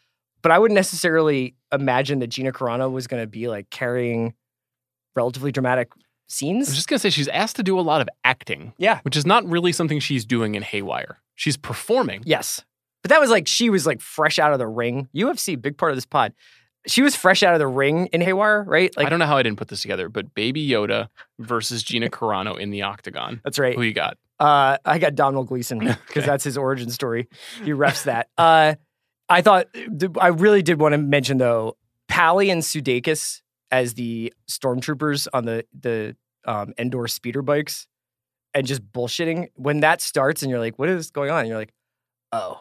But 0.43 0.53
I 0.53 0.59
wouldn't 0.59 0.75
necessarily 0.75 1.55
imagine 1.73 2.19
that 2.21 2.29
Gina 2.29 2.53
Carano 2.53 2.91
was 2.91 3.07
going 3.07 3.23
to 3.23 3.27
be 3.27 3.49
like 3.49 3.71
carrying 3.71 4.35
relatively 5.15 5.53
dramatic 5.53 5.91
scenes. 6.29 6.69
I 6.69 6.71
was 6.71 6.77
just 6.77 6.89
gonna 6.89 6.99
say 6.99 7.11
she's 7.11 7.29
asked 7.29 7.57
to 7.57 7.63
do 7.63 7.79
a 7.79 7.83
lot 7.83 8.01
of 8.01 8.09
acting, 8.25 8.73
yeah. 8.79 9.01
which 9.03 9.17
is 9.17 9.27
not 9.27 9.49
really 9.49 9.73
something 9.73 10.01
she's 10.01 10.25
doing 10.25 10.55
in 10.55 10.63
Haywire. 10.63 11.21
She's 11.35 11.57
performing. 11.57 12.23
Yes. 12.25 12.65
But 13.03 13.11
that 13.11 13.21
was 13.21 13.31
like 13.31 13.47
she 13.47 13.71
was 13.71 13.87
like 13.87 14.01
fresh 14.01 14.39
out 14.39 14.53
of 14.53 14.59
the 14.59 14.67
ring. 14.67 15.09
UFC, 15.15 15.61
big 15.61 15.77
part 15.79 15.93
of 15.93 15.97
this 15.97 16.07
pod. 16.07 16.33
She 16.87 17.03
was 17.03 17.17
fresh 17.17 17.43
out 17.43 17.53
of 17.55 17.59
the 17.59 17.67
ring 17.67 18.07
in 18.13 18.21
Haywire, 18.21 18.63
right? 18.63 18.97
Like 18.97 19.07
I 19.07 19.11
don't 19.11 19.19
know 19.19 19.27
how 19.27 19.37
I 19.37 19.43
didn't 19.43 19.59
put 19.59 19.69
this 19.69 19.83
together, 19.83 20.09
but 20.09 20.35
Baby 20.35 20.67
Yoda 20.69 21.09
versus 21.39 21.83
Gina 21.83 22.09
Carano 22.09 22.59
in 22.59 22.71
the 22.71 22.83
octagon. 22.83 23.41
that's 23.45 23.59
right. 23.59 23.75
Who 23.75 23.83
you 23.83 23.93
got? 23.93 24.19
Uh, 24.39 24.77
I 24.85 24.99
got 24.99 25.15
Domhnall 25.15 25.45
Gleeson 25.45 25.79
because 25.81 25.97
Okay. 26.11 26.21
that's 26.27 26.45
his 26.45 26.57
origin 26.59 26.91
story. 26.91 27.29
He 27.65 27.71
refs 27.73 28.05
that. 28.05 28.29
Uh, 28.39 28.75
I 29.29 29.43
thought 29.43 29.67
I 30.21 30.29
really 30.29 30.63
did 30.63 30.79
want 30.81 30.93
to 30.93 30.99
mention 30.99 31.39
though, 31.39 31.77
Pally 32.09 32.51
and 32.51 32.63
Sudeikis 32.63 33.41
as 33.73 33.95
the 33.95 34.33
stormtroopers 34.49 35.27
on 35.33 35.45
the 35.45 35.65
the 35.79 36.17
um, 36.45 36.73
Endor 36.79 37.09
speeder 37.09 37.43
bikes, 37.43 37.89
and 38.55 38.67
just 38.67 38.83
bullshitting. 38.93 39.49
When 39.55 39.81
that 39.81 40.01
starts, 40.01 40.43
and 40.43 40.51
you're 40.51 40.61
like, 40.61 40.79
"What 40.79 40.89
is 40.89 41.11
going 41.11 41.31
on?" 41.31 41.41
And 41.41 41.49
you're 41.49 41.59
like, 41.59 41.73
"Oh, 42.31 42.61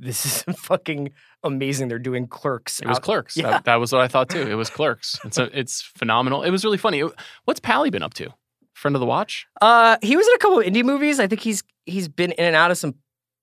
this 0.00 0.26
is 0.26 0.42
fucking 0.58 1.12
amazing." 1.44 1.88
They're 1.88 1.98
doing 1.98 2.26
clerks. 2.26 2.80
It 2.80 2.88
was 2.88 2.96
out- 2.96 3.02
Clerks. 3.02 3.36
Yeah. 3.36 3.50
That, 3.50 3.64
that 3.64 3.76
was 3.76 3.92
what 3.92 4.00
I 4.00 4.08
thought 4.08 4.28
too. 4.28 4.42
It 4.42 4.54
was 4.54 4.70
Clerks. 4.70 5.18
It's 5.24 5.38
a, 5.38 5.56
it's 5.58 5.82
phenomenal. 5.82 6.42
It 6.42 6.50
was 6.50 6.64
really 6.64 6.78
funny. 6.78 7.02
What's 7.44 7.60
Pally 7.60 7.90
been 7.90 8.02
up 8.02 8.14
to? 8.14 8.30
Friend 8.74 8.96
of 8.96 9.00
the 9.00 9.06
watch? 9.06 9.46
Uh, 9.60 9.96
he 10.02 10.16
was 10.16 10.26
in 10.26 10.34
a 10.34 10.38
couple 10.38 10.58
of 10.60 10.64
indie 10.66 10.84
movies. 10.84 11.20
I 11.20 11.26
think 11.26 11.40
he's 11.42 11.62
he's 11.86 12.08
been 12.08 12.32
in 12.32 12.44
and 12.46 12.56
out 12.56 12.70
of 12.70 12.78
some 12.78 12.94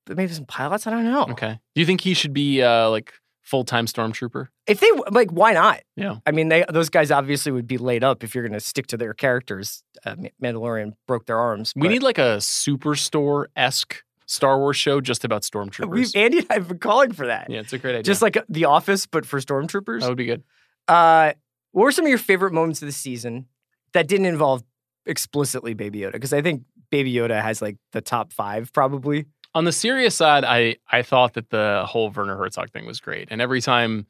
maybe 0.09 0.33
some 0.33 0.45
pilots. 0.45 0.87
I 0.87 0.89
don't 0.91 1.03
know. 1.05 1.27
Okay. 1.31 1.59
Do 1.75 1.81
you 1.81 1.85
think 1.85 2.01
he 2.01 2.13
should 2.13 2.33
be 2.33 2.61
uh, 2.63 2.89
like 2.89 3.13
full 3.47 3.63
time 3.63 3.85
stormtrooper. 3.85 4.47
If 4.67 4.81
they 4.81 4.91
like, 5.09 5.31
why 5.31 5.53
not? 5.53 5.79
Yeah. 5.95 6.17
I 6.25 6.31
mean, 6.31 6.49
they 6.49 6.65
those 6.69 6.89
guys 6.89 7.11
obviously 7.11 7.51
would 7.53 7.65
be 7.67 7.77
laid 7.77 8.03
up 8.03 8.23
if 8.23 8.35
you're 8.35 8.43
going 8.43 8.59
to 8.59 8.59
stick 8.59 8.87
to 8.87 8.97
their 8.97 9.13
characters. 9.13 9.83
Uh, 10.05 10.15
Ma- 10.17 10.29
Mandalorian 10.51 10.93
broke 11.07 11.25
their 11.27 11.39
arms. 11.39 11.71
We 11.75 11.83
but- 11.83 11.89
need 11.91 12.03
like 12.03 12.17
a 12.17 12.37
superstore 12.37 13.45
esque 13.55 14.03
Star 14.27 14.59
Wars 14.59 14.77
show 14.77 15.01
just 15.01 15.25
about 15.25 15.41
stormtroopers. 15.41 15.89
We've 15.89 16.15
Andy 16.15 16.39
and 16.39 16.47
I 16.49 16.53
have 16.55 16.67
been 16.67 16.79
calling 16.79 17.13
for 17.13 17.27
that. 17.27 17.49
yeah, 17.49 17.59
it's 17.61 17.73
a 17.73 17.77
great 17.77 17.93
idea. 17.93 18.03
Just 18.03 18.21
like 18.21 18.37
The 18.47 18.65
Office, 18.65 19.05
but 19.07 19.25
for 19.25 19.39
stormtroopers. 19.39 20.01
that 20.01 20.09
would 20.09 20.17
be 20.17 20.25
good. 20.25 20.43
Uh, 20.87 21.33
what 21.71 21.83
were 21.83 21.91
some 21.91 22.05
of 22.05 22.09
your 22.09 22.17
favorite 22.19 22.53
moments 22.53 22.81
of 22.81 22.87
the 22.87 22.91
season 22.91 23.47
that 23.93 24.07
didn't 24.07 24.25
involve 24.27 24.63
explicitly 25.05 25.73
Baby 25.73 25.99
Yoda? 25.99 26.11
Because 26.11 26.33
I 26.33 26.41
think 26.41 26.63
Baby 26.91 27.13
Yoda 27.13 27.41
has 27.41 27.61
like 27.61 27.77
the 27.93 28.01
top 28.01 28.31
five 28.33 28.71
probably. 28.73 29.25
On 29.55 29.63
the 29.63 29.71
serious 29.71 30.15
side, 30.15 30.43
I 30.43 30.75
I 30.91 31.01
thought 31.01 31.33
that 31.33 31.49
the 31.49 31.83
whole 31.87 32.09
Werner 32.11 32.35
Herzog 32.37 32.71
thing 32.71 32.85
was 32.85 32.99
great, 32.99 33.29
and 33.31 33.41
every 33.41 33.61
time 33.61 34.05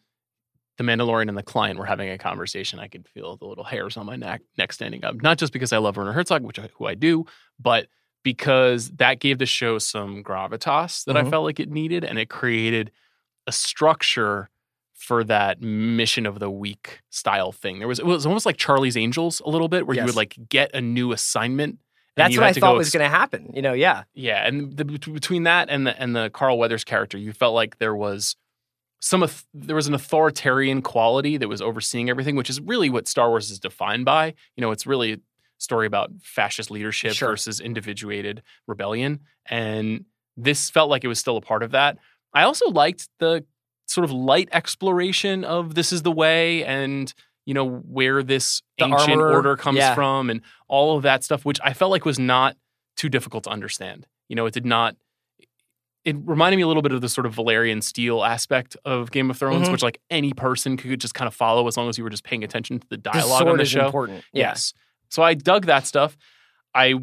the 0.78 0.84
Mandalorian 0.84 1.30
and 1.30 1.38
the 1.38 1.44
client 1.44 1.80
were 1.80 1.86
having 1.86 2.10
a 2.10 2.18
conversation, 2.18 2.80
I 2.80 2.88
could 2.88 3.08
feel 3.08 3.38
the 3.38 3.46
little 3.46 3.64
hairs 3.64 3.98
on 3.98 4.06
my 4.06 4.16
neck 4.16 4.42
neck 4.58 4.74
standing 4.74 5.06
up. 5.06 5.22
Not 5.22 5.38
just 5.38 5.54
because 5.54 5.72
I 5.74 5.78
love 5.78 5.96
Werner 5.98 6.12
Herzog, 6.12 6.44
which 6.44 6.60
I, 6.60 6.70
who 6.76 6.86
I 6.88 6.96
do, 6.96 7.26
but 7.60 7.88
because 8.32 8.90
that 8.98 9.20
gave 9.22 9.38
the 9.38 9.46
show 9.46 9.80
some 9.80 10.22
gravitas 10.22 11.06
that 11.06 11.16
I 11.16 11.22
Mhm. 11.24 11.30
felt 11.30 11.46
like 11.46 11.62
it 11.62 11.70
needed, 11.72 12.04
and 12.04 12.20
it 12.20 12.28
created 12.30 12.92
a 13.48 13.54
structure 13.54 14.50
for 14.94 15.24
that 15.24 15.62
mission 15.62 16.26
of 16.26 16.40
the 16.40 16.50
week 16.52 17.00
style 17.10 17.54
thing. 17.54 17.80
There 17.80 17.88
was 17.88 18.00
it 18.00 18.06
was 18.06 18.26
almost 18.26 18.46
like 18.46 18.58
Charlie's 18.58 18.98
Angels 18.98 19.42
a 19.46 19.50
little 19.50 19.70
bit, 19.70 19.88
where 19.88 19.96
you 19.96 20.04
would 20.04 20.18
like 20.18 20.36
get 20.50 20.72
a 20.74 20.82
new 20.82 21.14
assignment. 21.14 21.80
That's 22.18 22.36
what 22.36 22.46
I 22.48 22.52
thought 22.54 22.74
go 22.74 22.78
was 22.78 22.90
going 22.92 23.10
to 23.10 23.16
happen. 23.18 23.52
You 23.56 23.62
know, 23.62 23.72
yeah. 23.74 24.04
yeah, 24.14 24.46
and 24.46 24.76
the, 24.76 24.84
between 24.84 25.44
that 25.44 25.70
and 25.70 25.88
the 25.88 25.98
and 26.02 26.14
the 26.14 26.30
Carl 26.32 26.58
Weathers 26.58 26.84
character, 26.84 27.18
you 27.18 27.32
felt 27.32 27.54
like 27.56 27.78
there 27.78 27.96
was 27.96 28.36
some 29.00 29.22
auth- 29.22 29.46
there 29.54 29.76
was 29.78 29.88
an 29.88 29.94
authoritarian 29.94 30.82
quality 30.82 31.38
that 31.38 31.48
was 31.48 31.62
overseeing 31.62 32.10
everything, 32.10 32.36
which 32.36 32.50
is 32.50 32.60
really 32.60 32.90
what 32.90 33.08
Star 33.08 33.30
Wars 33.30 33.50
is 33.52 33.60
defined 33.60 34.04
by. 34.04 34.34
You 34.58 34.62
know, 34.62 34.72
it's 34.72 34.86
really 34.88 35.22
story 35.58 35.88
about 35.88 36.12
fascist 36.22 36.70
leadership 36.72 37.14
Sure. 37.14 37.30
versus 37.30 37.60
individuated 37.60 38.44
rebellion, 38.68 39.20
and 39.50 40.06
this 40.36 40.70
felt 40.70 40.90
like 40.90 41.04
it 41.04 41.08
was 41.08 41.20
still 41.20 41.38
a 41.38 41.42
part 41.42 41.64
of 41.64 41.72
that. 41.72 41.98
I 42.34 42.44
also 42.44 42.70
liked 42.70 43.10
the 43.20 43.44
sort 43.88 44.06
of 44.06 44.12
light 44.12 44.50
exploration 44.52 45.44
of 45.44 45.74
this 45.76 45.92
is 45.94 46.02
the 46.04 46.12
way 46.12 46.64
and 46.66 47.14
you 47.46 47.54
know 47.54 47.66
where 47.66 48.22
this 48.22 48.62
The 48.78 48.84
ancient 48.86 49.22
armor, 49.22 49.32
order 49.34 49.56
comes 49.56 49.78
yeah. 49.78 49.96
from 49.96 50.30
and 50.30 50.42
all 50.68 50.98
of 50.98 51.04
that 51.04 51.24
stuff 51.24 51.46
which 51.46 51.58
i 51.64 51.72
felt 51.72 51.92
like 51.92 52.04
was 52.04 52.20
not 52.20 52.58
too 52.98 53.08
difficult 53.08 53.46
to 53.46 53.50
understand 53.50 54.06
you 54.28 54.36
know 54.36 54.46
it 54.46 54.54
did 54.54 54.66
not 54.66 54.98
it 56.04 56.16
reminded 56.26 56.58
me 56.58 56.64
a 56.64 56.68
little 56.68 56.82
bit 56.82 56.92
of 56.92 57.00
the 57.02 57.08
sort 57.10 57.26
of 57.26 57.36
Valyrian 57.36 57.82
steel 57.82 58.24
aspect 58.26 58.76
of 58.86 59.12
game 59.12 59.30
of 59.30 59.38
thrones 59.38 59.68
Mhm. 59.70 59.72
which 59.72 59.84
like 59.84 60.00
any 60.10 60.34
person 60.34 60.76
could 60.78 61.00
just 61.00 61.14
kind 61.14 61.28
of 61.28 61.34
follow 61.34 61.66
as 61.68 61.78
long 61.78 61.88
as 61.90 61.98
you 61.98 62.04
were 62.04 62.10
just 62.10 62.26
paying 62.26 62.44
attention 62.44 62.80
to 62.80 62.88
the 62.90 62.98
The 62.98 63.02
dialogue 63.04 63.40
sword 63.40 63.52
on 63.54 63.58
the 63.58 63.66
show 63.66 63.86
important. 63.86 64.24
Yeah. 64.34 64.56
So 65.10 65.24
I 65.24 65.34
dug 65.34 65.66
that 65.68 65.88
stuff. 65.88 66.18
I 66.74 66.96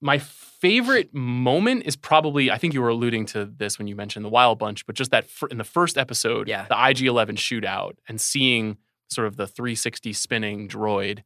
my 0.00 0.18
favorite 0.18 1.12
moment 1.12 1.82
is 1.84 1.96
probably 1.96 2.50
I 2.50 2.58
think 2.58 2.72
you 2.74 2.80
were 2.82 2.88
alluding 2.88 3.26
to 3.26 3.44
this 3.46 3.78
when 3.78 3.88
you 3.88 3.96
mentioned 3.96 4.24
the 4.24 4.28
Wild 4.28 4.58
Bunch, 4.58 4.86
but 4.86 4.94
just 4.94 5.10
that 5.10 5.28
fir- 5.28 5.48
in 5.48 5.58
the 5.58 5.64
first 5.64 5.98
episode, 5.98 6.48
Yeah. 6.48 6.66
the 6.68 6.76
IG-11 6.76 7.36
shootout 7.36 7.94
and 8.08 8.20
seeing 8.20 8.76
sort 9.10 9.26
of 9.26 9.36
the 9.36 9.46
360 9.46 10.12
spinning 10.12 10.68
droid. 10.68 11.22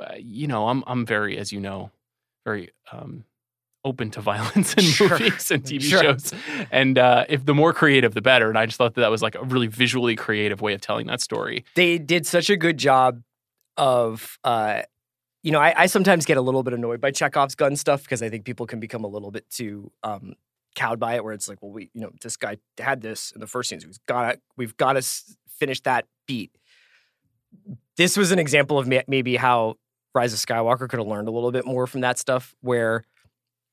uh, 0.00 0.14
You 0.18 0.46
know, 0.46 0.68
I'm 0.68 0.82
I'm 0.86 1.06
very, 1.06 1.38
as 1.38 1.52
you 1.52 1.60
know, 1.60 1.90
very 2.44 2.70
um, 2.92 3.24
open 3.84 4.10
to 4.12 4.20
violence 4.32 4.74
in 4.74 4.82
Sure. 4.84 5.10
movies 5.10 5.50
and 5.50 5.62
TV 5.62 5.82
Sure. 5.82 6.02
shows, 6.02 6.32
and 6.72 6.98
uh, 6.98 7.24
if 7.28 7.44
the 7.44 7.54
more 7.54 7.72
creative, 7.72 8.14
the 8.14 8.20
better. 8.22 8.48
And 8.48 8.58
I 8.58 8.66
just 8.66 8.78
thought 8.78 8.94
that 8.94 9.00
that 9.02 9.10
was 9.10 9.22
like 9.22 9.34
a 9.36 9.42
really 9.44 9.66
visually 9.68 10.16
creative 10.16 10.60
way 10.60 10.74
of 10.74 10.80
telling 10.80 11.06
that 11.06 11.20
story. 11.20 11.64
They 11.76 11.98
did 11.98 12.26
such 12.26 12.50
a 12.50 12.56
good 12.56 12.78
job 12.78 13.22
of, 13.76 14.38
uh, 14.44 14.82
you 15.44 15.52
know, 15.52 15.60
I, 15.60 15.82
I 15.82 15.86
sometimes 15.86 16.24
get 16.24 16.38
a 16.38 16.40
little 16.40 16.62
bit 16.62 16.72
annoyed 16.72 17.02
by 17.02 17.10
Chekhov's 17.10 17.54
gun 17.54 17.76
stuff 17.76 18.02
because 18.02 18.22
I 18.22 18.30
think 18.30 18.46
people 18.46 18.66
can 18.66 18.80
become 18.80 19.04
a 19.04 19.06
little 19.06 19.30
bit 19.30 19.48
too 19.50 19.92
um, 20.02 20.32
cowed 20.74 20.98
by 20.98 21.16
it, 21.16 21.22
where 21.22 21.34
it's 21.34 21.48
like, 21.48 21.62
well, 21.62 21.70
we, 21.70 21.90
you 21.92 22.00
know, 22.00 22.10
this 22.22 22.38
guy 22.38 22.56
had 22.78 23.02
this 23.02 23.30
in 23.30 23.40
the 23.40 23.46
first 23.46 23.68
scene, 23.68 23.78
so 23.78 23.86
we've 23.86 24.06
got 24.06 24.32
to, 24.32 24.40
we've 24.56 24.76
got 24.78 24.94
to 24.94 25.02
finish 25.46 25.80
that 25.82 26.06
beat. 26.26 26.56
This 27.98 28.16
was 28.16 28.32
an 28.32 28.38
example 28.38 28.78
of 28.78 28.88
maybe 29.06 29.36
how 29.36 29.74
Rise 30.14 30.32
of 30.32 30.38
Skywalker 30.38 30.88
could 30.88 30.98
have 30.98 31.06
learned 31.06 31.28
a 31.28 31.30
little 31.30 31.52
bit 31.52 31.66
more 31.66 31.86
from 31.86 32.00
that 32.00 32.18
stuff, 32.18 32.54
where 32.62 33.04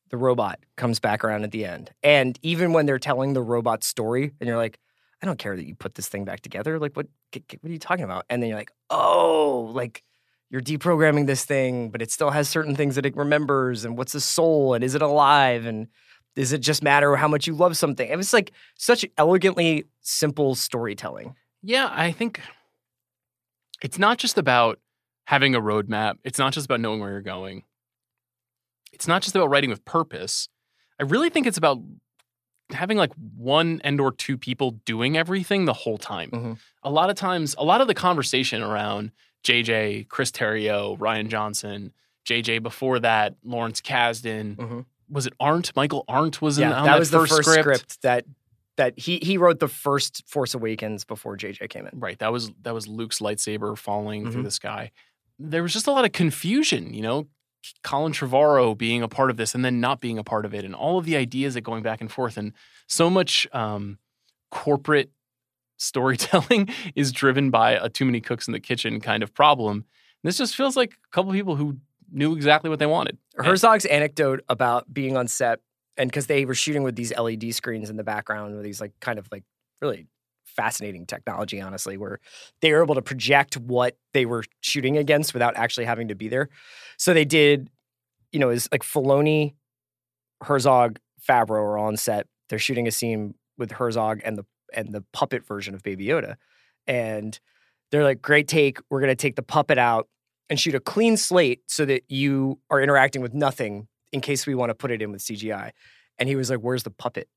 the 0.10 0.18
robot 0.18 0.60
comes 0.76 1.00
back 1.00 1.24
around 1.24 1.46
at 1.46 1.52
the 1.52 1.64
end, 1.64 1.92
and 2.04 2.38
even 2.42 2.74
when 2.74 2.86
they're 2.86 3.00
telling 3.00 3.32
the 3.32 3.42
robot 3.42 3.86
story, 3.86 4.34
and 4.42 4.48
you're 4.48 4.58
like, 4.58 4.78
I 5.24 5.26
don't 5.26 5.40
care 5.40 5.56
that 5.56 5.66
you 5.66 5.76
put 5.76 5.96
this 5.96 6.10
thing 6.10 6.26
back 6.26 6.42
together. 6.42 6.80
Like, 6.80 6.98
what? 6.98 7.08
What 7.34 7.70
are 7.70 7.72
you 7.72 7.80
talking 7.80 8.04
about? 8.04 8.26
And 8.30 8.44
then 8.44 8.50
you're 8.50 8.58
like, 8.58 8.74
oh, 8.90 9.72
like 9.74 10.04
you're 10.52 10.62
deprogramming 10.62 11.28
this 11.28 11.46
thing, 11.46 11.90
but 11.90 12.02
it 12.02 12.12
still 12.12 12.30
has 12.30 12.50
certain 12.50 12.76
things 12.76 12.96
that 12.96 13.06
it 13.06 13.16
remembers. 13.16 13.86
And 13.86 13.98
what's 13.98 14.12
the 14.12 14.20
soul? 14.20 14.74
And 14.74 14.84
is 14.84 14.94
it 14.96 15.02
alive? 15.02 15.66
And 15.66 15.88
does 16.36 16.52
it 16.52 16.60
just 16.60 16.84
matter 16.84 17.16
how 17.16 17.30
much 17.30 17.48
you 17.48 17.54
love 17.54 17.78
something? 17.78 18.08
It 18.08 18.18
was 18.18 18.34
like 18.34 18.52
such 18.76 19.06
elegantly 19.18 19.86
simple 20.02 20.56
storytelling. 20.56 21.36
Yeah, 21.64 21.90
I 21.90 22.12
think 22.12 22.42
it's 23.82 23.98
not 23.98 24.18
just 24.18 24.38
about 24.38 24.80
having 25.26 25.56
a 25.56 25.62
roadmap. 25.62 26.16
It's 26.26 26.38
not 26.38 26.52
just 26.52 26.66
about 26.66 26.82
knowing 26.82 27.00
where 27.00 27.12
you're 27.12 27.22
going. 27.22 27.64
It's 28.92 29.08
not 29.08 29.22
just 29.22 29.36
about 29.36 29.50
writing 29.50 29.70
with 29.70 29.86
purpose. 29.86 30.50
I 31.00 31.04
really 31.04 31.30
think 31.30 31.48
it's 31.48 31.58
about 31.58 31.80
having 32.72 32.98
like 32.98 33.12
one 33.38 33.80
and 33.86 34.02
or 34.02 34.12
two 34.12 34.38
people 34.38 34.72
doing 34.86 35.18
everything 35.18 35.64
the 35.64 35.74
whole 35.74 35.98
time. 35.98 36.30
Mhm. 36.32 36.60
A 36.84 36.92
lot 36.92 37.10
of 37.10 37.16
times, 37.16 37.56
a 37.58 37.64
lot 37.64 37.80
of 37.80 37.88
the 37.88 37.94
conversation 37.94 38.62
around 38.62 39.12
JJ, 39.44 40.08
Chris 40.10 40.32
Terrio, 40.32 40.98
Rian 40.98 41.28
Johnson, 41.28 41.94
JJ 42.26 42.62
before 42.62 43.00
that, 43.00 43.36
Lawrence 43.44 43.82
Kasdan, 43.82 44.56
Mhm. 44.56 44.86
was 45.10 45.26
it 45.26 45.34
Arndt? 45.40 45.72
Michael 45.76 46.06
Arndt 46.08 46.42
was 46.42 46.58
in 46.58 46.70
Yeah, 46.70 46.78
on 46.80 46.86
that 46.86 46.92
that, 46.94 47.00
was 47.00 47.10
first, 47.12 47.30
the 47.32 47.36
first 47.38 47.50
script. 47.60 47.78
script. 47.80 48.02
that 48.04 48.26
that 48.78 48.98
he 48.98 49.20
he 49.22 49.38
wrote 49.38 49.60
the 49.60 49.68
first 49.68 50.24
Force 50.28 50.54
Awakens 50.54 51.04
before 51.04 51.36
JJ 51.36 51.68
came 51.70 51.86
in. 51.86 52.00
Right. 52.00 52.18
That 52.20 52.32
was 52.32 52.52
that 52.62 52.74
was 52.74 52.88
Luke's 52.88 53.20
lightsaber 53.20 53.78
falling 53.78 54.32
through 54.32 54.42
Mhm. 54.42 54.46
the 54.46 54.52
sky. 54.52 54.92
There 55.38 55.62
was 55.62 55.74
just 55.74 55.88
a 55.88 55.92
lot 55.92 56.06
of 56.06 56.12
confusion, 56.14 56.94
you 56.94 57.02
know, 57.02 57.28
Colin 57.84 58.14
Trevorrow 58.14 58.76
being 58.76 59.02
a 59.04 59.08
part 59.08 59.30
of 59.30 59.38
this 59.38 59.54
and 59.54 59.64
then 59.66 59.80
not 59.82 60.00
being 60.02 60.18
a 60.18 60.24
part 60.24 60.46
of 60.46 60.54
it, 60.54 60.64
and 60.64 60.74
all 60.74 60.98
of 60.98 61.06
the 61.06 61.16
ideas 61.16 61.54
that 61.56 61.62
going 61.62 61.84
back 61.84 62.00
and 62.02 62.12
forth, 62.12 62.38
and 62.38 62.54
so 62.88 63.10
much 63.10 63.46
um, 63.54 64.00
corporate 64.52 65.12
storytelling 65.82 66.70
is 66.96 67.12
driven 67.12 67.50
by 67.50 67.72
a 67.72 67.90
too 67.90 68.06
many 68.06 68.22
cooks 68.22 68.48
in 68.48 68.54
the 68.54 68.60
kitchen 68.60 69.00
kind 69.00 69.24
of 69.24 69.34
problem. 69.34 69.86
This 70.24 70.38
just 70.38 70.56
feels 70.56 70.78
like 70.78 70.94
a 70.94 71.10
couple 71.12 71.32
people 71.32 71.56
who 71.56 71.78
knew 72.12 72.36
exactly 72.36 72.70
what 72.70 72.80
they 72.80 72.86
wanted. 72.86 73.18
Herzog's 73.36 73.86
anecdote 73.86 74.44
about 74.48 74.94
being 74.94 75.18
on 75.18 75.28
set 75.28 75.60
and 75.98 76.10
because 76.10 76.28
they 76.28 76.46
were 76.46 76.54
shooting 76.54 76.84
with 76.84 76.96
these 76.96 77.16
LED 77.18 77.54
screens 77.56 77.90
in 77.90 77.98
the 77.98 78.04
background 78.04 78.56
with 78.56 78.64
these 78.64 78.80
like 78.80 78.92
kind 79.00 79.18
of 79.18 79.28
like 79.32 79.44
really 79.82 80.08
fascinating 80.46 81.06
technology, 81.06 81.60
honestly, 81.62 81.98
where 81.98 82.20
they 82.62 82.72
were 82.72 82.84
able 82.84 82.96
to 82.96 83.02
project 83.02 83.58
what 83.58 83.98
they 84.14 84.26
were 84.26 84.44
shooting 84.60 84.98
against 84.98 85.34
without 85.34 85.56
actually 85.56 85.86
having 85.86 86.10
to 86.10 86.16
be 86.16 86.28
there. 86.28 86.50
So 86.98 87.14
they 87.14 87.26
did, 87.26 87.70
you 88.32 88.40
know, 88.40 88.50
is 88.50 88.68
like 88.72 88.84
Filoni, 88.84 89.54
Herzog, 90.44 91.00
Favreau 91.28 91.62
are 91.62 91.78
on 91.78 91.98
set. 91.98 92.28
They're 92.50 92.60
shooting 92.60 92.88
a 92.88 92.92
scene 92.92 93.36
with 93.58 93.72
Herzog 93.72 94.22
and 94.24 94.38
the 94.38 94.46
and 94.74 94.94
the 94.94 95.04
puppet 95.14 95.46
version 95.46 95.74
of 95.74 95.84
Baby 95.84 96.06
Yoda, 96.06 96.36
and 96.88 97.40
they're 97.92 98.04
like, 98.04 98.22
"Great 98.22 98.48
take. 98.48 98.80
We're 98.90 99.02
gonna 99.02 99.16
take 99.16 99.36
the 99.36 99.44
puppet 99.44 99.78
out 99.78 100.08
and 100.50 100.60
shoot 100.60 100.76
a 100.76 100.80
clean 100.80 101.18
slate 101.18 101.62
so 101.68 101.86
that 101.86 102.04
you 102.10 102.60
are 102.70 102.82
interacting 102.82 103.22
with 103.22 103.34
nothing 103.34 103.88
in 104.12 104.22
case 104.22 104.46
we 104.46 104.56
want 104.56 104.70
to 104.70 104.76
put 104.76 104.92
it 104.92 105.02
in 105.02 105.12
with 105.12 105.22
CGI." 105.22 105.72
And 106.18 106.30
he 106.30 106.36
was 106.36 106.50
like, 106.50 106.60
"Where's 106.60 106.84
the 106.84 106.92
puppet?" 106.92 107.28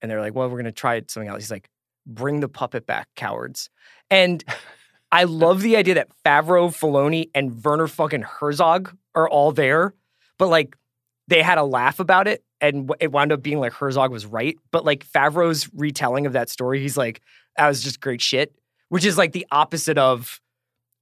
And 0.00 0.10
they're 0.10 0.20
like, 0.20 0.34
"Well, 0.34 0.48
we're 0.48 0.58
gonna 0.58 0.72
try 0.72 1.00
something 1.08 1.28
else." 1.28 1.42
He's 1.42 1.50
like, 1.50 1.68
"Bring 2.06 2.40
the 2.40 2.48
puppet 2.48 2.86
back, 2.86 3.08
cowards!" 3.16 3.70
And 4.10 4.44
I 5.10 5.24
love 5.24 5.62
the 5.62 5.76
idea 5.76 5.94
that 5.94 6.10
Favreau, 6.24 6.68
Filoni, 6.68 7.30
and 7.34 7.64
Werner 7.64 7.88
fucking 7.88 8.22
Herzog 8.22 8.96
are 9.14 9.28
all 9.28 9.52
there, 9.52 9.94
but 10.38 10.48
like 10.48 10.76
they 11.28 11.42
had 11.42 11.58
a 11.58 11.62
laugh 11.62 12.00
about 12.00 12.26
it, 12.26 12.42
and 12.60 12.90
it 13.00 13.12
wound 13.12 13.32
up 13.32 13.42
being 13.42 13.60
like 13.60 13.72
Herzog 13.72 14.10
was 14.10 14.26
right. 14.26 14.56
But 14.72 14.84
like 14.84 15.06
Favreau's 15.06 15.68
retelling 15.74 16.26
of 16.26 16.32
that 16.32 16.48
story, 16.48 16.80
he's 16.80 16.96
like, 16.96 17.20
"That 17.56 17.68
was 17.68 17.82
just 17.82 18.00
great 18.00 18.20
shit," 18.20 18.54
which 18.88 19.04
is 19.04 19.16
like 19.16 19.32
the 19.32 19.46
opposite 19.52 19.98
of 19.98 20.40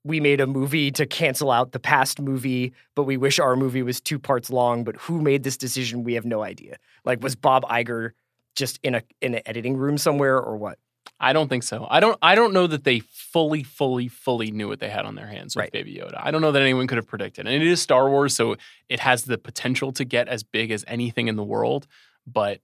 we 0.04 0.20
made 0.20 0.40
a 0.40 0.46
movie 0.46 0.90
to 0.92 1.06
cancel 1.06 1.50
out 1.50 1.72
the 1.72 1.80
past 1.80 2.20
movie, 2.20 2.72
but 2.94 3.04
we 3.04 3.16
wish 3.16 3.40
our 3.40 3.56
movie 3.56 3.82
was 3.82 4.00
two 4.00 4.18
parts 4.18 4.50
long. 4.50 4.84
But 4.84 4.96
who 4.96 5.20
made 5.20 5.42
this 5.42 5.56
decision? 5.56 6.04
We 6.04 6.14
have 6.14 6.24
no 6.24 6.42
idea. 6.42 6.76
Like, 7.04 7.22
was 7.22 7.34
Bob 7.34 7.64
Iger 7.64 8.10
just 8.54 8.78
in 8.82 8.94
a 8.94 9.02
in 9.20 9.34
an 9.34 9.42
editing 9.46 9.76
room 9.76 9.98
somewhere, 9.98 10.38
or 10.40 10.56
what? 10.56 10.78
I 11.20 11.32
don't 11.32 11.48
think 11.48 11.62
so. 11.62 11.86
I 11.88 12.00
don't. 12.00 12.18
I 12.22 12.34
don't 12.34 12.52
know 12.52 12.66
that 12.66 12.84
they 12.84 13.00
fully, 13.00 13.62
fully, 13.62 14.08
fully 14.08 14.50
knew 14.50 14.68
what 14.68 14.80
they 14.80 14.88
had 14.90 15.04
on 15.04 15.14
their 15.14 15.26
hands 15.26 15.54
with 15.56 15.62
Right. 15.62 15.72
Baby 15.72 15.94
Yoda. 15.94 16.20
I 16.22 16.30
don't 16.30 16.40
know 16.42 16.52
that 16.52 16.62
anyone 16.62 16.86
could 16.86 16.98
have 16.98 17.06
predicted. 17.06 17.46
And 17.46 17.54
it 17.54 17.66
is 17.66 17.80
Star 17.80 18.08
Wars, 18.10 18.34
so 18.34 18.56
it 18.88 19.00
has 19.00 19.24
the 19.24 19.38
potential 19.38 19.92
to 19.92 20.04
get 20.04 20.28
as 20.28 20.42
big 20.42 20.70
as 20.70 20.84
anything 20.86 21.28
in 21.28 21.36
the 21.36 21.44
world. 21.44 21.86
But 22.26 22.60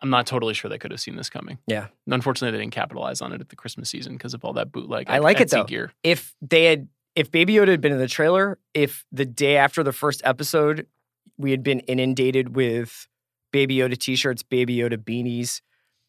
I'm 0.00 0.10
not 0.10 0.26
totally 0.26 0.54
sure 0.54 0.68
they 0.68 0.78
could 0.78 0.90
have 0.90 1.00
seen 1.00 1.16
this 1.16 1.30
coming. 1.30 1.58
Yeah. 1.66 1.86
And 2.06 2.14
unfortunately, 2.14 2.56
they 2.56 2.62
didn't 2.62 2.74
capitalize 2.74 3.20
on 3.20 3.32
it 3.32 3.40
at 3.40 3.48
the 3.48 3.56
Christmas 3.56 3.88
season 3.88 4.14
because 4.14 4.34
of 4.34 4.44
all 4.44 4.52
that 4.54 4.72
bootleg. 4.72 5.06
I 5.08 5.18
like 5.18 5.40
it, 5.40 5.48
Etsy 5.48 5.50
though. 5.50 5.64
Gear. 5.64 5.92
if 6.02 6.34
they 6.42 6.64
had 6.64 6.88
if 7.14 7.30
Baby 7.30 7.54
Yoda 7.54 7.68
had 7.68 7.80
been 7.80 7.92
in 7.92 7.98
the 7.98 8.08
trailer, 8.08 8.58
if 8.74 9.04
the 9.12 9.26
day 9.26 9.56
after 9.58 9.82
the 9.82 9.92
first 9.92 10.22
episode 10.24 10.86
we 11.36 11.50
had 11.50 11.62
been 11.62 11.80
inundated 11.80 12.54
with 12.56 13.06
Baby 13.52 13.76
Yoda 13.76 13.98
t-shirts, 13.98 14.42
Baby 14.42 14.76
Yoda 14.76 14.96
beanies, 14.96 15.60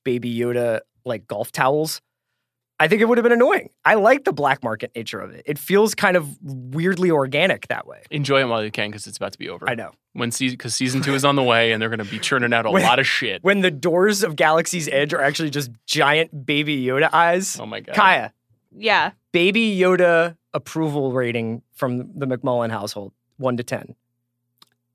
Baby 0.05 0.33
Yoda 0.33 0.79
like 1.05 1.27
golf 1.27 1.51
towels, 1.51 2.01
I 2.79 2.87
think 2.87 3.01
it 3.01 3.05
would 3.05 3.17
have 3.17 3.23
been 3.23 3.31
annoying. 3.31 3.69
I 3.85 3.93
like 3.95 4.23
the 4.25 4.33
black 4.33 4.63
market 4.63 4.91
nature 4.95 5.19
of 5.19 5.31
it. 5.31 5.43
It 5.45 5.57
feels 5.59 5.93
kind 5.95 6.17
of 6.17 6.37
weirdly 6.41 7.11
organic 7.11 7.67
that 7.67 7.85
way. 7.87 8.01
Enjoy 8.11 8.41
it 8.41 8.45
while 8.47 8.63
you 8.63 8.71
can 8.71 8.89
because 8.89 9.05
it's 9.07 9.17
about 9.17 9.31
to 9.33 9.37
be 9.39 9.47
over. 9.47 9.69
I 9.69 9.75
know. 9.75 9.91
when 10.13 10.31
season 10.31 10.55
because 10.57 10.73
season 10.75 11.01
two 11.01 11.13
is 11.15 11.23
on 11.23 11.35
the 11.35 11.43
way 11.43 11.71
and 11.71 11.81
they're 11.81 11.89
going 11.89 11.99
to 12.03 12.05
be 12.11 12.19
churning 12.19 12.51
out 12.53 12.65
a 12.65 12.71
When- 12.71 12.83
lot 12.83 12.99
of 12.99 13.07
shit. 13.07 13.43
When 13.43 13.61
the 13.61 13.71
doors 13.71 14.23
of 14.23 14.35
Galaxy's 14.35 14.89
Edge 14.89 15.13
are 15.13 15.21
actually 15.21 15.49
just 15.51 15.71
giant 15.85 16.45
Baby 16.45 16.83
Yoda 16.83 17.09
eyes. 17.13 17.59
oh 17.59 17.65
my 17.65 17.79
god, 17.79 17.95
Kaya, 17.95 18.33
Yeah. 18.75 19.11
Baby 19.31 19.77
Yoda 19.77 20.35
approval 20.53 21.13
rating 21.13 21.61
from 21.73 22.11
the 22.17 22.25
McMullen 22.27 22.69
household, 22.71 23.13
one 23.37 23.55
to 23.57 23.63
ten. 23.63 23.95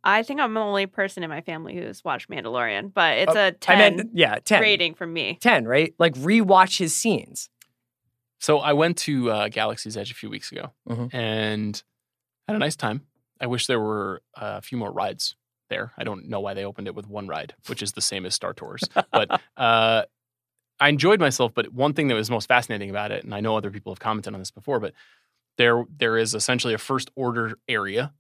I 0.05 0.23
think 0.23 0.41
I'm 0.41 0.55
the 0.55 0.61
only 0.61 0.87
person 0.87 1.23
in 1.23 1.31
my 1.31 1.41
family 1.41 1.75
who's 1.77 2.05
watched 2.05 2.31
Mandalorian, 2.31 2.93
but 2.95 3.19
it's 3.19 3.35
Oh, 3.35 3.47
a 3.49 3.53
10 3.53 3.77
I 3.77 3.79
meant 3.79 4.11
yeah, 4.15 4.37
ten. 4.45 4.61
rating 4.61 4.95
from 4.95 5.13
me. 5.13 5.39
10, 5.41 5.67
right? 5.67 5.95
Like 5.99 6.15
rewatch 6.15 6.79
his 6.79 6.95
scenes. 6.97 7.51
So 8.41 8.59
I 8.59 8.73
went 8.73 8.97
to 8.99 9.31
uh, 9.31 9.49
Galaxy's 9.49 9.97
Edge 9.97 10.11
a 10.11 10.15
few 10.15 10.31
weeks 10.31 10.53
ago 10.53 10.73
Mhm. 10.89 11.13
and 11.13 11.83
had 12.47 12.57
a 12.57 12.59
nice 12.61 12.77
time. 12.77 13.03
I 13.41 13.47
wish 13.47 13.67
there 13.67 13.81
were 13.81 14.23
uh, 14.37 14.55
a 14.59 14.63
few 14.63 14.79
more 14.79 14.93
rides 14.93 15.35
there. 15.71 15.93
I 15.99 16.05
don't 16.05 16.29
know 16.29 16.41
why 16.41 16.55
they 16.55 16.65
opened 16.65 16.87
it 16.87 16.95
with 16.95 17.09
one 17.09 17.27
ride, 17.27 17.55
which 17.67 17.83
is 17.83 17.93
the 17.93 18.01
same 18.01 18.25
as 18.25 18.35
Star 18.35 18.53
Tours. 18.55 18.83
But 19.13 19.41
uh, 19.57 20.05
I 20.81 20.89
enjoyed 20.89 21.19
myself. 21.21 21.53
But 21.55 21.73
one 21.73 21.93
thing 21.93 22.09
that 22.09 22.15
was 22.15 22.31
most 22.31 22.47
fascinating 22.49 22.91
about 22.91 23.11
it, 23.11 23.25
and 23.25 23.35
I 23.35 23.41
know 23.41 23.57
other 23.57 23.71
people 23.73 23.93
have 23.93 23.99
commented 24.01 24.33
on 24.35 24.41
this 24.41 24.51
before, 24.53 24.79
but 24.81 24.95
there 25.57 25.85
there 25.99 26.17
is 26.17 26.35
essentially 26.35 26.73
a 26.75 26.79
first 26.79 27.11
order 27.17 27.59
area 27.69 28.13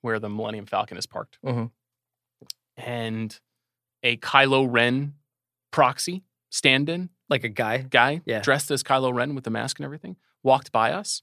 where 0.00 0.18
the 0.18 0.28
Millennium 0.28 0.66
Falcon 0.66 0.96
is 0.96 1.06
parked, 1.06 1.38
Mhm. 1.44 1.70
and 2.76 3.38
a 4.02 4.16
Kylo 4.18 4.66
Ren 4.70 5.14
proxy 5.70 6.24
stand-in 6.50 7.10
Like 7.28 7.44
a 7.44 7.48
guy. 7.48 7.78
guy 7.78 8.22
Yeah. 8.24 8.40
dressed 8.40 8.70
as 8.70 8.82
Kylo 8.82 9.12
Ren 9.14 9.34
with 9.34 9.44
the 9.44 9.50
mask 9.50 9.78
and 9.78 9.84
everything 9.84 10.16
walked 10.42 10.72
by 10.72 10.92
us, 10.92 11.22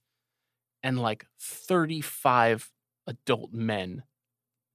and 0.84 1.00
like 1.02 1.26
35 1.40 2.72
adult 3.08 3.52
men 3.52 4.04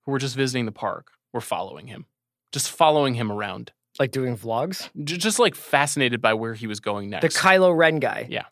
who 0.04 0.12
were 0.12 0.18
just 0.18 0.34
visiting 0.36 0.66
the 0.66 0.72
park 0.72 1.12
were 1.32 1.40
following 1.40 1.86
him, 1.86 2.06
just 2.52 2.70
following 2.70 3.14
him 3.14 3.30
around, 3.30 3.72
Like 3.98 4.10
doing 4.10 4.36
vlogs. 4.36 4.90
Just 5.04 5.38
like 5.38 5.54
fascinated 5.54 6.20
by 6.22 6.32
where 6.34 6.54
he 6.54 6.66
was 6.66 6.80
going 6.80 7.10
next. 7.10 7.22
The 7.34 7.40
Kylo 7.40 7.76
Ren 7.76 7.98
guy. 8.00 8.26
Yeah. 8.28 8.46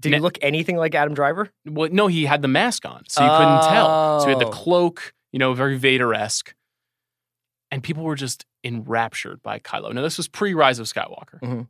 Did 0.00 0.12
he 0.14 0.20
look 0.20 0.38
anything 0.42 0.76
like 0.76 0.94
Adam 0.94 1.14
Driver? 1.14 1.50
well, 1.66 1.88
no, 1.90 2.06
he 2.06 2.24
had 2.24 2.40
the 2.42 2.48
mask 2.48 2.84
on, 2.86 3.02
so 3.08 3.22
you 3.24 3.30
couldn't 3.30 3.62
tell. 3.62 4.20
So 4.20 4.26
he 4.26 4.30
had 4.32 4.38
the 4.40 4.46
Oh. 4.46 4.50
cloak, 4.50 5.12
you 5.32 5.38
know, 5.38 5.54
very 5.54 5.76
Vader 5.76 6.14
esque, 6.14 6.54
and 7.70 7.82
people 7.82 8.04
were 8.04 8.14
just 8.14 8.46
enraptured 8.64 9.42
by 9.42 9.58
Kylo. 9.58 9.92
Now 9.92 10.02
this 10.02 10.16
was 10.16 10.28
pre 10.28 10.54
Rise 10.54 10.78
of 10.78 10.86
Skywalker. 10.86 11.40
Mhm. 11.42 11.68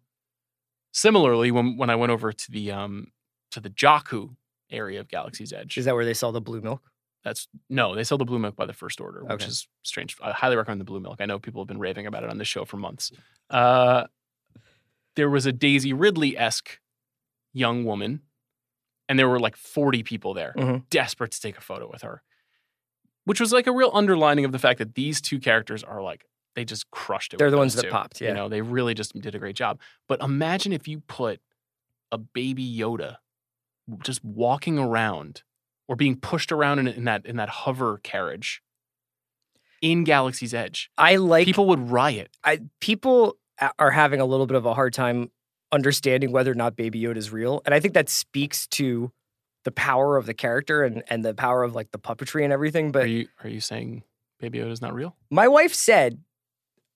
Similarly, 0.93 1.51
when 1.51 1.77
when 1.77 1.91
I 1.91 1.97
went 1.97 2.11
over 2.13 2.33
to 2.33 2.51
the 2.51 2.71
um 2.73 3.13
to 3.53 3.61
the 3.61 3.71
Jakku 3.71 4.37
area 4.71 5.01
of 5.01 5.09
Galaxy's 5.09 5.53
Edge, 5.53 5.79
Is 5.79 5.85
that 5.87 5.95
where 5.95 6.05
they 6.05 6.15
sell 6.15 6.33
the 6.33 6.41
blue 6.41 6.61
milk? 6.61 6.83
That's 7.25 7.49
no, 7.69 7.95
they 7.95 8.05
sell 8.05 8.19
the 8.19 8.25
blue 8.25 8.39
milk 8.39 8.57
by 8.57 8.67
the 8.67 8.73
first 8.73 9.01
order, 9.01 9.25
which 9.25 9.45
is 9.47 9.69
strange. 9.83 10.17
I 10.23 10.33
highly 10.33 10.57
recommend 10.57 10.81
the 10.81 10.85
blue 10.85 11.01
milk. 11.01 11.17
I 11.21 11.27
know 11.27 11.39
people 11.39 11.61
have 11.63 11.69
been 11.69 11.79
raving 11.79 12.07
about 12.07 12.25
it 12.25 12.31
on 12.31 12.39
this 12.39 12.49
show 12.49 12.65
for 12.65 12.77
months. 12.77 13.11
Uh, 13.51 14.07
there 15.17 15.29
was 15.29 15.45
a 15.47 15.53
Daisy 15.53 15.93
Ridley 15.93 16.37
esque 16.39 16.79
young 17.53 17.85
woman, 17.85 18.23
and 19.09 19.19
there 19.19 19.29
were 19.29 19.41
like 19.41 19.57
40 19.57 20.03
people 20.03 20.35
there, 20.35 20.53
Mhm. 20.57 20.89
desperate 20.91 21.31
to 21.33 21.41
take 21.41 21.57
a 21.59 21.61
photo 21.63 21.91
with 21.91 22.03
her, 22.03 22.23
which 23.25 23.41
was 23.41 23.53
like 23.53 23.67
a 23.67 23.73
real 23.73 23.91
underlining 23.95 24.45
of 24.45 24.53
the 24.53 24.59
fact 24.59 24.79
that 24.79 24.95
these 24.95 25.21
two 25.21 25.39
characters 25.39 25.83
are 25.83 26.03
like, 26.03 26.25
they 26.55 26.65
just 26.65 26.91
crushed 26.91 27.35
it. 27.35 27.39
They're 27.39 27.51
the 27.51 27.57
ones 27.59 27.75
those 27.75 27.83
that 27.85 27.91
popped, 27.93 28.21
yeah. 28.21 28.29
You 28.29 28.35
know, 28.35 28.49
they 28.49 28.61
really 28.63 28.95
just 28.95 29.15
did 29.21 29.35
a 29.35 29.39
great 29.39 29.57
job. 29.57 29.81
But 30.09 30.21
imagine 30.23 30.73
if 30.73 30.89
you 30.89 31.01
put 31.01 31.41
a 32.11 32.19
baby 32.19 32.65
Yoda 32.77 33.17
just 34.03 34.25
walking 34.25 34.79
around 34.79 35.43
or 35.87 35.97
being 35.97 36.17
pushed 36.17 36.51
around 36.53 36.79
in, 36.81 36.89
in 36.89 37.05
that 37.05 37.25
in 37.25 37.37
that 37.37 37.49
hover 37.49 37.99
carriage 38.03 38.63
in 39.81 40.05
Galaxy's 40.05 40.53
Edge. 40.53 40.91
I 40.99 41.17
like 41.17 41.45
People 41.47 41.67
would 41.67 41.91
riot. 41.91 42.37
I, 42.45 42.61
people 42.81 43.39
are 43.79 43.91
having 43.93 44.21
a 44.21 44.25
little 44.27 44.47
bit 44.47 44.57
of 44.57 44.67
a 44.67 44.75
hard 44.75 44.93
time 44.93 45.31
understanding 45.73 46.33
whether 46.33 46.51
or 46.53 46.55
not 46.55 46.77
Baby 46.77 47.01
Yoda 47.03 47.17
is 47.17 47.31
real, 47.31 47.63
and 47.65 47.75
I 47.75 47.81
think 47.81 47.95
that 47.95 48.09
speaks 48.09 48.67
to 48.69 49.13
the 49.65 49.73
power 49.73 50.17
of 50.17 50.27
the 50.27 50.35
character 50.35 50.85
and 50.85 51.03
and 51.09 51.25
the 51.25 51.35
power 51.35 51.63
of 51.63 51.75
like 51.75 51.91
the 51.91 51.99
puppetry 51.99 52.45
and 52.45 52.53
everything. 52.53 52.93
But 52.93 53.05
Are 53.05 53.07
you 53.07 53.29
are 53.43 53.49
you 53.51 53.61
saying 53.61 54.03
Baby 54.41 54.59
Yoda 54.59 54.71
is 54.71 54.83
not 54.83 54.95
real? 54.95 55.17
my 55.31 55.49
wife 55.49 55.75
said, 55.75 56.21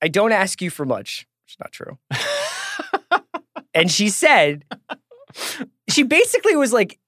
"I 0.01 0.09
don't 0.09 0.33
ask 0.33 0.63
you 0.63 0.71
for 0.71 0.85
much." 0.85 1.27
It's 1.47 1.59
not 1.59 1.73
true. 1.73 1.99
And 3.75 3.91
she 3.91 4.09
said, 4.11 4.65
she 5.89 6.03
basically 6.03 6.57
was 6.57 6.73
like, 6.73 6.99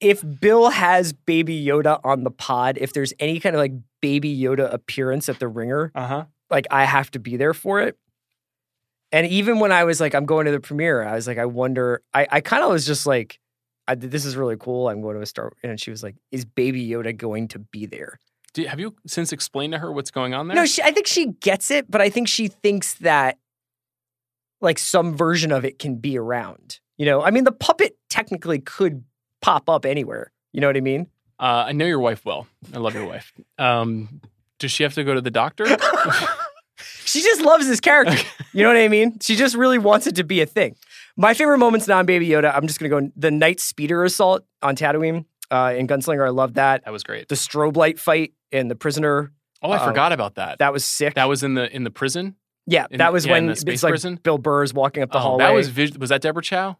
if 0.00 0.22
Bill 0.40 0.70
has 0.70 1.12
Baby 1.12 1.64
Yoda 1.64 2.00
on 2.04 2.22
the 2.22 2.30
pod, 2.30 2.78
if 2.80 2.92
there's 2.92 3.12
any 3.18 3.40
kind 3.40 3.56
of 3.56 3.60
like 3.60 3.72
Baby 4.00 4.36
Yoda 4.38 4.72
appearance 4.72 5.28
at 5.28 5.40
the 5.40 5.48
ringer, 5.48 5.90
uh 5.94 6.06
huh. 6.06 6.24
like 6.50 6.66
I 6.70 6.84
have 6.84 7.10
to 7.12 7.18
be 7.18 7.36
there 7.36 7.52
for 7.54 7.80
it. 7.80 7.98
And 9.12 9.26
even 9.26 9.58
when 9.58 9.72
I 9.72 9.84
was 9.84 10.00
like, 10.00 10.14
I'm 10.14 10.26
going 10.26 10.46
to 10.46 10.52
the 10.52 10.60
premiere, 10.60 11.02
I 11.02 11.14
was 11.14 11.26
like, 11.26 11.38
I 11.38 11.46
wonder, 11.46 12.02
I, 12.12 12.26
I 12.30 12.40
kind 12.40 12.62
of 12.62 12.70
was 12.70 12.86
just 12.86 13.06
like, 13.06 13.40
I, 13.86 13.94
this 13.94 14.26
is 14.26 14.36
really 14.36 14.56
cool. 14.58 14.88
I'm 14.88 15.00
going 15.00 15.18
to 15.18 15.24
start. 15.24 15.56
And 15.62 15.80
she 15.80 15.90
was 15.90 16.02
like, 16.02 16.14
is 16.30 16.44
Baby 16.44 16.86
Yoda 16.86 17.16
going 17.16 17.48
to 17.48 17.58
be 17.58 17.86
there? 17.86 18.18
Have 18.66 18.80
you 18.80 18.94
since 19.06 19.32
explained 19.32 19.72
to 19.72 19.78
her 19.78 19.92
what's 19.92 20.10
going 20.10 20.34
on 20.34 20.48
there? 20.48 20.56
No, 20.56 20.66
she, 20.66 20.82
I 20.82 20.90
think 20.90 21.06
she 21.06 21.26
gets 21.26 21.70
it, 21.70 21.90
but 21.90 22.00
I 22.00 22.10
think 22.10 22.28
she 22.28 22.48
thinks 22.48 22.94
that 22.94 23.38
like 24.60 24.78
some 24.78 25.16
version 25.16 25.52
of 25.52 25.64
it 25.64 25.78
can 25.78 25.96
be 25.96 26.18
around. 26.18 26.80
You 26.96 27.06
know, 27.06 27.22
I 27.22 27.30
mean, 27.30 27.44
the 27.44 27.52
puppet 27.52 27.96
technically 28.10 28.58
could 28.58 29.04
pop 29.40 29.68
up 29.68 29.86
anywhere. 29.86 30.32
You 30.52 30.60
know 30.60 30.66
what 30.66 30.76
I 30.76 30.80
mean? 30.80 31.06
uh, 31.38 31.64
I 31.68 31.72
know 31.72 31.84
your 31.86 32.00
wife 32.00 32.24
well. 32.24 32.48
I 32.74 32.78
love 32.78 32.94
your 32.94 33.06
wife. 33.06 33.32
Um, 33.58 34.20
does 34.58 34.72
she 34.72 34.82
have 34.82 34.94
to 34.94 35.04
go 35.04 35.14
to 35.14 35.20
the 35.20 35.30
doctor? 35.30 35.64
She 37.04 37.22
just 37.22 37.40
loves 37.40 37.66
this 37.66 37.80
character. 37.80 38.16
You 38.52 38.62
know 38.62 38.68
what 38.70 38.76
I 38.78 38.88
mean? 38.88 39.18
She 39.20 39.36
just 39.36 39.54
really 39.54 39.78
wants 39.78 40.06
it 40.06 40.16
to 40.16 40.24
be 40.24 40.40
a 40.40 40.46
thing. 40.46 40.76
My 41.16 41.34
favorite 41.34 41.58
moments 41.58 41.86
non 41.88 42.06
Baby 42.06 42.28
Yoda, 42.28 42.54
I'm 42.54 42.66
just 42.66 42.78
going 42.80 42.90
to 42.90 43.00
go 43.08 43.12
the 43.16 43.30
night 43.30 43.60
speeder 43.60 44.04
assault 44.04 44.44
on 44.62 44.76
Tatooine 44.76 45.24
uh, 45.50 45.74
in 45.76 45.86
Gunslinger. 45.86 46.24
I 46.26 46.30
love 46.30 46.54
that. 46.54 46.84
that 46.84 46.90
was 46.92 47.02
great. 47.02 47.28
The 47.28 47.34
strobe 47.34 47.76
light 47.76 47.98
fight 47.98 48.32
in 48.52 48.68
The 48.68 48.74
Prisoner, 48.76 49.32
Oh, 49.62 49.70
I 49.70 49.78
uh, 49.78 49.86
forgot 49.88 50.12
about 50.12 50.36
that. 50.36 50.58
that 50.60 50.72
was 50.72 50.84
sick. 50.84 51.14
That 51.14 51.28
was 51.28 51.42
in 51.42 51.54
the 51.54 51.74
in 51.74 51.82
the 51.82 51.90
prison. 51.90 52.36
yeah, 52.66 52.86
in- 52.90 52.98
that 52.98 53.12
was 53.12 53.26
yeah, 53.26 53.32
when 53.32 53.48
it's 53.50 53.64
like 53.82 53.90
prison? 53.90 54.14
Bill 54.22 54.38
Burr 54.38 54.62
is 54.62 54.72
walking 54.72 55.02
up 55.02 55.10
the 55.10 55.18
Oh, 55.18 55.22
hallway. 55.22 55.44
that 55.44 55.52
was 55.52 55.98
was 55.98 56.10
that 56.10 56.20
Deborah 56.22 56.42
Chow? 56.42 56.76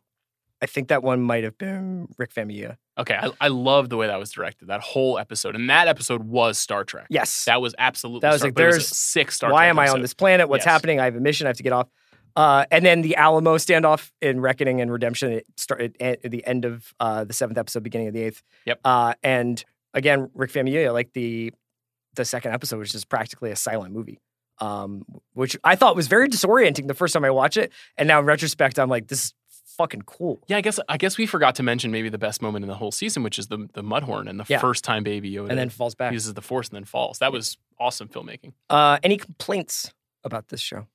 I 0.61 0.67
think 0.67 0.89
that 0.89 1.03
one 1.03 1.21
might 1.23 1.45
have 1.45 1.57
been 1.57 2.09
Rick 2.19 2.35
Famuyiwa. 2.35 2.77
Okay, 2.99 3.15
I, 3.15 3.31
I 3.41 3.49
love 3.49 3.89
the 3.91 3.97
way 3.97 4.09
that 4.09 4.19
was 4.19 4.31
directed. 4.33 4.67
That 4.69 4.81
whole 4.81 5.19
episode, 5.19 5.55
and 5.55 5.71
that 5.71 5.87
episode 5.87 6.25
was 6.25 6.59
Star 6.59 6.83
Trek. 6.85 7.07
Yes. 7.11 7.45
That 7.45 7.61
was 7.63 7.75
absolutely. 7.79 8.21
That 8.27 8.33
was 8.33 8.41
Star, 8.41 8.51
like, 8.51 8.59
it 8.59 8.67
was 8.67 8.75
there's- 8.77 8.89
sick 8.89 9.31
Star 9.31 9.51
Trek. 9.51 9.55
Why 9.55 9.67
Trek 9.67 9.71
am 9.71 9.79
I 9.79 9.89
on 9.89 10.03
this 10.03 10.15
planet? 10.15 10.49
What's 10.49 10.65
Yes. 10.67 10.73
happening? 10.73 10.99
I 11.01 11.05
have 11.05 11.15
a 11.17 11.21
mission. 11.21 11.47
I 11.47 11.51
have 11.51 11.57
to 11.59 11.63
get 11.63 11.73
off. 11.73 11.89
Uh, 12.37 12.65
and 12.71 12.85
then 12.85 13.03
the 13.03 13.17
Alamo 13.17 13.57
standoff 13.57 14.11
in 14.21 14.41
Reckoning 14.41 14.81
and 14.81 14.93
Redemption. 14.93 15.33
It 15.33 15.47
started 15.57 15.97
at 16.01 16.23
the 16.23 16.47
end 16.47 16.65
of 16.65 16.93
uh, 17.01 17.25
the 17.25 17.33
seventh 17.33 17.59
episode, 17.59 17.83
beginning 17.83 18.09
of 18.09 18.15
the 18.15 18.23
eighth. 18.23 18.43
Yep. 18.67 18.81
Uh, 18.85 19.15
and 19.23 19.65
again, 19.95 20.31
Rick 20.35 20.53
Famuyiwa, 20.53 20.93
like 20.93 21.13
the 21.15 21.53
the 22.15 22.25
second 22.25 22.53
episode, 22.53 22.79
was 22.79 22.93
just 22.93 23.09
practically 23.09 23.51
a 23.53 23.57
silent 23.57 23.95
movie, 23.95 24.19
um, 24.61 25.05
which 25.35 25.57
I 25.63 25.77
thought 25.77 25.95
was 25.97 26.09
very 26.09 26.29
disorienting 26.29 26.89
the 26.89 26.95
first 26.95 27.15
time 27.15 27.25
I 27.25 27.31
watched 27.31 27.57
it. 27.57 27.73
And 27.97 28.07
now 28.09 28.19
in 28.21 28.27
retrospect, 28.27 28.79
I'm 28.79 28.89
like, 28.91 29.07
this 29.09 29.25
is 29.27 29.35
fucking 29.79 30.03
cool. 30.03 30.41
Yeah, 30.49 30.59
I 30.59 30.61
guess 30.61 30.79
I 30.89 30.99
guess 30.99 31.17
we 31.17 31.25
forgot 31.25 31.55
to 31.55 31.63
mention 31.63 31.91
maybe 31.91 32.11
the 32.11 32.19
best 32.19 32.43
moment 32.43 32.65
in 32.65 32.69
the 32.69 32.75
whole 32.75 32.93
season, 32.93 33.23
which 33.23 33.39
is 33.39 33.47
the 33.47 33.69
the 33.73 33.83
Mudhorn 33.83 34.29
and 34.29 34.39
the 34.39 34.45
Yeah. 34.49 34.59
first 34.59 34.85
time 34.85 35.03
Baby 35.05 35.33
Yoda 35.33 35.49
And 35.49 35.59
then 35.59 35.71
falls 35.71 35.95
back. 35.95 36.13
uses 36.13 36.35
the 36.35 36.43
Force 36.43 36.69
and 36.69 36.77
then 36.77 36.85
falls. 36.85 37.21
That 37.21 37.33
was 37.33 37.57
awesome 37.81 38.09
filmmaking. 38.09 38.53
Uh, 38.69 38.99
any 39.03 39.17
complaints 39.17 39.93
about 40.25 40.49
this 40.49 40.61
show? 40.61 40.87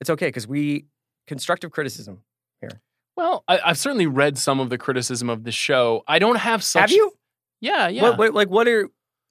It's 0.00 0.10
okay 0.10 0.26
because 0.26 0.46
we 0.46 0.84
constructive 1.26 1.70
criticism. 1.70 2.22
Here. 2.60 2.82
Well, 3.16 3.44
I, 3.48 3.58
I've 3.64 3.78
certainly 3.78 4.06
read 4.06 4.36
some 4.36 4.60
of 4.60 4.68
the 4.70 4.78
criticism 4.78 5.30
of 5.30 5.44
the 5.44 5.52
show. 5.52 6.02
I 6.06 6.18
don't 6.18 6.36
have 6.36 6.62
such. 6.62 6.80
Have 6.82 6.90
you? 6.92 7.12
Yeah, 7.60 7.88
yeah. 7.88 8.02
What, 8.02 8.18
what, 8.18 8.34
like 8.34 8.48
what 8.50 8.68
are 8.68 8.88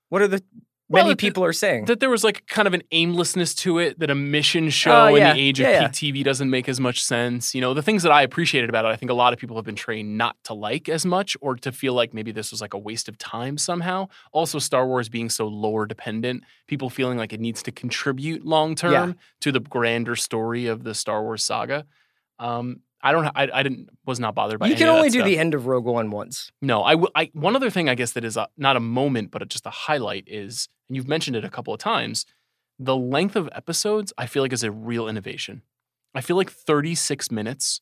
what 0.10 0.22
are 0.22 0.28
the 0.28 0.44
many 0.90 1.10
that- 1.10 1.18
people 1.18 1.44
are 1.44 1.54
saying. 1.54 1.86
that 1.86 2.00
there 2.00 2.10
was 2.10 2.24
like 2.24 2.46
kind 2.48 2.68
of 2.68 2.74
an 2.74 2.82
aimlessness 2.92 3.54
to 3.56 3.78
it 3.80 4.00
that 4.00 4.10
a 4.10 4.16
mission 4.16 4.70
show 4.70 4.92
Oh, 4.92 5.08
yeah. 5.16 5.32
in 5.32 5.36
the 5.38 5.42
age 5.44 5.60
of 5.60 5.66
Yeah, 5.68 5.82
yeah. 5.82 5.88
peak 5.90 6.14
TV 6.14 6.24
doesn't 6.24 6.50
make 6.50 6.70
as 6.70 6.80
much 6.80 7.04
sense. 7.04 7.54
You 7.54 7.62
know, 7.62 7.74
the 7.74 7.82
things 7.82 8.04
that 8.04 8.12
I 8.12 8.22
appreciated 8.22 8.70
about 8.70 8.86
it, 8.86 8.90
I 8.90 8.96
think 8.96 9.10
a 9.12 9.14
lot 9.14 9.34
of 9.34 9.40
people 9.40 9.56
have 9.58 9.66
been 9.66 9.76
trained 9.76 10.18
not 10.18 10.36
to 10.46 10.54
like 10.54 10.88
as 10.90 11.06
much 11.06 11.36
or 11.42 11.56
to 11.58 11.72
feel 11.72 11.94
like 11.94 12.14
maybe 12.14 12.32
this 12.32 12.52
was 12.52 12.62
like 12.62 12.74
a 12.74 12.78
waste 12.80 13.10
of 13.10 13.18
time 13.18 13.58
somehow. 13.58 14.08
Also, 14.32 14.60
Star 14.60 14.88
Wars 14.88 15.10
being 15.10 15.30
so 15.30 15.48
lore 15.48 15.86
dependent, 15.86 16.44
people 16.68 16.90
feeling 16.90 17.18
like 17.18 17.34
it 17.34 17.40
needs 17.40 17.62
to 17.64 17.72
contribute 17.72 18.46
long 18.46 18.76
term 18.76 19.16
to 19.42 19.52
the 19.52 19.60
grander 19.60 20.16
story 20.16 20.68
of 20.68 20.84
the 20.84 20.94
Star 20.96 21.22
Wars 21.22 21.44
saga. 21.44 21.86
Um, 22.40 22.82
I 23.02 23.12
don't. 23.12 23.26
I, 23.28 23.48
I 23.54 23.64
didn't. 23.64 23.90
Was 24.06 24.20
not 24.20 24.34
bothered 24.36 24.60
by. 24.60 24.68
you 24.68 24.72
any 24.74 24.80
can 24.80 24.88
of 24.90 24.94
that 24.96 24.98
only 24.98 25.10
do 25.10 25.20
stuff. 25.20 25.26
the 25.28 25.38
end 25.38 25.54
of 25.54 25.68
Rogue 25.68 25.86
One 25.86 26.10
once. 26.10 26.52
No, 26.62 26.84
I, 26.84 26.94
w- 26.94 27.10
I 27.16 27.30
one 27.34 27.56
other 27.56 27.70
thing 27.70 27.90
I 27.90 27.96
guess 27.96 28.14
that 28.14 28.24
is 28.26 28.38
a, 28.38 28.48
not 28.58 28.76
a 28.76 28.80
moment, 28.80 29.30
but 29.32 29.48
just 29.50 29.66
a 29.68 29.70
highlight 29.70 30.24
is, 30.28 30.68
and 30.90 30.96
you've 30.96 31.08
mentioned 31.08 31.36
it 31.36 31.44
a 31.46 31.50
couple 31.50 31.74
of 31.74 31.80
times, 31.80 32.26
the 32.80 32.96
length 32.96 33.36
of 33.36 33.50
episodes. 33.54 34.14
I 34.18 34.26
feel 34.28 34.44
like 34.44 34.54
is 34.54 34.64
a 34.64 34.72
real 34.72 35.08
innovation. 35.08 35.62
I 36.14 36.22
feel 36.22 36.36
like 36.36 36.52
36 36.52 37.32
minutes 37.32 37.82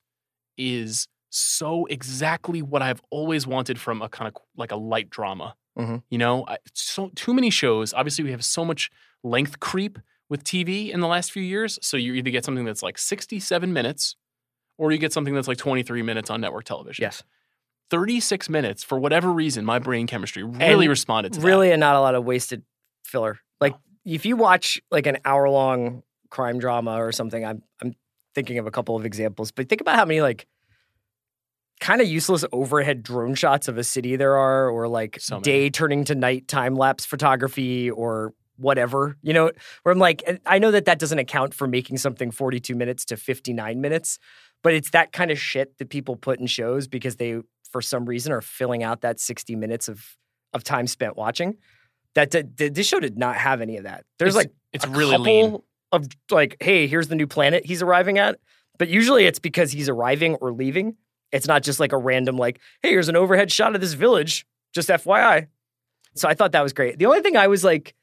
is 0.57 1.07
so 1.29 1.85
exactly 1.85 2.61
what 2.61 2.81
I've 2.81 3.01
always 3.09 3.45
wanted 3.45 3.79
from 3.79 4.01
a 4.01 4.09
kind 4.09 4.27
of 4.33 4.41
like 4.55 4.71
a 4.71 4.75
light 4.77 5.09
drama. 5.09 5.55
Mhm. 5.77 6.03
You 6.09 6.17
know, 6.17 6.45
I, 6.47 6.57
so 6.73 7.11
too 7.15 7.33
many 7.33 7.49
shows. 7.49 7.93
Obviously, 7.93 8.23
we 8.23 8.31
have 8.31 8.43
so 8.45 8.63
much 8.63 8.89
length 9.23 9.59
creep 9.59 9.99
with 10.29 10.43
TV 10.43 10.91
in 10.91 11.01
the 11.01 11.07
last 11.07 11.31
few 11.31 11.43
years. 11.43 11.77
So 11.81 11.97
you 11.97 12.13
either 12.13 12.29
get 12.29 12.45
something 12.45 12.63
that's 12.65 12.81
like 12.81 12.97
67 12.97 13.71
minutes, 13.73 14.15
or 14.77 14.91
you 14.91 14.97
get 14.97 15.11
something 15.13 15.33
that's 15.35 15.47
like 15.47 15.57
23 15.57 16.01
minutes 16.01 16.29
on 16.29 16.39
network 16.41 16.63
television. 16.65 17.03
Yes. 17.03 17.21
36 17.91 18.49
minutes 18.49 18.83
for 18.83 18.97
whatever 18.97 19.31
reason 19.31 19.63
my 19.63 19.77
brain 19.77 20.07
chemistry 20.07 20.43
really 20.43 20.85
And 20.85 20.89
responded 20.89 21.33
to 21.33 21.39
that. 21.39 21.45
Really, 21.45 21.71
and 21.71 21.79
not 21.79 21.95
a 21.95 21.99
lot 21.99 22.15
of 22.15 22.23
wasted 22.25 22.63
filler. 23.05 23.39
Like 23.61 23.75
if 24.05 24.25
you 24.25 24.35
watch 24.35 24.81
like 24.91 25.07
an 25.07 25.17
hour 25.25 25.49
long 25.49 26.03
crime 26.29 26.59
drama 26.59 27.01
or 27.01 27.11
something, 27.11 27.45
I'm 27.45 27.63
I'm 27.81 27.95
thinking 28.33 28.57
of 28.57 28.67
a 28.67 28.71
couple 28.71 28.95
of 28.95 29.05
examples, 29.05 29.51
but 29.51 29.69
think 29.69 29.81
about 29.81 29.95
how 29.95 30.05
many 30.05 30.21
like 30.21 30.47
kind 31.79 32.01
of 32.01 32.07
useless 32.07 32.45
overhead 32.51 33.03
drone 33.03 33.35
shots 33.35 33.67
of 33.67 33.77
a 33.77 33.83
city 33.83 34.15
there 34.15 34.37
are, 34.37 34.69
or 34.69 34.87
like 34.87 35.19
So 35.19 35.39
day 35.39 35.69
turning 35.69 36.05
to 36.05 36.15
night 36.15 36.47
time 36.47 36.75
lapse 36.75 37.05
photography 37.05 37.89
or 37.89 38.33
whatever. 38.57 39.17
You 39.21 39.33
know, 39.33 39.51
where 39.83 39.93
I'm 39.93 39.99
like, 39.99 40.23
I 40.45 40.59
know 40.59 40.71
that 40.71 40.85
that 40.85 40.99
doesn't 40.99 41.19
account 41.19 41.53
for 41.53 41.67
making 41.67 41.97
something 41.97 42.31
42 42.31 42.75
minutes 42.75 43.05
to 43.05 43.17
59 43.17 43.81
minutes, 43.81 44.19
but 44.63 44.73
it's 44.73 44.91
that 44.91 45.11
kind 45.11 45.31
of 45.31 45.39
shit 45.39 45.77
that 45.77 45.89
people 45.89 46.15
put 46.15 46.39
in 46.39 46.47
shows 46.47 46.87
because 46.87 47.17
they, 47.17 47.41
for 47.69 47.81
some 47.81 48.05
reason, 48.05 48.31
are 48.31 48.41
filling 48.41 48.83
out 48.83 49.01
that 49.01 49.19
60 49.19 49.55
minutes 49.55 49.87
of 49.87 50.17
of 50.53 50.63
time 50.63 50.87
spent 50.87 51.17
watching. 51.17 51.57
That 52.15 52.31
did, 52.31 52.57
this 52.57 52.87
show 52.87 52.99
did 52.99 53.17
not 53.17 53.35
have 53.35 53.61
any 53.61 53.77
of 53.77 53.83
that. 53.83 54.05
There's 54.19 54.35
It's- 54.35 54.45
like 54.45 54.53
it's 54.73 54.85
a 54.85 54.89
really 54.89 55.17
lean. 55.17 55.57
of 55.91 56.07
like, 56.31 56.57
hey, 56.59 56.87
here's 56.87 57.07
the 57.07 57.15
new 57.15 57.27
planet 57.27 57.65
he's 57.65 57.81
arriving 57.81 58.17
at. 58.17 58.39
But 58.77 58.89
usually 58.89 59.25
it's 59.25 59.39
because 59.39 59.71
he's 59.71 59.87
arriving 59.87 60.35
or 60.35 60.51
leaving. 60.51 60.95
It's 61.31 61.47
not 61.47 61.63
just 61.63 61.79
like 61.79 61.91
a 61.93 61.97
random 61.97 62.37
like, 62.37 62.59
hey, 62.81 62.89
here's 62.89 63.07
an 63.09 63.15
overhead 63.15 63.51
shot 63.51 63.75
of 63.75 63.81
this 63.81 63.93
village. 63.93 64.45
Just 64.73 64.89
FYI. 64.89 65.47
So 66.15 66.27
I 66.27 66.33
thought 66.33 66.51
that 66.53 66.61
was 66.63 66.73
great. 66.73 66.97
The 66.99 67.05
only 67.05 67.21
thing 67.21 67.37
I 67.37 67.47
was 67.47 67.63
like, 67.63 67.93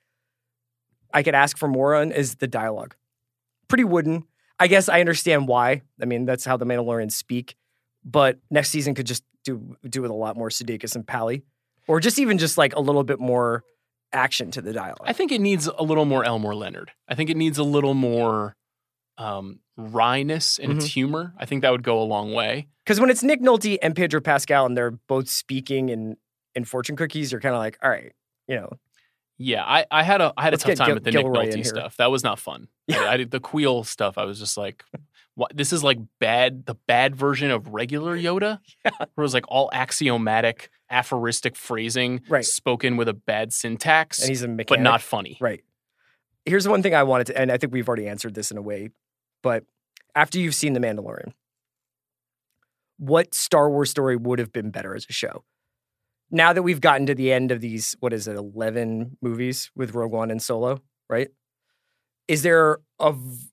I 1.12 1.22
could 1.22 1.34
ask 1.34 1.58
for 1.58 1.68
more 1.68 1.94
on 1.94 2.10
is 2.12 2.36
the 2.36 2.46
dialogue. 2.46 2.94
Pretty 3.68 3.84
wooden. 3.84 4.24
I 4.58 4.66
guess 4.66 4.88
I 4.88 5.00
understand 5.00 5.48
why. 5.48 5.82
I 6.00 6.04
mean, 6.04 6.24
that's 6.24 6.44
how 6.44 6.56
the 6.56 6.64
Mandalorians 6.66 7.12
speak. 7.12 7.56
But 8.04 8.38
next 8.50 8.70
season 8.70 8.94
could 8.94 9.06
just 9.06 9.24
do 9.44 9.76
do 9.88 10.02
with 10.02 10.10
a 10.10 10.14
lot 10.14 10.36
more 10.36 10.48
Sudeikis 10.48 10.94
and 10.94 11.06
Pally, 11.06 11.42
or 11.88 12.00
just 12.00 12.18
even 12.18 12.38
just 12.38 12.56
like 12.58 12.74
a 12.74 12.80
little 12.80 13.04
bit 13.04 13.18
more 13.20 13.64
action 14.12 14.50
to 14.52 14.62
the 14.62 14.72
dialogue. 14.72 15.02
I 15.04 15.12
think 15.12 15.32
it 15.32 15.40
needs 15.40 15.66
a 15.66 15.82
little 15.82 16.04
more 16.04 16.24
Elmore 16.24 16.54
Leonard. 16.54 16.92
I 17.08 17.14
think 17.14 17.30
it 17.30 17.36
needs 17.36 17.58
a 17.58 17.64
little 17.64 17.94
more 17.94 18.56
um, 19.18 19.60
wryness 19.78 20.58
in 20.58 20.70
Mm-hmm. 20.70 20.78
its 20.78 20.86
humor. 20.88 21.34
I 21.38 21.44
think 21.46 21.62
that 21.62 21.70
would 21.70 21.82
go 21.82 22.00
a 22.00 22.04
long 22.04 22.32
way. 22.32 22.68
Because 22.84 23.00
when 23.00 23.10
it's 23.10 23.22
Nick 23.22 23.40
Nolte 23.40 23.78
and 23.82 23.94
Pedro 23.94 24.20
Pascal 24.20 24.66
and 24.66 24.76
they're 24.76 24.90
both 24.90 25.28
speaking 25.28 25.88
in 25.88 26.16
in 26.54 26.64
fortune 26.64 26.96
cookies, 26.96 27.32
you're 27.32 27.40
kind 27.40 27.54
of 27.54 27.58
like, 27.60 27.78
all 27.82 27.88
right, 27.90 28.12
you 28.46 28.56
know, 28.56 28.70
Yeah, 29.38 29.64
I, 29.64 29.86
I 29.90 30.02
had 30.02 30.20
a 30.20 30.32
I 30.36 30.42
had 30.42 30.52
Let's 30.52 30.64
a 30.64 30.68
tough 30.68 30.76
time 30.78 30.86
Gil- 30.88 30.94
with 30.96 31.04
the 31.04 31.10
Gilroy 31.12 31.44
Nick 31.44 31.54
Nolte 31.54 31.66
stuff. 31.66 31.96
That 31.96 32.10
was 32.10 32.22
not 32.24 32.38
fun. 32.38 32.68
Yeah. 32.88 33.02
I, 33.04 33.12
I 33.12 33.16
did 33.16 33.30
the 33.30 33.40
Kuiil 33.40 33.86
stuff. 33.86 34.18
I 34.18 34.24
was 34.24 34.38
just 34.38 34.56
like, 34.58 34.84
what? 35.34 35.56
This 35.56 35.72
is 35.72 35.82
like 35.82 35.98
bad. 36.20 36.66
The 36.66 36.74
bad 36.86 37.16
version 37.16 37.50
of 37.50 37.68
regular 37.68 38.16
Yoda. 38.26 38.58
Yeah. 38.84 38.90
Where 38.98 39.06
it 39.16 39.22
was 39.22 39.34
like 39.34 39.44
all 39.48 39.70
axiomatic, 39.72 40.70
aphoristic 40.90 41.56
phrasing, 41.56 42.20
Right. 42.28 42.44
spoken 42.44 42.96
with 42.96 43.08
a 43.08 43.14
bad 43.14 43.52
syntax, 43.52 44.20
and 44.20 44.28
he's 44.28 44.42
a 44.42 44.48
mechanic, 44.48 44.68
but 44.68 44.80
not 44.80 45.00
funny. 45.02 45.38
right. 45.40 45.62
Here's 46.44 46.66
one 46.66 46.82
thing 46.82 46.92
I 46.94 47.04
wanted 47.04 47.28
to, 47.28 47.38
and 47.40 47.52
I 47.52 47.56
think 47.56 47.72
we've 47.72 47.86
already 47.88 48.08
answered 48.08 48.34
this 48.34 48.50
in 48.50 48.56
a 48.58 48.62
way, 48.62 48.90
but 49.44 49.64
after 50.14 50.40
you've 50.40 50.56
seen 50.56 50.72
The 50.72 50.80
Mandalorian, 50.80 51.32
what 52.98 53.34
Star 53.34 53.70
Wars 53.70 53.90
story 53.90 54.16
would 54.16 54.38
have 54.38 54.52
been 54.52 54.70
better 54.70 54.94
as 54.94 55.06
a 55.08 55.12
show? 55.12 55.44
Now 56.30 56.52
that 56.52 56.62
we've 56.62 56.80
gotten 56.80 57.06
to 57.06 57.14
the 57.14 57.32
end 57.32 57.50
of 57.50 57.60
these, 57.60 57.94
what 58.00 58.12
is 58.12 58.26
it, 58.26 58.36
11 58.36 59.18
movies 59.20 59.70
with 59.76 59.94
Rogue 59.94 60.12
One 60.12 60.30
and 60.30 60.42
Solo, 60.42 60.80
right? 61.08 61.28
Is 62.28 62.42
there 62.42 62.78
a, 62.98 63.12
v- 63.12 63.48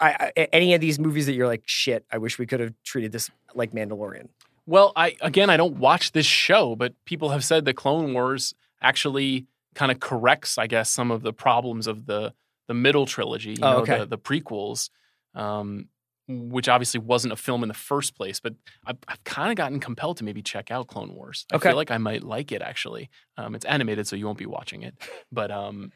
I, 0.00 0.32
I- 0.36 0.48
any 0.52 0.74
of 0.74 0.80
these 0.80 0.98
movies 0.98 1.26
that 1.26 1.32
you're 1.34 1.46
like, 1.46 1.62
shit, 1.66 2.04
I 2.10 2.18
wish 2.18 2.38
we 2.38 2.46
could 2.46 2.60
have 2.60 2.74
treated 2.84 3.12
this 3.12 3.30
like 3.54 3.72
Mandalorian? 3.72 4.28
Well, 4.66 4.92
I 4.96 5.16
again, 5.20 5.50
I 5.50 5.56
don't 5.56 5.76
watch 5.78 6.12
this 6.12 6.26
show, 6.26 6.76
but 6.76 6.94
people 7.04 7.30
have 7.30 7.44
said 7.44 7.64
the 7.64 7.74
Clone 7.74 8.12
Wars 8.14 8.54
actually 8.80 9.46
kind 9.74 9.90
of 9.92 10.00
corrects, 10.00 10.58
I 10.58 10.66
guess, 10.66 10.90
some 10.90 11.10
of 11.10 11.22
the 11.22 11.32
problems 11.32 11.86
of 11.86 12.06
the 12.06 12.34
the 12.68 12.74
middle 12.74 13.04
trilogy, 13.06 13.50
you 13.50 13.56
Oh, 13.62 13.70
know, 13.70 13.78
okay. 13.78 13.98
the, 13.98 14.06
the 14.06 14.18
prequels, 14.18 14.90
um, 15.34 15.88
which 16.28 16.68
obviously 16.68 17.00
wasn't 17.00 17.32
a 17.32 17.36
film 17.36 17.64
in 17.64 17.68
the 17.68 17.74
first 17.74 18.14
place. 18.14 18.38
But 18.38 18.54
I've, 18.86 18.98
I've 19.08 19.24
kind 19.24 19.50
of 19.50 19.56
gotten 19.56 19.80
compelled 19.80 20.18
to 20.18 20.24
maybe 20.24 20.40
check 20.40 20.70
out 20.70 20.86
Clone 20.86 21.12
Wars. 21.14 21.46
I 21.52 21.56
Okay. 21.56 21.70
feel 21.70 21.76
like 21.76 21.90
I 21.90 21.98
might 21.98 22.22
like 22.22 22.52
it 22.52 22.62
actually. 22.62 23.10
Um, 23.36 23.56
it's 23.56 23.64
animated, 23.64 24.06
so 24.06 24.14
you 24.14 24.26
won't 24.26 24.38
be 24.38 24.46
watching 24.46 24.82
it. 24.84 24.94
But 25.32 25.50
um, 25.50 25.90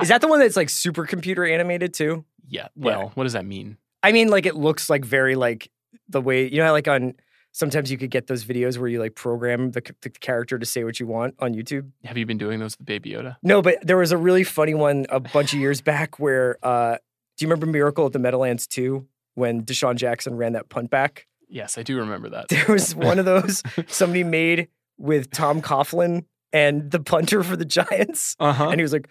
Is 0.00 0.08
that 0.08 0.20
the 0.20 0.28
one 0.28 0.40
that's 0.40 0.56
like 0.56 0.68
supercomputer 0.68 1.50
animated 1.50 1.94
too? 1.94 2.24
yeah, 2.48 2.68
well, 2.76 3.12
what 3.14 3.24
does 3.24 3.32
that 3.32 3.46
mean? 3.46 3.78
I 4.02 4.12
mean, 4.12 4.28
like 4.28 4.46
it 4.46 4.54
looks 4.54 4.90
like 4.90 5.04
very 5.04 5.34
like 5.34 5.70
the 6.08 6.20
way 6.20 6.46
you 6.48 6.58
know, 6.58 6.72
like 6.72 6.88
on 6.88 7.14
sometimes 7.52 7.90
you 7.90 7.96
could 7.96 8.10
get 8.10 8.26
those 8.26 8.44
videos 8.44 8.76
where 8.78 8.88
you 8.88 9.00
like 9.00 9.14
program 9.14 9.70
the, 9.70 9.94
the 10.02 10.10
character 10.10 10.58
to 10.58 10.66
say 10.66 10.84
what 10.84 11.00
you 11.00 11.06
want 11.06 11.34
on 11.38 11.54
YouTube. 11.54 11.90
Have 12.04 12.18
you 12.18 12.26
been 12.26 12.38
doing 12.38 12.60
those 12.60 12.76
with 12.76 12.86
Baby 12.86 13.12
Yoda? 13.12 13.36
No, 13.42 13.62
but 13.62 13.78
there 13.86 13.96
was 13.96 14.12
a 14.12 14.18
really 14.18 14.44
funny 14.44 14.74
one 14.74 15.06
a 15.08 15.20
bunch 15.20 15.54
of 15.54 15.60
years 15.60 15.80
back 15.92 16.18
where 16.18 16.58
uh 16.62 16.98
do 17.36 17.44
you 17.44 17.48
remember 17.48 17.66
Miracle 17.66 18.06
at 18.06 18.12
the 18.12 18.18
Meadowlands 18.20 18.66
2 18.68 19.06
when 19.34 19.64
DeSean 19.64 19.96
Jackson 19.96 20.36
ran 20.36 20.52
that 20.52 20.68
punt 20.68 20.90
back? 20.90 21.26
Yes, 21.48 21.78
I 21.78 21.82
do 21.82 21.96
remember 21.98 22.28
that. 22.30 22.48
There 22.48 22.66
was 22.68 22.94
one 22.94 23.18
of 23.18 23.24
those 23.24 23.62
somebody 23.88 24.22
made 24.22 24.68
with 24.98 25.30
Tom 25.30 25.60
Coughlin 25.62 26.26
and 26.52 26.90
the 26.90 27.00
punter 27.00 27.42
for 27.42 27.56
the 27.56 27.64
Giants. 27.64 28.36
Uh 28.38 28.52
huh. 28.52 28.68
And 28.68 28.78
he 28.78 28.82
was 28.82 28.92
like, 28.92 29.08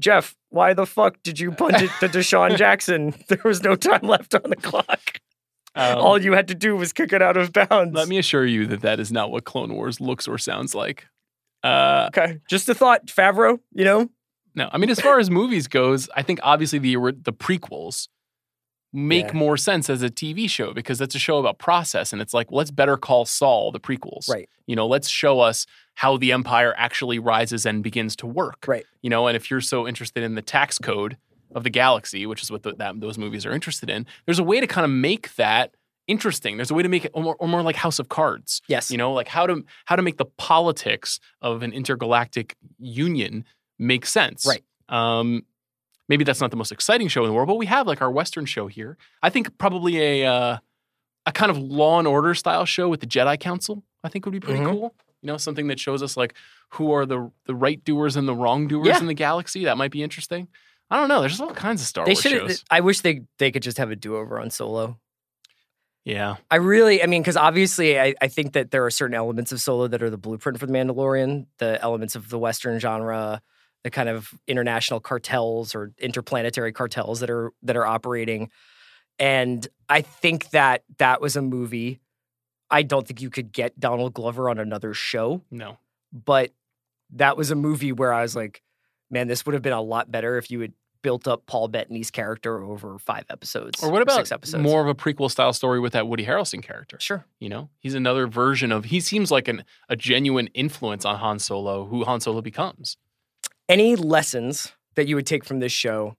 Jeff, 0.00 0.34
why 0.48 0.74
the 0.74 0.86
fuck 0.86 1.22
did 1.22 1.38
you 1.38 1.52
punt 1.60 1.80
it 1.80 1.90
to 2.00 2.08
DeSean 2.08 2.56
Jackson? 2.56 3.14
There 3.28 3.40
was 3.44 3.62
no 3.62 3.76
time 3.76 4.02
left 4.02 4.34
on 4.34 4.48
the 4.50 4.56
clock. 4.56 5.20
All 5.76 6.20
you 6.20 6.32
had 6.32 6.48
to 6.48 6.54
do 6.54 6.74
was 6.76 6.92
kick 6.92 7.12
it 7.12 7.22
out 7.22 7.36
of 7.36 7.52
bounds. 7.52 7.70
Um, 7.70 7.92
Let 7.92 8.08
me 8.08 8.18
assure 8.18 8.44
you 8.44 8.66
that 8.66 8.80
that 8.80 8.98
is 8.98 9.12
not 9.12 9.30
what 9.30 9.44
Clone 9.44 9.72
Wars 9.74 10.00
looks 10.00 10.26
or 10.26 10.36
sounds 10.36 10.74
like. 10.74 11.06
Uh, 11.62 12.08
Okay, 12.08 12.40
just 12.48 12.68
a 12.68 12.74
thought, 12.74 13.06
Favreau. 13.06 13.60
You 13.72 13.84
know, 13.84 14.10
no, 14.54 14.68
I 14.72 14.78
mean, 14.78 14.90
as 14.90 14.98
far 14.98 15.20
as 15.20 15.30
movies 15.30 15.68
goes, 15.68 16.08
I 16.16 16.22
think 16.22 16.40
obviously 16.42 16.78
the 16.80 16.94
the 17.22 17.32
prequels 17.32 18.08
make 18.92 19.26
Yeah. 19.28 19.32
more 19.34 19.56
sense 19.56 19.88
as 19.88 20.02
a 20.02 20.10
TV 20.10 20.48
show 20.48 20.72
because 20.72 20.98
that's 20.98 21.14
a 21.14 21.18
show 21.18 21.38
about 21.38 21.58
process, 21.58 22.12
and 22.12 22.20
it's 22.20 22.34
like 22.34 22.48
let's 22.50 22.70
better 22.70 22.96
call 22.96 23.24
Saul 23.24 23.70
the 23.72 23.80
prequels, 23.80 24.28
Right. 24.28 24.48
You 24.66 24.76
know, 24.76 24.86
let's 24.86 25.08
show 25.08 25.40
us 25.40 25.66
how 25.94 26.16
the 26.16 26.32
empire 26.32 26.74
actually 26.76 27.18
rises 27.18 27.66
and 27.66 27.82
begins 27.82 28.16
to 28.16 28.26
work, 28.26 28.64
Right. 28.66 28.84
You 29.02 29.10
know, 29.10 29.26
and 29.26 29.36
if 29.36 29.50
you're 29.50 29.60
so 29.60 29.86
interested 29.86 30.22
in 30.24 30.34
the 30.34 30.42
tax 30.42 30.78
code 30.78 31.16
of 31.54 31.62
the 31.64 31.70
galaxy, 31.70 32.26
which 32.26 32.42
is 32.42 32.50
what 32.50 32.62
the, 32.62 32.74
that, 32.76 33.00
those 33.00 33.18
movies 33.18 33.44
are 33.46 33.52
interested 33.52 33.90
in, 33.90 34.06
there's 34.26 34.38
a 34.38 34.44
way 34.44 34.60
to 34.60 34.66
kind 34.66 34.84
of 34.84 34.90
make 34.90 35.34
that 35.36 35.74
interesting. 36.06 36.56
There's 36.56 36.70
a 36.70 36.74
way 36.74 36.82
to 36.82 36.88
make 36.88 37.04
it 37.04 37.12
or 37.14 37.22
more, 37.22 37.36
or 37.38 37.46
more 37.46 37.62
like 37.62 37.76
House 37.76 37.98
of 38.00 38.08
Cards. 38.08 38.60
yes, 38.66 38.90
You 38.90 38.98
know, 38.98 39.12
like 39.12 39.28
how 39.28 39.46
to 39.46 39.64
how 39.84 39.94
to 39.96 40.02
make 40.02 40.16
the 40.16 40.24
politics 40.24 41.20
of 41.42 41.62
an 41.62 41.72
intergalactic 41.72 42.56
union 42.78 43.44
make 43.78 44.04
sense. 44.06 44.44
Right. 44.46 44.64
Um, 44.88 45.44
maybe 46.10 46.24
that's 46.24 46.40
not 46.42 46.50
the 46.50 46.56
most 46.58 46.72
exciting 46.72 47.08
show 47.08 47.22
in 47.24 47.28
the 47.28 47.34
world, 47.34 47.48
but 47.48 47.54
we 47.54 47.64
have 47.66 47.86
like 47.86 48.02
our 48.02 48.10
Western 48.10 48.44
show 48.44 48.66
here. 48.66 48.98
I 49.22 49.30
think 49.30 49.56
probably 49.56 49.96
a 50.22 50.26
uh, 50.26 50.58
a 51.24 51.32
kind 51.32 51.50
of 51.50 51.56
Law 51.56 51.98
and 51.98 52.06
Order 52.08 52.34
style 52.34 52.66
show 52.66 52.88
with 52.90 53.00
the 53.00 53.06
Jedi 53.06 53.40
Council. 53.40 53.82
I 54.04 54.08
think 54.10 54.26
would 54.26 54.32
be 54.32 54.40
pretty 54.40 54.60
Mhm. 54.60 54.70
cool. 54.70 54.94
You 55.22 55.28
know, 55.28 55.36
something 55.36 55.68
that 55.68 55.78
shows 55.80 56.02
us 56.02 56.16
like 56.16 56.34
who 56.70 56.92
are 56.92 57.06
the 57.06 57.30
the 57.46 57.54
right 57.54 57.82
doers 57.84 58.16
and 58.16 58.26
the 58.28 58.34
wrong 58.34 58.68
doers 58.68 58.86
Yeah. 58.88 58.98
in 58.98 59.06
the 59.06 59.14
galaxy. 59.14 59.64
That 59.64 59.78
might 59.78 59.90
be 59.92 60.02
interesting. 60.02 60.48
I 60.90 60.96
don't 60.98 61.08
know. 61.08 61.20
There's 61.20 61.40
all 61.40 61.54
kinds 61.54 61.80
of 61.82 61.86
Star 61.86 62.04
they 62.04 62.12
Wars 62.12 62.20
should. 62.22 62.32
shows. 62.32 62.64
I 62.70 62.80
wish 62.80 63.00
they 63.00 63.22
they 63.38 63.50
could 63.52 63.62
just 63.62 63.78
have 63.78 63.90
a 63.90 63.96
do 63.96 64.16
over 64.16 64.40
on 64.40 64.50
Solo. 64.50 64.98
Yeah. 66.04 66.36
I 66.50 66.56
really, 66.56 67.02
I 67.02 67.06
mean, 67.06 67.20
because 67.22 67.36
obviously, 67.36 68.00
I, 68.00 68.14
I 68.22 68.28
think 68.28 68.54
that 68.54 68.70
there 68.70 68.84
are 68.86 68.90
certain 68.90 69.14
elements 69.14 69.52
of 69.52 69.60
Solo 69.60 69.86
that 69.86 70.02
are 70.02 70.08
the 70.10 70.16
blueprint 70.16 70.58
for 70.58 70.66
the 70.66 70.72
Mandalorian. 70.72 71.46
The 71.58 71.80
elements 71.82 72.16
of 72.16 72.30
the 72.30 72.38
Western 72.38 72.78
genre, 72.80 73.42
the 73.84 73.90
kind 73.90 74.08
of 74.08 74.32
international 74.46 75.00
cartels 75.00 75.74
or 75.74 75.92
interplanetary 75.98 76.72
cartels 76.72 77.20
that 77.20 77.30
are 77.30 77.52
that 77.62 77.76
are 77.76 77.86
operating. 77.86 78.50
And 79.18 79.66
I 79.88 80.00
think 80.02 80.50
that 80.50 80.84
that 80.98 81.20
was 81.20 81.36
a 81.36 81.42
movie. 81.42 82.00
I 82.70 82.82
don't 82.82 83.06
think 83.06 83.20
you 83.20 83.30
could 83.30 83.52
get 83.52 83.78
Donald 83.80 84.14
Glover 84.14 84.48
on 84.48 84.58
another 84.58 84.94
show, 84.94 85.42
No. 85.50 85.78
but 86.12 86.52
that 87.14 87.36
was 87.36 87.50
a 87.50 87.56
movie 87.56 87.90
where 87.92 88.12
I 88.12 88.22
was 88.22 88.36
like, 88.36 88.62
man, 89.10 89.26
this 89.26 89.44
would 89.44 89.54
have 89.54 89.62
been 89.62 89.72
a 89.72 89.82
lot 89.82 90.10
better 90.10 90.38
if 90.38 90.50
you 90.52 90.60
had 90.60 90.72
built 91.02 91.26
up 91.26 91.46
Paul 91.46 91.66
Bettany's 91.68 92.10
character 92.10 92.62
over 92.62 92.98
five 92.98 93.24
episodes 93.30 93.82
Or 93.82 93.90
what 93.90 94.02
about 94.02 94.16
six 94.16 94.30
episodes. 94.32 94.62
more 94.62 94.82
of 94.82 94.86
a 94.86 94.94
prequel 94.94 95.30
style 95.30 95.52
story 95.52 95.80
with 95.80 95.94
that 95.94 96.06
Woody 96.06 96.24
Harrelson 96.26 96.62
character? 96.62 96.98
Sure. 97.00 97.24
You 97.40 97.48
know, 97.48 97.70
he's 97.80 97.94
another 97.94 98.26
version 98.28 98.70
of. 98.70 98.84
He 98.84 99.00
seems 99.00 99.30
like 99.30 99.48
an 99.48 99.64
a 99.88 99.96
genuine 99.96 100.46
influence 100.48 101.04
on 101.04 101.16
Han 101.16 101.38
Solo, 101.40 101.86
who 101.86 102.04
Han 102.04 102.20
Solo 102.20 102.40
becomes. 102.40 102.96
Any 103.70 103.94
lessons 103.94 104.72
that 104.96 105.06
you 105.06 105.14
would 105.14 105.26
take 105.26 105.44
from 105.44 105.60
this 105.60 105.70
show 105.70 106.16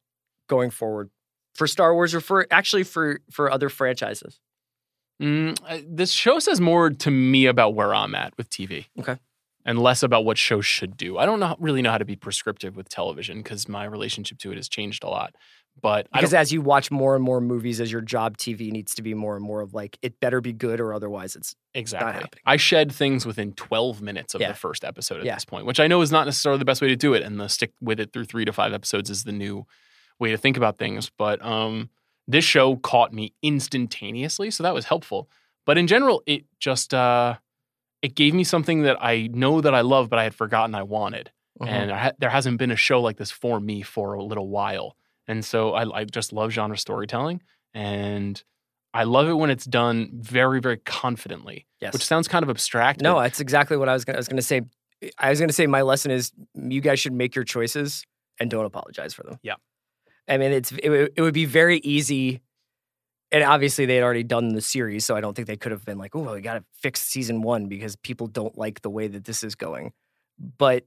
going 0.48 0.70
forward 0.70 1.10
for 1.54 1.68
Star 1.68 1.94
Wars 1.94 2.16
or 2.16 2.22
for 2.22 2.48
actually 2.50 2.84
for 2.84 3.20
for 3.30 3.52
other 3.52 3.68
franchises? 3.68 4.40
Mm, 5.22 5.60
this 5.86 6.14
show 6.14 6.40
says 6.40 6.62
more 6.62 6.90
to 6.90 7.12
me 7.12 7.48
about 7.48 7.76
where 7.76 7.94
I'm 7.94 8.16
at 8.16 8.34
with 8.38 8.50
TV. 8.50 8.86
Okay. 8.98 9.18
And 9.66 9.78
less 9.78 10.02
about 10.02 10.24
what 10.24 10.38
shows 10.38 10.66
should 10.66 10.96
do. 10.96 11.18
I 11.18 11.26
don't 11.26 11.42
know, 11.42 11.58
really 11.60 11.82
know 11.82 11.92
how 11.92 11.98
to 11.98 12.06
be 12.06 12.16
prescriptive 12.16 12.78
with 12.78 12.88
television 12.88 13.44
because 13.44 13.68
my 13.68 13.84
relationship 13.84 14.40
to 14.40 14.52
it 14.54 14.56
has 14.56 14.70
changed 14.70 15.04
a 15.04 15.08
lot. 15.08 15.36
But 15.80 16.08
Because 16.12 16.34
as 16.34 16.52
you 16.52 16.62
watch 16.62 16.92
more 16.92 17.16
and 17.16 17.24
more 17.24 17.42
movies, 17.42 17.80
as 17.82 17.92
your 17.92 18.02
job 18.02 18.38
TV 18.38 18.72
needs 18.72 18.94
to 18.96 19.02
be 19.02 19.14
more 19.14 19.36
and 19.36 19.44
more 19.44 19.62
of 19.62 19.74
like 19.74 19.98
it 20.02 20.20
better 20.20 20.40
be 20.42 20.54
good 20.54 20.80
or 20.80 20.94
otherwise 20.94 21.36
it's 21.36 21.56
exactly, 21.74 22.14
happening. 22.14 22.42
I 22.46 22.58
shed 22.58 22.92
things 22.92 23.26
within 23.26 23.54
12 23.54 24.02
minutes 24.02 24.36
of 24.36 24.42
Yeah. 24.42 24.50
the 24.50 24.54
first 24.54 24.84
episode 24.84 25.20
at 25.22 25.26
Yeah. 25.26 25.36
this 25.36 25.46
point, 25.46 25.66
which 25.66 25.80
I 25.80 25.88
know 25.88 26.02
is 26.02 26.12
not 26.12 26.26
necessarily 26.26 26.60
the 26.60 26.66
best 26.66 26.82
way 26.82 26.88
to 26.90 26.96
do 26.96 27.14
it. 27.14 27.24
And 27.24 27.40
the 27.40 27.48
stick 27.48 27.72
with 27.82 28.00
it 28.00 28.14
through 28.14 28.26
three 28.26 28.46
to 28.46 28.54
five 28.54 28.74
episodes 28.74 29.10
is 29.10 29.24
the 29.24 29.32
new 29.32 29.66
way 30.20 30.30
to 30.30 30.38
think 30.38 30.56
about 30.58 30.78
things. 30.78 31.10
But 31.18 31.44
um, 31.44 31.90
this 32.28 32.46
show 32.46 32.76
caught 32.76 33.12
me 33.12 33.34
instantaneously, 33.42 34.52
so 34.52 34.62
that 34.64 34.74
was 34.74 34.86
helpful. 34.86 35.30
But 35.66 35.78
in 35.78 35.88
general, 35.88 36.22
it 36.28 36.46
just 36.60 36.94
uh, 36.94 37.38
it 38.04 38.14
gave 38.16 38.34
me 38.34 38.44
something 38.44 38.84
that 38.84 38.98
I 39.04 39.30
know 39.32 39.62
that 39.62 39.74
I 39.74 39.82
love, 39.82 40.10
but 40.10 40.20
I 40.20 40.24
had 40.24 40.36
forgotten 40.36 40.76
I 40.76 40.84
wanted. 40.84 41.32
Mm-hmm. 41.60 41.74
And 41.74 41.92
I 41.92 41.98
ha- 41.98 42.12
there 42.20 42.30
hasn't 42.30 42.58
been 42.58 42.72
a 42.72 42.76
show 42.76 43.02
like 43.02 43.18
this 43.18 43.32
for 43.32 43.60
me 43.60 43.82
for 43.82 44.14
a 44.14 44.24
little 44.24 44.48
while. 44.50 44.96
And 45.32 45.46
so 45.46 45.74
I, 45.74 46.02
I 46.02 46.04
just 46.04 46.34
love 46.34 46.52
genre 46.52 46.78
storytelling. 46.78 47.42
And 47.74 48.44
I 48.94 49.06
love 49.06 49.30
it 49.30 49.34
when 49.34 49.50
it's 49.50 49.64
done 49.64 50.10
very, 50.14 50.60
very 50.60 50.76
confidently, 50.76 51.68
yes. 51.80 51.94
which 51.94 52.06
sounds 52.06 52.28
kind 52.28 52.44
of 52.44 52.50
abstract. 52.50 53.02
no, 53.02 53.18
that's 53.22 53.40
exactly 53.40 53.78
what 53.78 53.88
I 53.88 53.94
was 53.94 54.04
gonna 54.04 54.18
I 54.18 54.20
was 54.20 54.28
gonna 54.28 54.42
say. 54.42 54.62
I 55.18 55.30
was 55.30 55.40
gonna 55.40 55.54
say 55.54 55.68
my 55.68 55.84
lesson 55.84 56.12
is 56.12 56.34
you 56.54 56.82
guys 56.82 57.00
should 57.00 57.14
make 57.14 57.34
your 57.34 57.46
choices 57.46 58.04
and 58.42 58.52
don't 58.52 58.66
apologize 58.66 59.14
for 59.14 59.24
them. 59.24 59.40
Yeah. 59.42 59.56
I 60.28 60.38
mean 60.38 60.52
it's 60.52 60.74
it, 60.74 60.90
would- 60.90 61.14
it 61.16 61.22
would 61.22 61.34
be 61.34 61.46
very 61.46 61.78
easy 61.80 62.42
and 63.32 63.42
obviously 63.46 63.86
they 63.86 63.96
had 63.96 64.04
already 64.04 64.24
done 64.24 64.50
the 64.50 64.60
series, 64.60 65.06
so 65.06 65.16
I 65.16 65.22
don't 65.22 65.34
think 65.34 65.48
they 65.48 65.56
could 65.56 65.72
have 65.72 65.86
been 65.86 65.98
like, 65.98 66.14
"Oh, 66.14 66.34
we 66.34 66.42
got 66.42 66.56
to 66.56 66.66
fix 66.74 67.02
season 67.02 67.42
one 67.42 67.68
because 67.68 67.96
people 67.96 68.28
don't 68.28 68.58
like 68.58 68.82
the 68.82 68.90
way 68.90 69.08
that 69.08 69.24
this 69.24 69.46
is 69.46 69.56
going." 69.56 69.94
But 70.58 70.86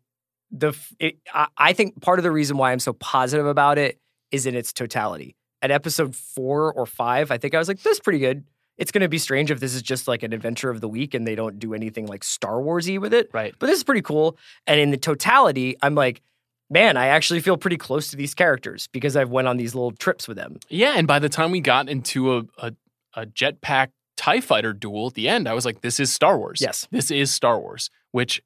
the 0.50 0.74
it, 0.98 1.16
I, 1.32 1.46
I 1.56 1.72
think 1.72 2.02
part 2.02 2.18
of 2.18 2.22
the 2.22 2.30
reason 2.30 2.58
why 2.58 2.72
I'm 2.72 2.80
so 2.80 2.92
positive 2.92 3.46
about 3.46 3.78
it 3.78 3.98
is 4.34 4.46
in 4.46 4.54
its 4.54 4.72
totality. 4.72 5.36
At 5.62 5.70
episode 5.70 6.14
four 6.14 6.72
or 6.72 6.84
five, 6.86 7.30
I 7.30 7.38
think 7.38 7.54
I 7.54 7.58
was 7.58 7.68
like, 7.68 7.82
"This 7.82 7.94
is 7.94 8.00
pretty 8.00 8.18
good." 8.18 8.44
It's 8.76 8.90
going 8.90 9.02
to 9.02 9.08
be 9.08 9.18
strange 9.18 9.52
if 9.52 9.60
this 9.60 9.72
is 9.72 9.82
just 9.82 10.08
like 10.08 10.24
an 10.24 10.32
adventure 10.32 10.68
of 10.68 10.80
the 10.80 10.88
week 10.88 11.14
and 11.14 11.24
they 11.26 11.36
don't 11.36 11.60
do 11.60 11.74
anything 11.74 12.06
like 12.06 12.24
Star 12.24 12.54
Warsy 12.56 12.98
with 13.00 13.14
it. 13.14 13.30
right. 13.32 13.54
But 13.58 13.68
this 13.68 13.76
is 13.78 13.84
pretty 13.84 14.02
cool. 14.02 14.36
And 14.66 14.80
in 14.80 14.90
the 14.90 14.96
totality, 14.96 15.76
I'm 15.80 15.94
like, 15.94 16.22
man, 16.70 16.96
I 16.96 17.06
actually 17.06 17.38
feel 17.38 17.56
pretty 17.56 17.76
close 17.76 18.08
to 18.08 18.16
these 18.16 18.34
characters 18.34 18.88
because 18.88 19.14
I've 19.16 19.30
went 19.30 19.46
on 19.46 19.58
these 19.58 19.76
little 19.76 19.92
trips 19.92 20.26
with 20.26 20.36
them. 20.36 20.58
Yeah. 20.68 20.94
And 20.96 21.06
by 21.06 21.20
the 21.20 21.28
time 21.28 21.52
we 21.52 21.60
got 21.60 21.88
into 21.88 22.36
a, 22.36 22.42
a, 22.58 22.72
a 23.14 23.26
jetpack 23.26 23.90
TIE 24.16 24.40
fighter 24.40 24.72
duel 24.72 25.06
at 25.06 25.14
the 25.14 25.28
end, 25.28 25.48
I 25.48 25.54
was 25.54 25.64
like, 25.64 25.80
this 25.82 26.00
is 26.00 26.12
Star 26.12 26.36
Wars. 26.36 26.58
Yes. 26.60 26.88
This 26.90 27.12
is 27.12 27.32
Star 27.32 27.60
Wars, 27.60 27.90
which, 28.10 28.42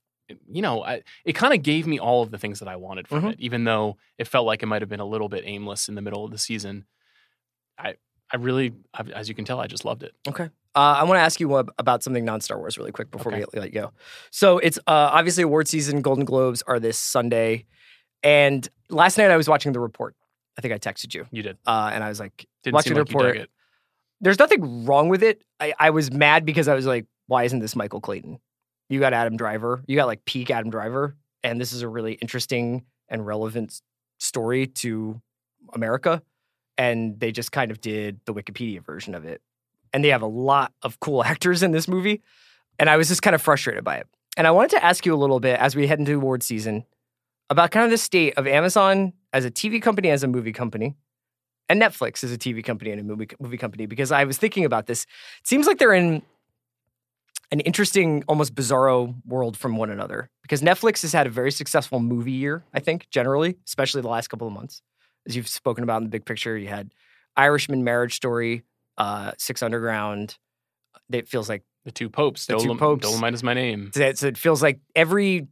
you 0.51 0.63
know, 0.63 0.83
I, 0.85 1.03
it 1.25 1.35
kind 1.35 1.55
of 1.55 1.63
gave 1.63 1.87
me 1.87 1.99
all 1.99 2.23
of 2.23 2.31
the 2.31 2.39
things 2.39 2.59
that 2.61 2.69
I 2.69 2.77
wanted 2.77 3.09
from 3.09 3.23
Mhm. 3.23 3.33
it, 3.33 3.41
even 3.41 3.65
though 3.65 3.97
it 4.19 4.27
felt 4.29 4.47
like 4.47 4.63
it 4.63 4.67
might 4.67 4.83
have 4.83 4.89
been 4.89 5.01
a 5.01 5.05
little 5.07 5.29
bit 5.29 5.45
aimless 5.47 5.89
in 5.89 5.95
the 5.95 6.03
middle 6.03 6.25
of 6.25 6.31
the 6.31 6.39
season. 6.39 6.85
I, 7.79 7.95
I 8.33 8.37
really, 8.37 8.73
I, 8.93 9.03
as 9.15 9.29
you 9.29 9.35
can 9.35 9.45
tell, 9.45 9.61
I 9.61 9.67
just 9.67 9.85
loved 9.85 10.03
it. 10.03 10.13
Okay. 10.29 10.45
Uh, 10.75 10.97
I 10.99 11.05
want 11.05 11.17
to 11.17 11.23
ask 11.23 11.41
you 11.41 11.55
about 11.57 12.03
something 12.03 12.25
non 12.25 12.41
Star 12.41 12.59
Wars 12.59 12.77
really 12.79 12.93
quick 12.93 13.11
before 13.11 13.33
Okay. 13.33 13.45
we 13.53 13.59
let 13.61 13.73
you 13.73 13.81
go. 13.81 13.93
So 14.31 14.59
it's 14.59 14.79
uh, 14.79 14.83
obviously 15.13 15.43
award 15.43 15.67
season. 15.69 16.03
Golden 16.03 16.25
Globes 16.25 16.63
are 16.63 16.79
this 16.79 16.99
Sunday. 16.99 17.65
And 18.23 18.69
last 18.91 19.17
night 19.19 19.31
I 19.31 19.37
was 19.37 19.49
watching 19.49 19.73
The 19.73 19.81
Report. 19.81 20.15
I 20.57 20.61
think 20.61 20.75
I 20.75 20.79
texted 20.79 21.15
you. 21.15 21.27
You 21.31 21.43
did. 21.43 21.57
Uh, 21.67 21.91
and 21.93 22.03
I 22.05 22.09
was 22.09 22.21
like, 22.21 22.47
Didn't 22.65 22.75
watching 22.75 22.95
the 22.95 23.01
like 23.01 23.09
report. 23.09 23.49
there's 24.21 24.39
nothing 24.39 24.85
wrong 24.85 25.09
with 25.09 25.23
it. 25.23 25.43
I, 25.61 25.73
I 25.79 25.91
was 25.91 26.11
mad 26.13 26.45
because 26.45 26.67
I 26.69 26.75
was 26.75 26.85
like, 26.87 27.07
why 27.29 27.45
isn't 27.45 27.61
this 27.61 27.77
Michael 27.77 28.01
Clayton? 28.01 28.39
You 28.89 29.01
got 29.01 29.13
Adam 29.13 29.37
Driver. 29.37 29.83
You 29.87 29.97
got 29.97 30.07
like 30.07 30.25
peak 30.25 30.51
Adam 30.51 30.71
Driver. 30.71 31.17
And 31.43 31.61
this 31.61 31.73
is 31.73 31.83
a 31.83 31.89
really 31.89 32.15
interesting 32.15 32.85
and 33.09 33.27
relevant 33.27 33.81
story 34.19 34.67
to 34.67 35.21
America. 35.73 36.23
And 36.77 37.19
they 37.19 37.33
just 37.33 37.53
kind 37.53 37.71
of 37.71 37.81
did 37.81 38.21
the 38.25 38.35
Wikipedia 38.35 38.85
version 38.85 39.15
of 39.15 39.25
it. 39.25 39.41
And 39.93 40.05
they 40.05 40.09
have 40.09 40.23
a 40.23 40.27
lot 40.27 40.73
of 40.83 41.01
cool 41.01 41.25
actors 41.33 41.63
in 41.63 41.73
this 41.73 41.89
movie. 41.89 42.23
And 42.79 42.89
I 42.89 42.97
was 42.97 43.09
just 43.09 43.23
kind 43.23 43.35
of 43.35 43.43
frustrated 43.43 43.85
by 43.85 43.97
it. 43.97 44.07
And 44.37 44.47
I 44.47 44.53
wanted 44.53 44.71
to 44.73 44.85
ask 44.85 45.05
you 45.05 45.15
a 45.15 45.17
little 45.17 45.41
bit 45.41 45.59
as 45.59 45.75
we 45.75 45.87
head 45.87 45.99
into 45.99 46.15
award 46.15 46.43
season 46.43 46.85
about 47.51 47.71
kind 47.71 47.85
of 47.85 47.91
the 47.91 47.99
state 47.99 48.35
of 48.37 48.47
Amazon 48.47 49.13
as 49.33 49.45
a 49.45 49.51
TV 49.51 49.83
company, 49.83 50.11
as 50.11 50.23
a 50.23 50.29
movie 50.29 50.53
company, 50.53 50.95
and 51.69 51.81
Netflix 51.81 52.23
as 52.25 52.33
a 52.33 52.39
TV 52.39 52.65
company 52.65 52.91
and 52.91 53.01
a 53.01 53.05
movie 53.05 53.29
movie 53.41 53.57
company 53.57 53.87
because 53.87 54.13
I 54.13 54.25
was 54.25 54.39
thinking 54.39 54.65
about 54.65 54.87
this. 54.87 55.05
It 55.41 55.49
seems 55.49 55.67
like 55.67 55.79
they're 55.79 55.93
in 55.93 56.23
an 57.51 57.61
interesting, 57.61 58.23
almost 58.29 58.55
bizarro 58.55 59.15
world 59.27 59.57
from 59.57 59.77
one 59.77 59.91
another 59.91 60.29
because 60.43 60.61
Netflix 60.63 61.03
has 61.03 61.13
had 61.13 61.27
a 61.27 61.31
very 61.31 61.51
successful 61.51 61.99
movie 62.01 62.33
year, 62.33 62.65
I 62.75 62.81
think, 62.81 63.09
generally, 63.11 63.57
especially 63.67 64.03
the 64.03 64.09
last 64.09 64.29
couple 64.29 64.47
of 64.47 64.53
months. 64.53 64.83
As 65.27 65.35
you've 65.37 65.49
spoken 65.49 65.83
about 65.85 65.99
in 65.99 66.05
the 66.05 66.11
big 66.11 66.25
picture, 66.27 66.57
you 66.57 66.69
had 66.69 66.93
Irishman 67.37 67.85
Marriage 67.85 68.15
Story, 68.17 68.65
uh, 68.99 69.33
Six 69.39 69.63
Underground. 69.63 70.37
It 71.11 71.29
feels 71.29 71.49
like 71.49 71.63
The 71.85 71.93
two 71.93 72.11
popes. 72.11 72.47
The 72.47 72.59
two 72.59 72.69
Dolom- 72.69 72.79
popes. 72.79 73.03
Dolomite 73.07 73.35
is 73.35 73.43
my 73.43 73.55
name. 73.55 73.91
so 73.95 74.01
it 74.27 74.37
feels 74.39 74.63
like 74.63 74.81
every 74.95 75.47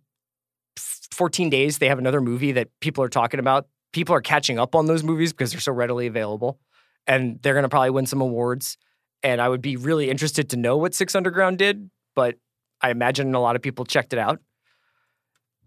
14 1.13 1.49
days 1.51 1.79
they 1.79 1.89
have 1.89 1.99
another 1.99 2.21
movie 2.21 2.53
that 2.53 2.69
people 2.81 3.03
are 3.03 3.09
talking 3.09 3.41
about. 3.41 3.69
People 3.93 4.15
are 4.15 4.21
catching 4.21 4.59
up 4.59 4.75
on 4.75 4.87
those 4.87 5.03
movies 5.03 5.33
because 5.33 5.53
they're 5.53 5.61
so 5.61 5.73
readily 5.73 6.07
available. 6.07 6.59
And 7.07 7.41
they're 7.43 7.55
going 7.55 7.63
to 7.63 7.69
probably 7.69 7.91
win 7.91 8.05
some 8.07 8.21
awards. 8.21 8.77
And 9.23 9.41
I 9.41 9.49
would 9.49 9.63
be 9.63 9.77
really 9.77 10.11
interested 10.11 10.51
to 10.51 10.57
know 10.57 10.77
what 10.77 10.95
Six 10.95 11.15
Underground 11.15 11.59
did, 11.59 11.91
but 12.15 12.37
I 12.81 12.91
imagine 12.91 13.35
a 13.35 13.41
lot 13.41 13.57
of 13.57 13.63
people 13.63 13.85
checked 13.85 14.13
it 14.13 14.19
out. 14.19 14.41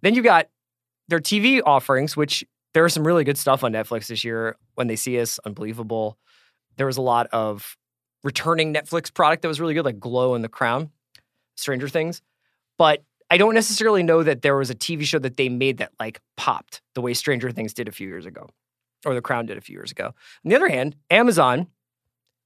Then 0.01 0.15
you 0.15 0.21
got 0.21 0.47
their 1.07 1.19
TV 1.19 1.61
offerings, 1.65 2.15
which 2.15 2.43
there 2.73 2.83
was 2.83 2.93
some 2.93 3.05
really 3.05 3.23
good 3.23 3.37
stuff 3.37 3.63
on 3.63 3.73
Netflix 3.73 4.07
this 4.07 4.23
year. 4.23 4.55
When 4.75 4.87
they 4.87 4.95
see 4.95 5.19
us, 5.19 5.39
unbelievable. 5.45 6.17
There 6.77 6.85
was 6.85 6.97
a 6.97 7.01
lot 7.01 7.27
of 7.27 7.77
returning 8.23 8.73
Netflix 8.73 9.13
product 9.13 9.41
that 9.41 9.47
was 9.47 9.59
really 9.59 9.73
good, 9.73 9.85
like 9.85 9.99
Glow 9.99 10.35
and 10.35 10.43
The 10.43 10.49
Crown, 10.49 10.91
Stranger 11.55 11.89
Things. 11.89 12.21
But 12.77 13.03
I 13.29 13.37
don't 13.37 13.53
necessarily 13.53 14.03
know 14.03 14.23
that 14.23 14.41
there 14.41 14.55
was 14.55 14.69
a 14.69 14.75
TV 14.75 15.03
show 15.03 15.19
that 15.19 15.37
they 15.37 15.49
made 15.49 15.77
that 15.77 15.91
like 15.99 16.21
popped 16.37 16.81
the 16.95 17.01
way 17.01 17.13
Stranger 17.13 17.51
Things 17.51 17.73
did 17.73 17.87
a 17.87 17.91
few 17.91 18.07
years 18.07 18.25
ago, 18.25 18.49
or 19.05 19.13
The 19.13 19.21
Crown 19.21 19.45
did 19.45 19.57
a 19.57 19.61
few 19.61 19.75
years 19.75 19.91
ago. 19.91 20.05
On 20.05 20.49
the 20.49 20.55
other 20.55 20.69
hand, 20.69 20.95
Amazon, 21.09 21.67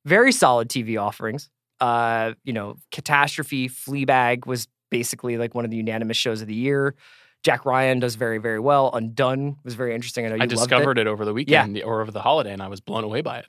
very 0.05 0.31
solid 0.31 0.69
TV 0.69 1.01
offerings. 1.01 1.49
Uh, 1.79 2.33
you 2.43 2.53
know, 2.53 2.75
Catastrophe, 2.91 3.67
Fleabag 3.69 4.45
was 4.45 4.67
basically 4.89 5.37
like 5.37 5.53
one 5.55 5.65
of 5.65 5.71
the 5.71 5.77
unanimous 5.77 6.17
shows 6.17 6.41
of 6.41 6.47
the 6.47 6.53
year. 6.55 6.95
Jack 7.43 7.65
Ryan 7.65 7.99
does 7.99 8.15
very, 8.15 8.37
very 8.37 8.59
well. 8.59 8.89
Undone 8.93 9.57
was 9.65 9.73
very 9.73 9.93
interesting. 9.93 10.25
I 10.25 10.29
know 10.29 10.35
you 10.35 10.41
I 10.41 10.45
loved 10.45 10.53
it. 10.53 10.55
discovered 10.55 10.97
it. 10.97 11.07
over 11.07 11.25
the 11.25 11.33
weekend 11.33 11.81
or 11.83 12.01
over 12.01 12.11
the 12.11 12.21
holiday, 12.21 12.53
and 12.53 12.61
I 12.61 12.67
was 12.69 12.79
blown 12.79 13.03
away 13.03 13.21
by 13.21 13.39
it. 13.39 13.45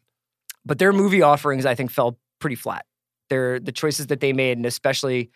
but 0.64 0.78
their 0.78 0.92
movie 0.92 1.22
offerings 1.22 1.64
I 1.66 1.74
think 1.74 1.90
fell 1.90 2.18
pretty 2.40 2.56
flat. 2.56 2.86
Their 3.30 3.60
the 3.60 3.70
choices 3.72 4.08
that 4.08 4.20
they 4.20 4.32
made, 4.32 4.56
and 4.58 4.66
especially 4.66 5.30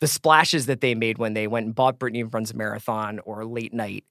the 0.00 0.06
splashes 0.06 0.66
that 0.66 0.80
they 0.80 0.94
made 0.94 1.18
when 1.18 1.34
they 1.34 1.46
went 1.46 1.66
and 1.66 1.74
bought 1.74 1.98
Brittany 1.98 2.22
runs 2.22 2.50
a 2.52 2.54
marathon 2.54 3.18
or 3.24 3.44
late 3.44 3.72
night. 3.74 4.04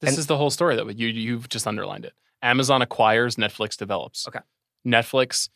This 0.00 0.10
And- 0.10 0.18
is 0.18 0.26
the 0.26 0.36
whole 0.36 0.50
story 0.50 0.76
that 0.76 0.98
you 0.98 1.08
you've 1.08 1.48
just 1.48 1.66
underlined 1.66 2.04
it. 2.04 2.12
Amazon 2.42 2.82
acquires, 2.82 3.34
Netflix 3.36 3.76
develops. 3.76 4.28
Okay. 4.28 4.40
Netflix 4.86 5.48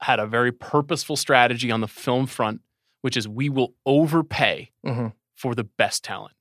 had 0.00 0.18
a 0.20 0.26
very 0.26 0.52
purposeful 0.52 1.16
strategy 1.16 1.70
on 1.70 1.80
the 1.80 1.88
film 1.88 2.26
front, 2.26 2.60
which 3.02 3.16
is 3.16 3.26
we 3.28 3.48
will 3.48 3.74
overpay 3.86 4.70
Mhm. 4.84 5.12
for 5.34 5.54
the 5.54 5.64
best 5.64 6.04
talent. 6.04 6.34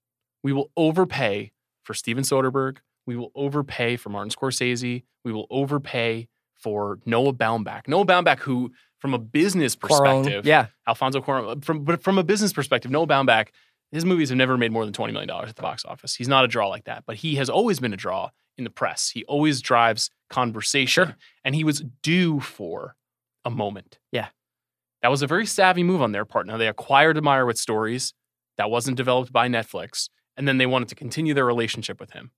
We 0.43 0.53
will 0.53 0.71
overpay 0.75 1.51
for 1.83 1.93
Steven 1.93 2.23
Soderbergh. 2.23 2.77
We 3.05 3.15
will 3.15 3.31
overpay 3.35 3.95
for 3.97 4.09
Martin 4.09 4.29
Scorsese. 4.31 5.03
We 5.23 5.31
will 5.31 5.47
overpay 5.49 6.27
for 6.55 6.99
Noah 7.05 7.33
Baumbach. 7.33 7.87
Noah 7.87 8.05
Baumbach, 8.05 8.39
who, 8.39 8.71
from 8.99 9.13
a 9.13 9.17
business 9.19 9.75
perspective, 9.75 10.45
yeah, 10.45 10.67
Alfonso 10.87 11.21
Cuarón, 11.21 11.63
from 11.63 11.83
but 11.85 12.03
from 12.03 12.17
a 12.17 12.23
business 12.23 12.51
perspective, 12.53 12.91
Noah 12.91 13.07
Baumbach 13.07 13.47
his 13.91 14.05
movies 14.05 14.29
have 14.29 14.37
never 14.37 14.55
made 14.55 14.71
more 14.71 14.85
than 14.85 14.93
$20 14.93 15.11
million 15.13 15.27
at 15.31 15.55
the 15.55 15.63
box 15.63 15.83
office. 15.83 16.13
He's 16.13 16.27
not 16.27 16.45
a 16.45 16.47
draw 16.47 16.67
like 16.67 16.83
that, 16.83 17.05
but 17.07 17.15
he 17.15 17.35
has 17.37 17.49
always 17.49 17.79
been 17.79 17.91
a 17.91 17.97
draw 17.97 18.29
in 18.55 18.63
the 18.63 18.69
press. 18.69 19.09
He 19.09 19.25
always 19.25 19.61
drives 19.61 20.11
conversation. 20.29 21.07
Sure. 21.07 21.15
And 21.43 21.55
he 21.55 21.63
was 21.63 21.83
due 22.03 22.39
for 22.39 22.95
a 23.51 23.55
moment. 23.55 23.99
Yeah. 24.11 24.27
That 25.01 25.11
was 25.11 25.21
a 25.21 25.27
very 25.27 25.45
savvy 25.45 25.83
move 25.83 26.01
on 26.01 26.11
their 26.11 26.25
part. 26.25 26.45
Now, 26.45 26.57
they 26.57 26.67
acquired 26.67 27.15
the 27.15 27.21
Meyerowitz 27.21 27.59
stories. 27.59 28.13
That 28.57 28.69
wasn't 28.69 28.97
developed 28.97 29.31
by 29.31 29.47
Netflix. 29.47 30.09
And 30.35 30.47
then 30.47 30.57
they 30.57 30.65
wanted 30.65 30.89
to 30.89 30.95
continue 30.95 31.33
their 31.33 31.45
relationship 31.45 31.99
with 31.99 32.11
him. 32.11 32.31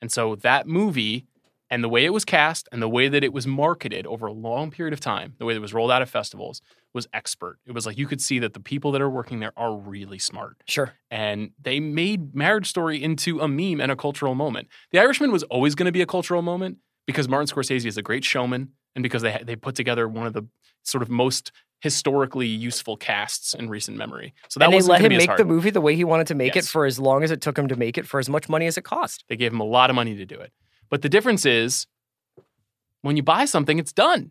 And 0.00 0.12
so 0.12 0.34
that 0.36 0.66
movie 0.66 1.26
and 1.70 1.82
the 1.82 1.88
way 1.88 2.04
it 2.04 2.12
was 2.12 2.26
cast 2.26 2.68
and 2.70 2.82
the 2.82 2.88
way 2.88 3.08
that 3.08 3.24
it 3.24 3.32
was 3.32 3.46
marketed 3.46 4.06
over 4.06 4.26
a 4.26 4.32
long 4.32 4.70
period 4.70 4.92
of 4.92 5.00
time, 5.00 5.34
the 5.38 5.46
way 5.46 5.54
that 5.54 5.58
it 5.58 5.62
was 5.62 5.72
rolled 5.72 5.90
out 5.90 6.02
at 6.02 6.08
festivals 6.08 6.60
was 6.92 7.08
expert. 7.14 7.58
It 7.64 7.72
was 7.72 7.86
like 7.86 7.96
you 7.96 8.06
could 8.06 8.20
see 8.20 8.38
that 8.40 8.52
the 8.52 8.60
people 8.60 8.92
that 8.92 9.00
are 9.00 9.08
working 9.08 9.40
there 9.40 9.54
are 9.56 9.74
really 9.74 10.18
smart. 10.18 10.62
Sure. 10.68 10.92
And 11.10 11.52
they 11.58 11.80
made 11.80 12.34
Marriage 12.34 12.68
Story 12.68 13.02
into 13.02 13.40
a 13.40 13.48
meme 13.48 13.80
and 13.80 13.90
a 13.90 13.96
cultural 13.96 14.34
moment. 14.34 14.68
The 14.90 14.98
Irishman 14.98 15.32
was 15.32 15.44
always 15.44 15.74
going 15.74 15.86
to 15.86 15.92
be 15.92 16.02
a 16.02 16.06
cultural 16.06 16.42
moment 16.42 16.76
because 17.06 17.26
Martin 17.26 17.46
Scorsese 17.46 17.86
is 17.86 17.96
a 17.96 18.02
great 18.02 18.24
showman 18.24 18.72
and 18.94 19.02
because 19.02 19.22
they 19.22 19.40
they 19.44 19.56
put 19.56 19.74
together 19.74 20.08
one 20.08 20.26
of 20.26 20.32
the 20.32 20.46
sort 20.82 21.02
of 21.02 21.08
most 21.10 21.52
historically 21.80 22.46
useful 22.46 22.96
casts 22.96 23.54
in 23.54 23.68
recent 23.68 23.96
memory. 23.96 24.32
So 24.48 24.60
that 24.60 24.66
and 24.66 24.74
they 24.74 24.80
let 24.86 25.00
him 25.00 25.16
make 25.16 25.36
the 25.36 25.44
movie 25.44 25.70
the 25.70 25.80
way 25.80 25.96
he 25.96 26.04
wanted 26.04 26.28
to 26.28 26.34
make 26.34 26.54
Yes. 26.54 26.66
it 26.66 26.70
for 26.70 26.86
as 26.86 26.98
long 27.00 27.24
as 27.24 27.30
it 27.32 27.40
took 27.40 27.58
him 27.58 27.66
to 27.68 27.76
make 27.76 27.98
it 27.98 28.06
for 28.06 28.20
as 28.20 28.28
much 28.28 28.48
money 28.48 28.66
as 28.66 28.78
it 28.78 28.82
cost. 28.84 29.24
They 29.28 29.36
gave 29.36 29.52
him 29.52 29.58
a 29.60 29.64
lot 29.64 29.90
of 29.90 29.96
money 29.96 30.14
to 30.16 30.24
do 30.24 30.38
it. 30.38 30.52
But 30.90 31.02
the 31.02 31.08
difference 31.08 31.44
is 31.44 31.86
when 33.00 33.16
you 33.16 33.22
buy 33.22 33.46
something, 33.46 33.78
it's 33.78 33.92
done. 33.92 34.30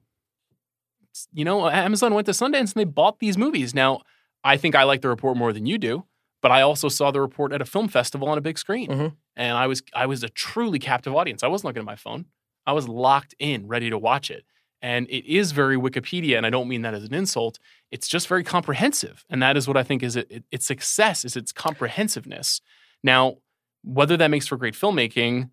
It's- 1.01 1.27
you 1.33 1.43
know, 1.43 1.67
Amazon 1.69 2.13
went 2.13 2.25
to 2.27 2.31
Sundance 2.31 2.73
and 2.73 2.75
they 2.75 2.85
bought 2.85 3.19
these 3.19 3.37
movies. 3.37 3.73
Now, 3.73 4.01
I 4.43 4.55
think 4.57 4.73
I 4.75 4.83
like 4.83 5.01
the 5.01 5.09
report 5.09 5.35
more 5.35 5.51
than 5.51 5.65
you 5.65 5.77
do, 5.77 6.05
but 6.41 6.51
I 6.51 6.61
also 6.61 6.87
saw 6.87 7.11
the 7.11 7.19
report 7.19 7.51
at 7.51 7.61
a 7.61 7.65
film 7.65 7.89
festival 7.89 8.29
on 8.29 8.37
a 8.37 8.41
big 8.41 8.57
screen. 8.57 8.87
Mhm. 8.89 9.15
And 9.35 9.57
I 9.57 9.67
was 9.67 9.83
I 9.93 10.05
was 10.05 10.23
a 10.23 10.29
truly 10.29 10.79
captive 10.79 11.13
audience. 11.15 11.43
I 11.43 11.47
wasn't 11.47 11.65
looking 11.65 11.81
at 11.81 11.85
my 11.85 11.95
phone. 11.97 12.25
I 12.65 12.73
was 12.73 12.87
locked 12.87 13.33
in, 13.39 13.67
ready 13.67 13.89
to 13.89 13.97
watch 13.97 14.29
it. 14.31 14.45
And 14.83 15.07
it 15.09 15.25
is 15.31 15.51
very 15.51 15.77
Wikipedia, 15.77 16.37
and 16.37 16.45
I 16.45 16.49
don't 16.49 16.67
mean 16.67 16.81
that 16.81 16.93
as 16.95 17.03
an 17.03 17.13
insult. 17.13 17.59
It's 17.91 18.07
just 18.07 18.27
very 18.27 18.43
comprehensive, 18.43 19.23
and 19.29 19.41
that 19.43 19.55
is 19.55 19.67
what 19.67 19.77
I 19.77 19.83
think 19.83 20.01
is 20.01 20.15
it, 20.15 20.27
it- 20.31 20.43
its 20.51 20.65
success 20.65 21.23
is 21.23 21.35
its 21.35 21.51
comprehensiveness. 21.51 22.61
Now, 23.03 23.37
whether 23.83 24.17
that 24.17 24.29
makes 24.29 24.47
for 24.47 24.57
great 24.57 24.73
filmmaking 24.73 25.49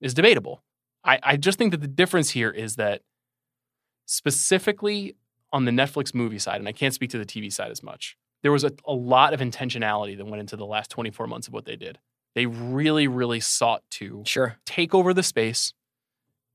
is 0.00 0.14
debatable. 0.14 0.64
I, 1.04 1.18
I 1.22 1.36
just 1.36 1.58
think 1.58 1.70
that 1.70 1.80
the 1.80 1.86
difference 1.88 2.30
here 2.30 2.50
is 2.50 2.74
that 2.76 3.02
specifically 4.06 5.16
on 5.52 5.64
the 5.64 5.70
Netflix 5.70 6.14
movie 6.14 6.38
side, 6.38 6.60
and 6.60 6.68
I 6.68 6.72
can't 6.72 6.94
speak 6.94 7.10
to 7.10 7.18
the 7.18 7.24
TV 7.26 7.52
side 7.52 7.70
as 7.70 7.82
much, 7.82 8.16
there 8.42 8.52
was 8.52 8.64
a, 8.64 8.72
a 8.86 8.92
lot 8.92 9.32
of 9.32 9.40
intentionality 9.40 10.16
that 10.16 10.24
went 10.26 10.40
into 10.40 10.56
the 10.56 10.66
last 10.66 10.90
24 10.90 11.26
months 11.26 11.46
of 11.48 11.54
what 11.54 11.64
they 11.64 11.76
did. 11.76 11.98
They 12.34 12.46
really, 12.46 13.08
really 13.08 13.40
sought 13.40 13.82
to 13.92 14.22
Sure. 14.26 14.56
take 14.66 14.94
over 14.94 15.14
the 15.14 15.22
space 15.22 15.72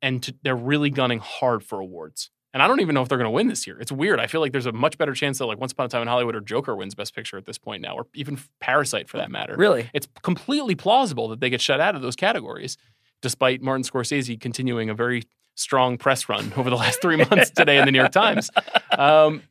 and 0.01 0.21
to, 0.23 0.35
they're 0.43 0.55
really 0.55 0.89
gunning 0.89 1.19
hard 1.19 1.63
for 1.63 1.79
awards. 1.79 2.29
And 2.53 2.61
I 2.61 2.67
don't 2.67 2.81
even 2.81 2.93
know 2.93 3.01
if 3.01 3.07
they're 3.07 3.17
going 3.17 3.29
to 3.29 3.31
win 3.31 3.47
this 3.47 3.65
year. 3.65 3.79
It's 3.79 3.91
weird. 3.91 4.19
I 4.19 4.27
feel 4.27 4.41
like 4.41 4.51
there's 4.51 4.65
a 4.65 4.73
much 4.73 4.97
better 4.97 5.13
chance 5.13 5.37
that 5.37 5.45
like 5.45 5.59
Once 5.59 5.71
Upon 5.71 5.85
a 5.85 5.89
Time 5.89 6.01
in 6.01 6.07
Hollywood 6.09 6.35
or 6.35 6.41
Joker 6.41 6.75
wins 6.75 6.95
Best 6.95 7.15
Picture 7.15 7.37
at 7.37 7.45
this 7.45 7.57
point 7.57 7.81
now, 7.81 7.95
or 7.95 8.07
even 8.13 8.37
Parasite 8.59 9.07
for 9.07 9.17
that 9.17 9.31
matter. 9.31 9.55
Really? 9.57 9.89
It's 9.93 10.07
completely 10.21 10.75
plausible 10.75 11.29
that 11.29 11.39
they 11.39 11.49
get 11.49 11.61
shut 11.61 11.79
out 11.79 11.95
of 11.95 12.01
those 12.01 12.17
categories, 12.17 12.77
despite 13.21 13.61
Martin 13.61 13.83
Scorsese 13.83 14.39
continuing 14.39 14.89
a 14.89 14.93
very 14.93 15.23
strong 15.55 15.97
press 15.97 16.27
run 16.27 16.51
over 16.57 16.69
the 16.69 16.75
last 16.75 17.01
three 17.01 17.17
months 17.17 17.49
today 17.55 17.77
in 17.77 17.85
the 17.85 17.91
New 17.91 17.99
York 17.99 18.11
Times. 18.11 18.49
Um, 18.97 19.43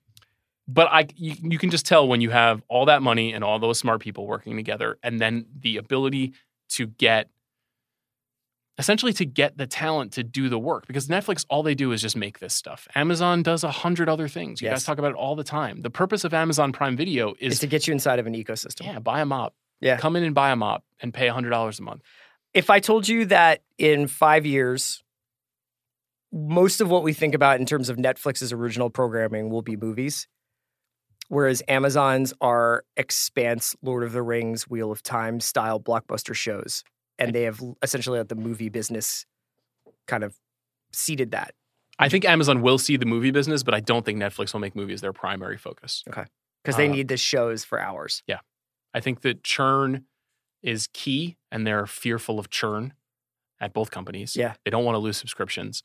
but 0.69 0.89
I, 0.91 1.07
you, 1.17 1.35
you 1.43 1.59
can 1.59 1.71
just 1.71 1.87
tell 1.87 2.07
when 2.07 2.21
you 2.21 2.31
have 2.31 2.63
all 2.69 2.87
that 2.87 3.03
money 3.03 3.33
and 3.33 3.43
all 3.43 3.59
those 3.59 3.79
smart 3.79 4.01
people 4.01 4.27
working 4.27 4.57
together, 4.57 4.99
and 5.03 5.19
then 5.19 5.47
the 5.59 5.79
ability 5.79 6.35
to 6.71 6.87
get, 6.87 7.29
essentially, 8.79 9.13
to 9.15 9.25
get 9.27 9.57
the 9.59 9.67
talent 9.67 10.13
to 10.13 10.23
do 10.23 10.49
the 10.49 10.59
work. 10.59 10.87
Because 10.87 11.09
Netflix, 11.09 11.45
all 11.51 11.63
they 11.63 11.75
do 11.75 11.93
is 11.93 12.01
just 12.01 12.17
make 12.17 12.39
this 12.39 12.55
stuff. 12.55 12.89
Amazon 12.95 13.43
does 13.43 13.63
a 13.65 13.71
hundred 13.71 14.09
other 14.09 14.29
things. 14.29 14.61
You 14.63 14.67
Yes. 14.69 14.77
guys 14.81 14.85
talk 14.85 14.99
about 14.99 15.11
it 15.13 15.17
all 15.17 15.37
the 15.37 15.45
time. 15.45 15.83
The 15.83 15.91
purpose 15.91 16.25
of 16.25 16.33
Amazon 16.33 16.73
Prime 16.73 16.97
Video 16.97 17.35
Is 17.41 17.55
is 17.55 17.59
to 17.61 17.67
get 17.67 17.87
you 17.87 17.93
inside 17.93 18.19
of 18.19 18.27
an 18.27 18.35
ecosystem. 18.35 18.87
yeah, 18.87 18.99
buy 18.99 19.21
a 19.21 19.27
mop. 19.27 19.55
Yeah. 19.81 19.97
Come 19.99 20.17
in 20.17 20.25
and 20.25 20.35
buy 20.35 20.51
a 20.51 20.57
mop 20.57 20.85
and 21.01 21.13
pay 21.13 21.29
hundred 21.29 21.51
dollars 21.51 21.79
a 21.79 21.83
month. 21.83 22.03
If 22.53 22.69
I 22.71 22.81
told 22.81 23.07
you 23.09 23.27
that 23.27 23.63
in 23.79 24.07
five 24.09 24.45
years, 24.45 25.03
most 26.33 26.81
of 26.81 26.89
what 26.91 27.03
we 27.03 27.13
think 27.13 27.35
about 27.35 27.61
in 27.61 27.67
terms 27.67 27.89
of 27.89 27.97
Netflix's 27.97 28.53
original 28.53 28.91
programming 28.91 29.51
will 29.51 29.63
be 29.63 29.77
movies, 29.77 30.29
whereas 31.29 31.63
Amazon's 31.69 32.33
are 32.41 32.85
expanse, 32.97 33.75
Lord 33.83 34.03
of 34.05 34.13
the 34.13 34.23
Rings, 34.23 34.69
Wheel 34.69 34.91
of 34.93 35.03
Time 35.03 35.41
style 35.41 35.81
blockbuster 35.81 36.35
shows. 36.35 36.85
And 37.21 37.35
they 37.35 37.43
have 37.43 37.61
essentially 37.83 38.19
let 38.19 38.29
the 38.29 38.35
movie 38.35 38.69
business 38.71 39.27
kind 40.07 40.25
of 40.25 40.35
ceded 40.93 41.31
that. 41.33 41.55
I 41.99 42.09
think 42.09 42.25
Amazon 42.25 42.63
will 42.63 42.79
see 42.79 42.97
the 42.97 43.07
movie 43.07 43.31
business, 43.31 43.63
but 43.63 43.75
I 43.75 43.81
don't 43.81 44.05
think 44.05 44.19
Netflix 44.19 44.53
will 44.55 44.61
make 44.61 44.75
movies 44.75 45.03
their 45.03 45.13
primary 45.13 45.59
focus. 45.59 46.03
Okay. 46.09 46.25
Because 46.65 46.77
they 46.77 46.89
Uh, 46.89 46.93
need 46.93 47.09
the 47.09 47.17
shows 47.19 47.65
for 47.65 47.79
hours. 47.79 48.23
Yeah. 48.27 48.41
I 48.95 49.01
think 49.01 49.21
that 49.21 49.45
churn 49.45 50.07
is 50.63 50.89
key, 50.93 51.37
and 51.53 51.67
they're 51.67 51.87
fearful 51.87 52.39
of 52.39 52.51
churn 52.51 52.95
at 53.61 53.73
both 53.73 53.91
companies. 53.91 54.35
Yeah. 54.35 54.55
They 54.65 54.71
don't 54.71 54.85
want 54.85 54.95
to 54.95 54.99
lose 54.99 55.17
subscriptions. 55.19 55.83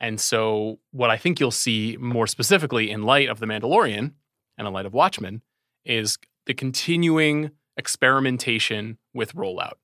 And 0.00 0.20
so, 0.20 0.78
what 0.90 1.10
I 1.10 1.16
think 1.16 1.40
you'll 1.40 1.50
see 1.50 1.96
more 1.98 2.26
specifically 2.26 2.90
in 2.90 3.02
light 3.02 3.28
of 3.28 3.40
The 3.40 3.46
Mandalorian 3.46 4.12
and 4.58 4.66
in 4.68 4.72
light 4.72 4.86
of 4.86 4.92
Watchmen 4.92 5.42
is 5.84 6.18
the 6.46 6.54
continuing 6.54 7.50
experimentation 7.76 8.98
with 9.12 9.34
rollout. 9.34 9.74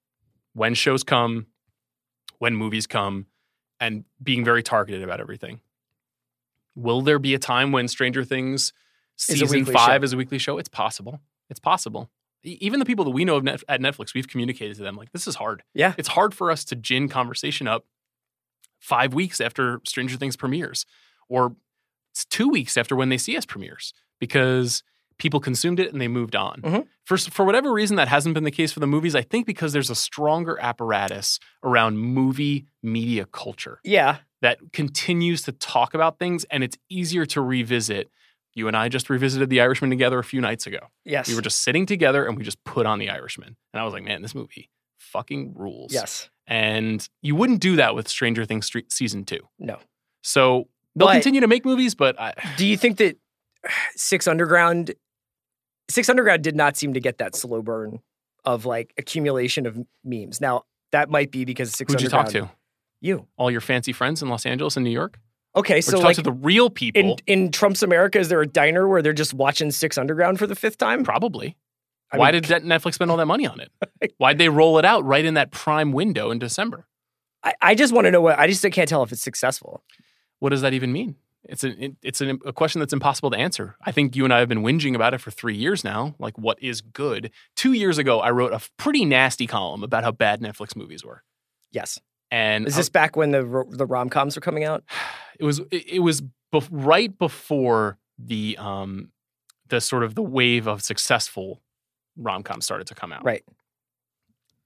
When 0.54 0.74
shows 0.74 1.02
come, 1.02 1.46
when 2.38 2.54
movies 2.54 2.86
come, 2.86 3.26
and 3.80 4.04
being 4.22 4.44
very 4.44 4.62
targeted 4.62 5.02
about 5.02 5.20
everything. 5.20 5.60
Will 6.74 7.02
there 7.02 7.18
be 7.18 7.34
a 7.34 7.38
time 7.38 7.72
when 7.72 7.88
Stranger 7.88 8.24
Things 8.24 8.72
season 9.16 9.64
five 9.64 10.00
show. 10.00 10.04
is 10.04 10.12
a 10.12 10.16
weekly 10.16 10.38
show? 10.38 10.58
It's 10.58 10.68
possible. 10.68 11.20
It's 11.50 11.60
possible. 11.60 12.10
Even 12.44 12.80
the 12.80 12.86
people 12.86 13.04
that 13.04 13.10
we 13.10 13.24
know 13.24 13.36
of 13.36 13.44
Net- 13.44 13.62
at 13.68 13.80
Netflix, 13.80 14.14
we've 14.14 14.28
communicated 14.28 14.76
to 14.76 14.82
them 14.82 14.96
like 14.96 15.12
this 15.12 15.26
is 15.26 15.36
hard. 15.36 15.62
Yeah. 15.74 15.94
It's 15.98 16.08
hard 16.08 16.34
for 16.34 16.50
us 16.50 16.64
to 16.66 16.76
gin 16.76 17.08
conversation 17.08 17.68
up 17.68 17.86
five 18.78 19.14
weeks 19.14 19.40
after 19.40 19.80
Stranger 19.86 20.16
Things 20.16 20.36
premieres, 20.36 20.86
or 21.28 21.54
it's 22.12 22.24
two 22.24 22.48
weeks 22.48 22.76
after 22.76 22.96
when 22.96 23.08
they 23.10 23.18
see 23.18 23.36
us 23.36 23.46
premieres, 23.46 23.92
because 24.18 24.82
people 25.18 25.40
consumed 25.40 25.78
it 25.80 25.92
and 25.92 26.00
they 26.00 26.08
moved 26.08 26.34
on. 26.36 26.60
Mhm. 26.62 26.86
For 27.04 27.16
for 27.16 27.44
whatever 27.44 27.72
reason, 27.72 27.96
that 27.96 28.08
hasn't 28.08 28.34
been 28.34 28.44
the 28.44 28.50
case 28.50 28.72
for 28.72 28.80
the 28.80 28.86
movies. 28.86 29.14
I 29.14 29.22
think 29.22 29.46
because 29.46 29.72
there's 29.72 29.90
a 29.90 29.94
stronger 29.94 30.58
apparatus 30.60 31.38
around 31.62 31.98
movie 31.98 32.66
media 32.82 33.26
culture 33.26 33.80
Yeah. 33.84 34.18
that 34.40 34.58
continues 34.72 35.42
to 35.42 35.52
talk 35.52 35.94
about 35.94 36.18
things, 36.18 36.44
and 36.44 36.62
it's 36.64 36.76
easier 36.88 37.26
to 37.26 37.40
revisit. 37.40 38.10
You 38.54 38.68
and 38.68 38.76
I 38.76 38.88
just 38.90 39.08
revisited 39.08 39.48
The 39.48 39.60
Irishman 39.62 39.88
together 39.90 40.18
a 40.18 40.24
few 40.24 40.40
nights 40.40 40.66
ago. 40.66 40.78
Yes. 41.04 41.26
We 41.28 41.34
were 41.34 41.40
just 41.40 41.62
sitting 41.62 41.86
together 41.86 42.26
and 42.26 42.36
we 42.36 42.44
just 42.44 42.62
put 42.64 42.84
on 42.84 42.98
The 42.98 43.08
Irishman. 43.08 43.56
And 43.72 43.80
I 43.80 43.84
was 43.84 43.94
like, 43.94 44.02
man, 44.04 44.20
this 44.20 44.34
movie 44.34 44.68
fucking 44.98 45.54
rules. 45.56 45.92
yes. 45.92 46.28
And 46.46 47.08
you 47.22 47.34
wouldn't 47.34 47.60
do 47.60 47.76
that 47.76 47.94
with 47.94 48.08
Stranger 48.08 48.44
Things 48.44 48.68
Stre- 48.68 48.90
season 48.92 49.24
two. 49.24 49.40
No. 49.58 49.78
So 50.22 50.68
they'll 50.94 51.08
But- 51.08 51.14
continue 51.14 51.40
to 51.40 51.46
make 51.46 51.64
movies, 51.64 51.94
but 51.94 52.20
I, 52.20 52.34
Do 52.58 52.66
you 52.66 52.76
think 52.76 52.98
that 52.98 53.16
Six 53.96 54.26
Underground, 54.26 54.92
Six 55.88 56.08
Underground 56.08 56.42
did 56.42 56.56
not 56.56 56.76
seem 56.76 56.94
to 56.94 57.00
get 57.00 57.18
that 57.18 57.34
slow 57.36 57.62
burn 57.62 58.00
of 58.44 58.64
like 58.66 58.92
accumulation 58.98 59.66
of 59.66 59.78
memes? 60.04 60.40
Now 60.40 60.64
that 60.92 61.10
might 61.10 61.30
be 61.30 61.44
because 61.44 61.72
Six 61.72 61.92
who'd 61.92 62.02
you 62.02 62.08
talk 62.08 62.28
to? 62.30 62.50
You. 63.00 63.26
All 63.36 63.50
your 63.50 63.60
fancy 63.60 63.92
friends 63.92 64.22
in 64.22 64.28
Los 64.28 64.46
Angeles 64.46 64.76
and 64.76 64.84
New 64.84 64.90
York? 64.90 65.18
Okay, 65.54 65.78
Or 65.78 65.82
so 65.82 65.96
you 65.98 66.02
like 66.04 66.16
talk 66.16 66.24
to 66.24 66.30
the 66.30 66.36
real 66.36 66.70
people? 66.70 67.00
in 67.26 67.44
in 67.44 67.52
Trump's 67.52 67.82
America, 67.82 68.18
is 68.18 68.28
there 68.28 68.40
a 68.40 68.46
diner 68.46 68.88
where 68.88 69.02
they're 69.02 69.12
just 69.12 69.34
watching 69.34 69.70
Six 69.70 69.98
Underground 69.98 70.38
for 70.38 70.46
the 70.46 70.54
fifth 70.54 70.78
time? 70.78 71.04
Probably. 71.04 71.56
I 72.10 72.18
Why 72.18 72.30
mean, 72.30 72.42
did 72.42 72.62
Netflix 72.64 72.94
spend 72.94 73.10
all 73.10 73.16
that 73.16 73.26
money 73.26 73.46
on 73.46 73.60
it? 73.60 74.14
Why'd 74.18 74.38
they 74.38 74.48
roll 74.48 74.78
it 74.78 74.84
out 74.84 75.04
right 75.04 75.24
in 75.24 75.34
that 75.34 75.50
prime 75.50 75.92
window 75.92 76.30
in 76.30 76.38
December? 76.38 76.86
I, 77.42 77.54
I 77.60 77.74
just 77.74 77.92
want 77.92 78.04
to 78.04 78.10
know 78.10 78.20
what 78.20 78.38
I 78.38 78.46
just 78.46 78.62
can't 78.70 78.88
tell 78.88 79.02
if 79.02 79.12
it's 79.12 79.22
successful. 79.22 79.82
What 80.38 80.50
does 80.50 80.60
that 80.60 80.74
even 80.74 80.92
mean? 80.92 81.16
It's 81.44 81.64
a 81.64 81.74
it's 82.02 82.20
an, 82.20 82.38
a 82.46 82.52
question 82.52 82.78
that's 82.78 82.92
impossible 82.92 83.30
to 83.32 83.36
answer. 83.36 83.76
I 83.84 83.90
think 83.92 84.14
you 84.14 84.24
and 84.24 84.32
I 84.32 84.38
have 84.38 84.48
been 84.48 84.62
whinging 84.62 84.94
about 84.94 85.12
it 85.12 85.18
for 85.20 85.30
three 85.32 85.56
years 85.56 85.82
now. 85.82 86.14
Like, 86.20 86.38
what 86.38 86.56
is 86.62 86.80
good? 86.80 87.30
Two 87.56 87.72
years 87.72 87.98
ago, 87.98 88.20
I 88.20 88.30
wrote 88.30 88.52
a 88.52 88.60
pretty 88.76 89.04
nasty 89.04 89.46
column 89.48 89.82
about 89.82 90.04
how 90.04 90.12
bad 90.12 90.40
Netflix 90.40 90.76
movies 90.76 91.04
were, 91.04 91.24
Yes. 91.72 91.98
and 92.30 92.66
Is 92.66 92.76
this 92.76 92.88
back 92.88 93.16
when 93.16 93.32
the 93.32 93.42
the 93.70 93.86
rom 93.86 94.08
coms 94.08 94.36
were 94.36 94.40
coming 94.42 94.62
out? 94.64 94.84
it 95.40 95.44
was 95.44 95.58
it, 95.72 95.94
it 95.94 95.98
was 95.98 96.22
bef- 96.54 96.68
right 96.70 97.16
before 97.18 97.98
the 98.18 98.56
um 98.58 99.10
the 99.68 99.80
sort 99.80 100.04
of 100.04 100.14
the 100.14 100.22
wave 100.22 100.68
of 100.68 100.80
successful 100.82 101.60
rom 102.16 102.42
coms 102.44 102.64
started 102.64 102.86
to 102.86 102.94
come 102.94 103.12
out, 103.12 103.24
Right. 103.24 103.42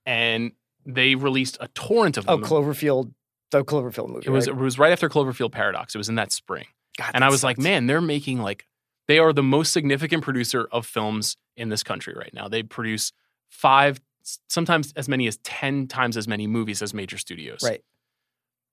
And 0.04 0.52
they 0.84 1.14
released 1.14 1.56
a 1.60 1.68
torrent 1.68 2.16
of 2.16 2.26
Oh, 2.28 2.36
them. 2.36 2.44
Cloverfield, 2.44 3.12
the 3.50 3.64
Cloverfield 3.64 4.08
movie. 4.08 4.26
it 4.26 4.30
was 4.30 4.48
right? 4.48 4.56
it 4.56 4.60
was 4.60 4.78
right 4.78 4.92
after 4.92 5.08
Cloverfield 5.08 5.52
Paradox. 5.52 5.94
It 5.94 5.98
was 5.98 6.08
in 6.08 6.16
that 6.16 6.32
spring. 6.32 6.66
God, 6.98 7.10
and 7.14 7.22
that 7.22 7.28
I 7.28 7.30
was 7.30 7.44
like, 7.44 7.58
man, 7.58 7.86
they're 7.86 8.00
making 8.00 8.40
like 8.40 8.66
they 9.08 9.18
are 9.18 9.32
the 9.32 9.42
most 9.42 9.72
significant 9.72 10.22
producer 10.22 10.68
of 10.72 10.86
films 10.86 11.36
in 11.56 11.68
this 11.68 11.82
country 11.82 12.14
right 12.16 12.32
now. 12.32 12.48
They 12.48 12.62
produce 12.62 13.12
five, 13.48 14.00
sometimes 14.48 14.92
as 14.96 15.08
many 15.08 15.26
as 15.26 15.38
10 15.38 15.86
times 15.86 16.16
as 16.16 16.26
many 16.26 16.46
movies 16.46 16.82
as 16.82 16.92
major 16.92 17.18
studios. 17.18 17.60
Right. 17.62 17.82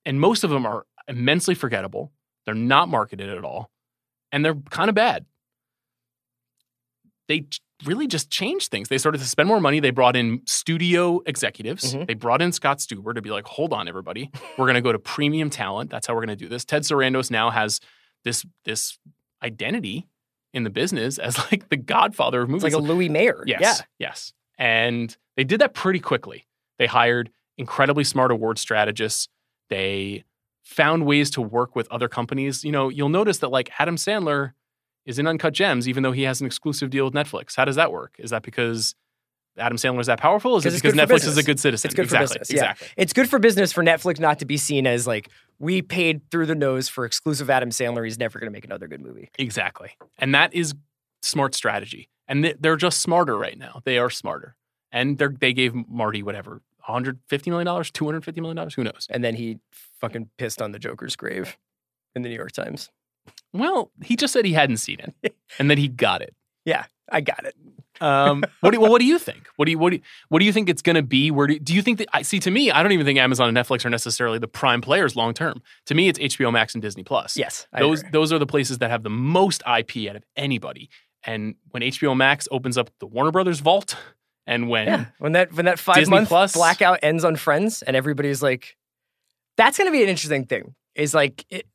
And 0.06 0.20
most 0.20 0.44
of 0.44 0.50
them 0.50 0.66
are 0.66 0.86
immensely 1.08 1.56
forgettable. 1.56 2.12
They're 2.46 2.56
not 2.56 2.90
marketed 2.90 3.30
at 3.30 3.44
all. 3.46 3.70
And 4.32 4.44
they're 4.44 4.56
kind 4.56 4.90
of 4.90 4.96
bad. 4.96 5.26
They 7.28 7.46
really 7.86 8.08
just 8.08 8.30
changed 8.30 8.70
things. 8.72 8.90
They 8.90 8.98
started 8.98 9.20
to 9.20 9.26
spend 9.28 9.48
more 9.48 9.60
money. 9.60 9.80
They 9.80 9.92
brought 9.92 10.16
in 10.16 10.42
studio 10.46 11.22
executives. 11.26 11.94
Mhm. 11.94 12.08
They 12.08 12.14
brought 12.14 12.42
in 12.42 12.52
Scott 12.52 12.80
Stuber 12.80 13.14
to 13.16 13.22
be 13.22 13.30
like, 13.30 13.46
hold 13.46 13.74
on, 13.74 13.88
everybody. 13.88 14.30
We're 14.58 14.66
going 14.66 14.76
to 14.76 14.82
go 14.82 14.92
to 14.92 15.00
premium 15.00 15.50
talent. 15.50 15.90
That's 15.90 16.08
how 16.08 16.14
we're 16.14 16.26
going 16.26 16.38
to 16.38 16.44
do 16.44 16.50
this. 16.50 16.66
Ted 16.66 16.84
Sarandos 16.84 17.30
now 17.32 17.50
has 17.50 17.80
this 18.24 18.46
this 18.66 18.98
identity 19.44 20.08
in 20.54 20.64
the 20.64 20.70
business 20.70 21.18
as 21.18 21.38
like 21.52 21.70
the 21.70 21.78
godfather 21.78 22.42
of 22.42 22.50
It's 22.50 22.52
movies. 22.52 22.64
like 22.64 22.74
a 22.74 22.78
Louis 22.78 23.10
Mayer. 23.10 23.44
Yes. 23.46 23.60
Yeah. 23.62 23.76
Yes. 24.00 24.34
And 24.58 25.16
they 25.36 25.44
did 25.44 25.60
that 25.62 25.74
pretty 25.74 26.00
quickly. 26.00 26.48
They 26.78 26.86
hired 26.86 27.32
incredibly 27.58 28.04
smart 28.04 28.32
award 28.32 28.58
strategists. 28.60 29.28
They 29.70 30.24
found 30.64 31.06
ways 31.06 31.30
to 31.32 31.42
work 31.42 31.76
with 31.76 31.92
other 31.92 32.08
companies. 32.08 32.64
You 32.64 32.72
know, 32.72 32.90
you'll 32.90 33.10
notice 33.10 33.40
that 33.40 33.50
like 33.50 33.72
Adam 33.80 33.96
Sandler 33.96 34.54
is 35.06 35.20
in 35.20 35.28
Uncut 35.28 35.54
Gems, 35.54 35.88
even 35.88 36.04
though 36.04 36.12
he 36.12 36.24
has 36.24 36.40
an 36.42 36.48
exclusive 36.48 36.90
deal 36.90 37.06
with 37.06 37.14
Netflix. 37.14 37.56
How 37.56 37.66
does 37.66 37.76
that 37.76 37.92
work? 37.92 38.16
Is 38.20 38.30
that 38.32 38.42
because 38.44 38.96
Adam 39.58 39.78
Sandler 39.78 40.00
is 40.00 40.08
that 40.08 40.20
powerful? 40.20 40.58
Is 40.58 40.66
it 40.66 40.74
because 40.74 40.94
for 40.94 40.98
Netflix 41.00 41.28
is 41.28 41.38
a 41.38 41.44
good 41.44 41.60
citizen? 41.60 41.88
It's 41.90 41.96
good 41.96 42.10
for 42.10 42.16
exactly. 42.16 42.40
business, 42.40 42.50
yeah. 42.50 42.72
Exactly. 42.72 42.88
It's 42.98 43.14
good 43.14 43.30
for 43.30 43.40
business 43.40 43.72
for 43.72 43.84
Netflix 43.84 44.20
not 44.20 44.40
to 44.40 44.46
be 44.46 44.58
seen 44.58 44.88
as 44.88 45.06
like 45.06 45.30
we 45.60 45.82
paid 45.82 46.22
through 46.32 46.48
the 46.48 46.56
nose 46.56 46.90
for 46.90 47.06
exclusive 47.06 47.50
Adam 47.50 47.70
Sandler. 47.70 48.04
He's 48.04 48.18
never 48.18 48.40
going 48.40 48.52
to 48.52 48.54
make 48.54 48.66
another 48.66 48.88
good 48.88 49.02
movie. 49.02 49.30
Exactly. 49.38 49.92
And 50.18 50.34
that 50.34 50.54
is 50.54 50.74
smart 51.22 51.54
strategy. 51.56 52.10
And 52.28 52.44
they- 52.44 52.56
they're 52.60 52.78
just 52.78 53.02
smarter 53.02 53.38
right 53.38 53.58
now. 53.58 53.82
They 53.84 53.98
are 53.98 54.10
smarter. 54.10 54.56
And 54.92 55.18
they 55.18 55.28
they 55.40 55.54
gave 55.54 55.74
Marty 55.88 56.24
whatever, 56.24 56.62
$150 56.88 57.48
million, 57.48 57.68
$250 57.68 58.38
million, 58.38 58.70
who 58.76 58.84
knows? 58.84 59.08
And 59.10 59.24
then 59.24 59.36
he 59.36 59.60
fucking 60.00 60.30
pissed 60.38 60.62
on 60.62 60.72
the 60.72 60.80
Joker's 60.80 61.16
grave 61.16 61.58
in 62.16 62.22
the 62.22 62.30
New 62.30 62.36
York 62.36 62.52
Times. 62.52 62.90
Well, 63.54 63.92
he 64.04 64.16
just 64.16 64.34
said 64.34 64.46
he 64.46 64.54
hadn't 64.54 64.78
seen 64.78 65.00
it, 65.00 65.36
and 65.60 65.70
then 65.70 65.78
he 65.78 65.88
got 65.88 66.22
it. 66.22 66.36
Yeah, 66.66 66.86
I 67.12 67.20
got 67.20 67.44
it. 67.44 67.56
Um, 68.00 68.42
what 68.62 68.72
do, 68.72 68.80
well, 68.80 68.90
what 68.90 69.00
do 69.00 69.06
you 69.06 69.20
think? 69.20 69.48
What 69.58 69.66
do 69.66 69.72
you 69.72 69.78
what 69.78 69.90
do 69.90 69.98
you, 69.98 70.02
what 70.30 70.40
do 70.40 70.46
you 70.46 70.54
think 70.54 70.70
it's 70.70 70.82
going 70.82 70.96
to 70.96 71.04
be? 71.04 71.30
Where 71.30 71.46
do 71.46 71.56
you, 71.56 71.60
do 71.60 71.74
you 71.74 71.82
think 71.82 71.98
that? 71.98 72.08
I 72.14 72.22
see. 72.22 72.40
To 72.40 72.50
me, 72.50 72.72
I 72.72 72.82
don't 72.82 72.94
even 72.94 73.06
think 73.06 73.20
Amazon 73.20 73.50
and 73.50 73.58
Netflix 73.58 73.84
are 73.84 73.90
necessarily 73.90 74.40
the 74.40 74.48
prime 74.48 74.80
players 74.80 75.18
long 75.18 75.34
term. 75.34 75.62
To 75.88 75.94
me, 75.94 76.08
it's 76.08 76.18
HBO 76.18 76.54
Max 76.54 76.74
and 76.74 76.82
Disney 76.82 77.04
Plus. 77.04 77.36
Yes, 77.36 77.68
I 77.74 77.82
those 77.82 78.00
agree. 78.00 78.12
those 78.12 78.32
are 78.32 78.40
the 78.40 78.46
places 78.46 78.78
that 78.78 78.90
have 78.92 79.04
the 79.04 79.10
most 79.10 79.62
IP 79.68 80.10
out 80.10 80.16
of 80.16 80.24
anybody. 80.38 80.90
And 81.26 81.56
when 81.72 81.84
HBO 81.84 82.16
Max 82.16 82.48
opens 82.50 82.78
up 82.78 82.90
the 83.00 83.06
Warner 83.06 83.32
Brothers 83.32 83.60
vault, 83.60 83.98
and 84.48 84.70
when 84.70 84.88
Yeah, 84.88 85.06
when 85.20 85.34
that 85.34 85.52
when 85.52 85.66
that 85.66 85.80
five 85.80 85.96
Disney 85.96 86.16
month 86.16 86.30
Plus- 86.30 86.54
blackout 86.54 87.00
ends 87.04 87.26
on 87.26 87.36
Friends, 87.36 87.82
and 87.82 87.98
everybody's 87.98 88.42
like, 88.42 88.78
"That's 89.58 89.78
going 89.78 89.90
to 89.90 89.92
be 89.92 90.02
an 90.02 90.08
interesting 90.10 90.46
thing." 90.46 90.76
Is 90.96 91.14
like, 91.14 91.46
it, 91.50 91.68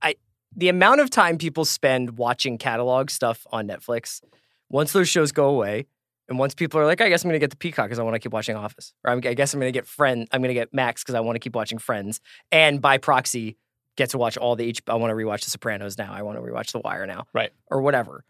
I 0.00 0.14
the 0.56 0.68
amount 0.68 1.00
of 1.00 1.10
time 1.10 1.38
people 1.38 1.64
spend 1.64 2.18
watching 2.18 2.58
catalog 2.58 3.10
stuff 3.10 3.46
on 3.52 3.66
Netflix. 3.68 4.22
Once 4.70 4.92
those 4.92 5.08
shows 5.08 5.32
go 5.32 5.48
away, 5.48 5.86
and 6.28 6.38
once 6.38 6.54
people 6.54 6.80
are 6.80 6.86
like, 6.86 7.00
"I 7.00 7.08
guess 7.08 7.24
I'm 7.24 7.28
going 7.28 7.38
to 7.38 7.44
get 7.44 7.50
the 7.50 7.56
Peacock 7.56 7.86
because 7.86 7.98
I 7.98 8.02
want 8.02 8.14
to 8.14 8.18
keep 8.20 8.32
watching 8.32 8.56
Office," 8.56 8.94
or 9.04 9.10
I'm, 9.12 9.18
I 9.18 9.34
guess 9.34 9.52
I'm 9.54 9.60
going 9.60 9.72
to 9.72 9.76
get 9.78 9.86
Friend, 9.86 10.26
I'm 10.32 10.40
going 10.40 10.48
to 10.48 10.54
get 10.54 10.72
Max 10.72 11.02
because 11.02 11.14
I 11.14 11.20
want 11.20 11.36
to 11.36 11.40
keep 11.40 11.54
watching 11.54 11.78
Friends, 11.78 12.20
and 12.50 12.80
by 12.80 12.98
proxy, 12.98 13.56
get 13.96 14.10
to 14.10 14.18
watch 14.18 14.36
all 14.36 14.56
the 14.56 14.64
H. 14.64 14.80
I 14.86 14.94
want 14.94 15.10
to 15.10 15.14
rewatch 15.14 15.44
The 15.44 15.50
Sopranos 15.50 15.98
now. 15.98 16.12
I 16.12 16.22
want 16.22 16.38
to 16.38 16.42
rewatch 16.42 16.72
The 16.72 16.78
Wire 16.80 17.06
now, 17.06 17.24
Right. 17.34 17.50
or 17.70 17.82
whatever. 17.82 18.24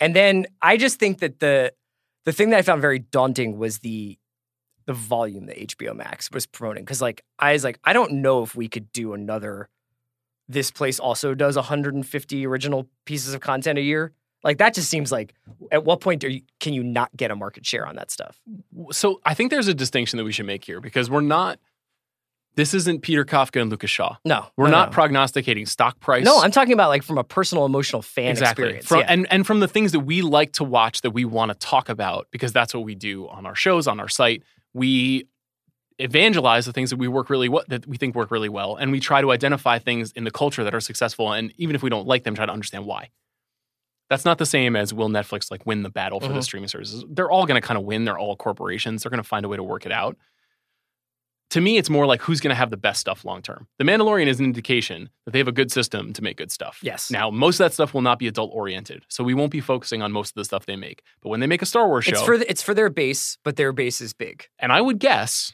And 0.00 0.14
then 0.14 0.46
I 0.60 0.76
just 0.76 0.98
think 0.98 1.18
that 1.20 1.40
the 1.40 1.72
the 2.24 2.32
thing 2.32 2.50
that 2.50 2.58
I 2.58 2.62
found 2.62 2.82
very 2.82 2.98
daunting 2.98 3.58
was 3.58 3.78
the 3.78 4.18
the 4.86 4.92
volume 4.92 5.46
that 5.46 5.56
HBO 5.56 5.94
Max 5.94 6.30
was 6.30 6.46
promoting. 6.46 6.84
Cause 6.84 7.00
like 7.00 7.22
I 7.38 7.52
was 7.52 7.64
like, 7.64 7.78
I 7.84 7.92
don't 7.92 8.12
know 8.22 8.42
if 8.42 8.54
we 8.56 8.68
could 8.68 8.90
do 8.92 9.12
another 9.14 9.68
this 10.50 10.70
place 10.70 10.98
also 10.98 11.34
does 11.34 11.56
150 11.56 12.46
original 12.46 12.88
pieces 13.04 13.34
of 13.34 13.40
content 13.40 13.78
a 13.78 13.82
year. 13.82 14.12
Like 14.42 14.58
that 14.58 14.74
just 14.74 14.88
seems 14.88 15.12
like 15.12 15.34
at 15.70 15.84
what 15.84 16.00
point 16.00 16.24
are 16.24 16.28
you, 16.28 16.42
can 16.60 16.72
you 16.72 16.82
not 16.82 17.14
get 17.16 17.30
a 17.30 17.36
market 17.36 17.64
share 17.64 17.86
on 17.86 17.96
that 17.96 18.10
stuff? 18.10 18.40
so 18.90 19.20
I 19.24 19.34
think 19.34 19.50
there's 19.50 19.68
a 19.68 19.74
distinction 19.74 20.16
that 20.16 20.24
we 20.24 20.32
should 20.32 20.46
make 20.46 20.64
here 20.64 20.80
because 20.80 21.10
we're 21.10 21.20
not. 21.20 21.58
This 22.56 22.74
isn't 22.74 23.02
Peter 23.02 23.24
Kafka 23.24 23.62
and 23.62 23.70
Lucas 23.70 23.90
Shaw. 23.90 24.16
No, 24.24 24.46
We're 24.56 24.66
no, 24.66 24.72
not 24.72 24.88
no. 24.88 24.94
prognosticating 24.94 25.66
stock 25.66 26.00
price. 26.00 26.24
No, 26.24 26.40
I'm 26.40 26.50
talking 26.50 26.72
about 26.72 26.88
like 26.88 27.04
from 27.04 27.16
a 27.16 27.22
personal 27.22 27.64
emotional 27.64 28.02
fan 28.02 28.30
exactly. 28.30 28.64
experience. 28.64 28.86
From, 28.86 29.00
yeah. 29.00 29.06
and 29.08 29.26
and 29.30 29.46
from 29.46 29.60
the 29.60 29.68
things 29.68 29.92
that 29.92 30.00
we 30.00 30.20
like 30.20 30.52
to 30.54 30.64
watch 30.64 31.02
that 31.02 31.12
we 31.12 31.24
want 31.24 31.50
to 31.52 31.54
talk 31.54 31.88
about 31.88 32.26
because 32.32 32.52
that's 32.52 32.74
what 32.74 32.82
we 32.82 32.96
do 32.96 33.28
on 33.28 33.46
our 33.46 33.54
shows 33.54 33.86
on 33.86 34.00
our 34.00 34.08
site. 34.08 34.42
We 34.74 35.28
evangelize 36.02 36.66
the 36.66 36.72
things 36.72 36.90
that 36.90 36.96
we 36.98 37.08
work 37.08 37.30
really 37.30 37.48
what 37.48 37.68
that 37.68 37.86
we 37.86 37.96
think 37.96 38.14
work 38.14 38.30
really 38.30 38.48
well, 38.48 38.76
and 38.76 38.90
we 38.92 39.00
try 39.00 39.20
to 39.20 39.30
identify 39.32 39.78
things 39.78 40.12
in 40.12 40.24
the 40.24 40.30
culture 40.30 40.64
that 40.64 40.74
are 40.74 40.80
successful, 40.80 41.32
and 41.32 41.52
even 41.56 41.74
if 41.76 41.82
we 41.82 41.90
don't 41.90 42.06
like 42.06 42.24
them, 42.24 42.34
try 42.34 42.46
to 42.46 42.52
understand 42.52 42.86
why. 42.86 43.10
That's 44.08 44.24
not 44.24 44.38
the 44.38 44.46
same 44.46 44.74
as 44.74 44.92
will 44.92 45.08
Netflix 45.08 45.50
like 45.50 45.64
win 45.66 45.82
the 45.84 45.90
battle 45.90 46.18
for 46.18 46.28
the 46.28 46.34
Mhm. 46.40 46.42
streaming 46.44 46.68
services. 46.68 47.04
They're 47.08 47.30
all 47.30 47.46
going 47.46 47.60
to 47.60 47.66
kind 47.66 47.78
of 47.78 47.84
win. 47.84 48.04
They're 48.04 48.18
all 48.18 48.34
corporations. 48.34 49.02
They're 49.04 49.10
going 49.10 49.22
to 49.22 49.28
find 49.28 49.44
a 49.44 49.48
way 49.48 49.56
to 49.56 49.62
work 49.62 49.86
it 49.86 49.92
out. 49.92 50.16
To 51.50 51.60
me, 51.60 51.78
it's 51.78 51.90
more 51.90 52.06
like 52.06 52.20
who's 52.22 52.38
going 52.40 52.50
to 52.50 52.56
have 52.56 52.70
the 52.70 52.76
best 52.76 53.00
stuff 53.00 53.24
long 53.24 53.42
term. 53.42 53.66
The 53.78 53.84
Mandalorian 53.84 54.28
is 54.28 54.38
an 54.38 54.44
indication 54.44 55.10
that 55.24 55.32
they 55.32 55.38
have 55.38 55.48
a 55.48 55.52
good 55.52 55.72
system 55.72 56.12
to 56.12 56.22
make 56.22 56.36
good 56.36 56.52
stuff. 56.52 56.78
Yes. 56.80 57.10
Now, 57.10 57.28
most 57.30 57.56
of 57.58 57.64
that 57.64 57.72
stuff 57.72 57.92
will 57.92 58.02
not 58.02 58.20
be 58.20 58.28
adult 58.28 58.50
oriented, 58.54 59.04
so 59.08 59.24
we 59.24 59.34
won't 59.34 59.50
be 59.50 59.60
focusing 59.60 60.00
on 60.00 60.12
most 60.12 60.30
of 60.30 60.34
the 60.34 60.44
stuff 60.44 60.66
they 60.66 60.76
make. 60.76 61.02
But 61.22 61.30
when 61.30 61.40
they 61.40 61.48
make 61.48 61.60
a 61.62 61.66
Star 61.66 61.88
Wars 61.88 62.04
show, 62.04 62.12
it's 62.12 62.22
for 62.22 62.38
the, 62.38 62.48
it's 62.48 62.62
for 62.62 62.72
their 62.72 62.88
base, 62.88 63.36
but 63.44 63.56
their 63.56 63.72
base 63.72 64.00
is 64.00 64.12
big. 64.12 64.46
and 64.60 64.70
I 64.72 64.80
would 64.80 65.00
guess 65.00 65.52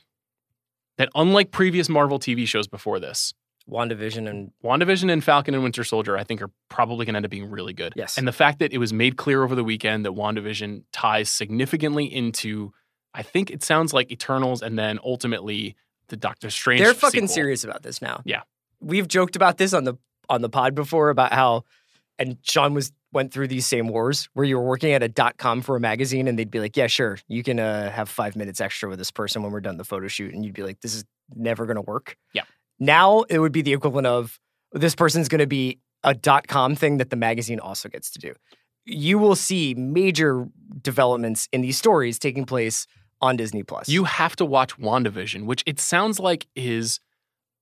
that 0.99 1.09
unlike 1.15 1.51
previous 1.51 1.89
Marvel 1.89 2.19
TV 2.19 2.47
shows 2.47 2.67
before 2.67 2.99
this, 3.01 3.35
WandaVision 3.71 4.29
and 4.29 4.53
WandaVision 4.65 5.11
and 5.11 5.23
Falcon 5.23 5.55
and 5.55 5.63
Winter 5.63 5.85
Soldier, 5.85 6.17
I 6.17 6.25
think, 6.25 6.41
are 6.41 6.51
probably 6.69 7.05
going 7.05 7.15
to 7.15 7.19
end 7.19 7.27
up 7.27 7.31
being 7.31 7.51
really 7.51 7.73
good. 7.73 7.93
Yes. 7.97 8.17
And 8.17 8.27
the 8.27 8.33
fact 8.33 8.61
that 8.61 8.73
it 8.73 8.79
was 8.79 8.93
made 8.93 9.17
clear 9.17 9.43
over 9.43 9.55
the 9.55 9.65
weekend 9.65 10.05
that 10.07 10.13
WandaVision 10.13 10.85
ties 10.93 11.29
significantly 11.29 12.05
into, 12.05 12.73
I 13.13 13.23
think 13.23 13.51
it 13.51 13.65
sounds 13.65 13.93
like 13.93 14.11
Eternals 14.13 14.63
and 14.63 14.79
then 14.79 14.99
ultimately 15.05 15.75
the 16.09 16.17
Doctor 16.17 16.51
Strange. 16.51 16.81
They're 16.81 16.95
fucking 16.95 17.23
sequel. 17.27 17.35
serious 17.35 17.65
about 17.65 17.83
this 17.83 18.01
now. 18.01 18.23
Yeah. 18.25 18.43
We've 18.81 19.09
joked 19.09 19.37
about 19.37 19.59
this 19.59 19.73
on 19.73 19.85
the 19.85 19.95
on 20.29 20.43
the 20.43 20.49
pod 20.49 20.75
before 20.75 21.11
about 21.11 21.33
how 21.33 21.65
and 22.19 22.39
Sean 22.43 22.75
was 22.75 22.93
went 23.13 23.33
through 23.33 23.49
these 23.49 23.67
same 23.67 23.89
wars 23.89 24.29
where 24.35 24.45
you 24.45 24.57
were 24.59 24.65
working 24.65 24.93
at 24.93 25.03
a 25.03 25.09
dot 25.09 25.39
com 25.39 25.63
for 25.63 25.77
a 25.77 25.81
magazine 25.81 26.29
and 26.29 26.39
they'd 26.39 26.51
be 26.51 26.61
like, 26.61 26.77
Yeah, 26.77 26.87
sure, 26.87 27.19
you 27.29 27.43
can 27.43 27.59
uh, 27.59 27.91
have 27.91 28.09
five 28.09 28.37
minutes 28.37 28.61
extra 28.61 28.89
with 28.89 28.99
this 28.99 29.11
person 29.11 29.43
when 29.43 29.53
we're 29.53 29.61
done 29.61 29.77
the 29.77 29.85
photo 29.85 30.09
shoot. 30.09 30.35
And 30.35 30.45
you'd 30.45 30.55
be 30.55 30.63
like, 30.63 30.81
This 30.81 30.95
is 30.95 31.05
never 31.35 31.67
gonna 31.67 31.83
work. 31.83 32.17
Yeah. 32.33 32.43
Now 32.79 33.23
it 33.23 33.39
would 33.39 33.53
be 33.53 33.63
the 33.63 33.73
equivalent 33.73 34.07
of 34.07 34.39
this 34.73 34.95
person's 34.95 35.29
gonna 35.29 35.47
be 35.47 35.79
a 36.05 36.15
dot 36.15 36.47
com 36.49 36.75
thing 36.75 36.99
that 36.99 37.11
the 37.11 37.17
magazine 37.17 37.61
also 37.61 37.89
gets 37.89 38.11
to 38.13 38.19
do. 38.19 38.35
You 38.85 39.19
will 39.19 39.37
see 39.37 39.75
major 39.75 40.47
developments 40.83 41.49
in 41.53 41.61
these 41.61 41.77
stories 41.77 42.19
taking 42.19 42.45
place 42.45 42.87
on 43.21 43.37
Disney 43.37 43.63
Plus. 43.63 43.89
You 43.89 44.05
have 44.05 44.37
to 44.37 44.45
watch 44.45 44.79
WandaVision, 44.79 45.47
which 45.47 45.63
it 45.67 45.81
sounds 45.81 46.21
like 46.21 46.47
is 46.55 47.01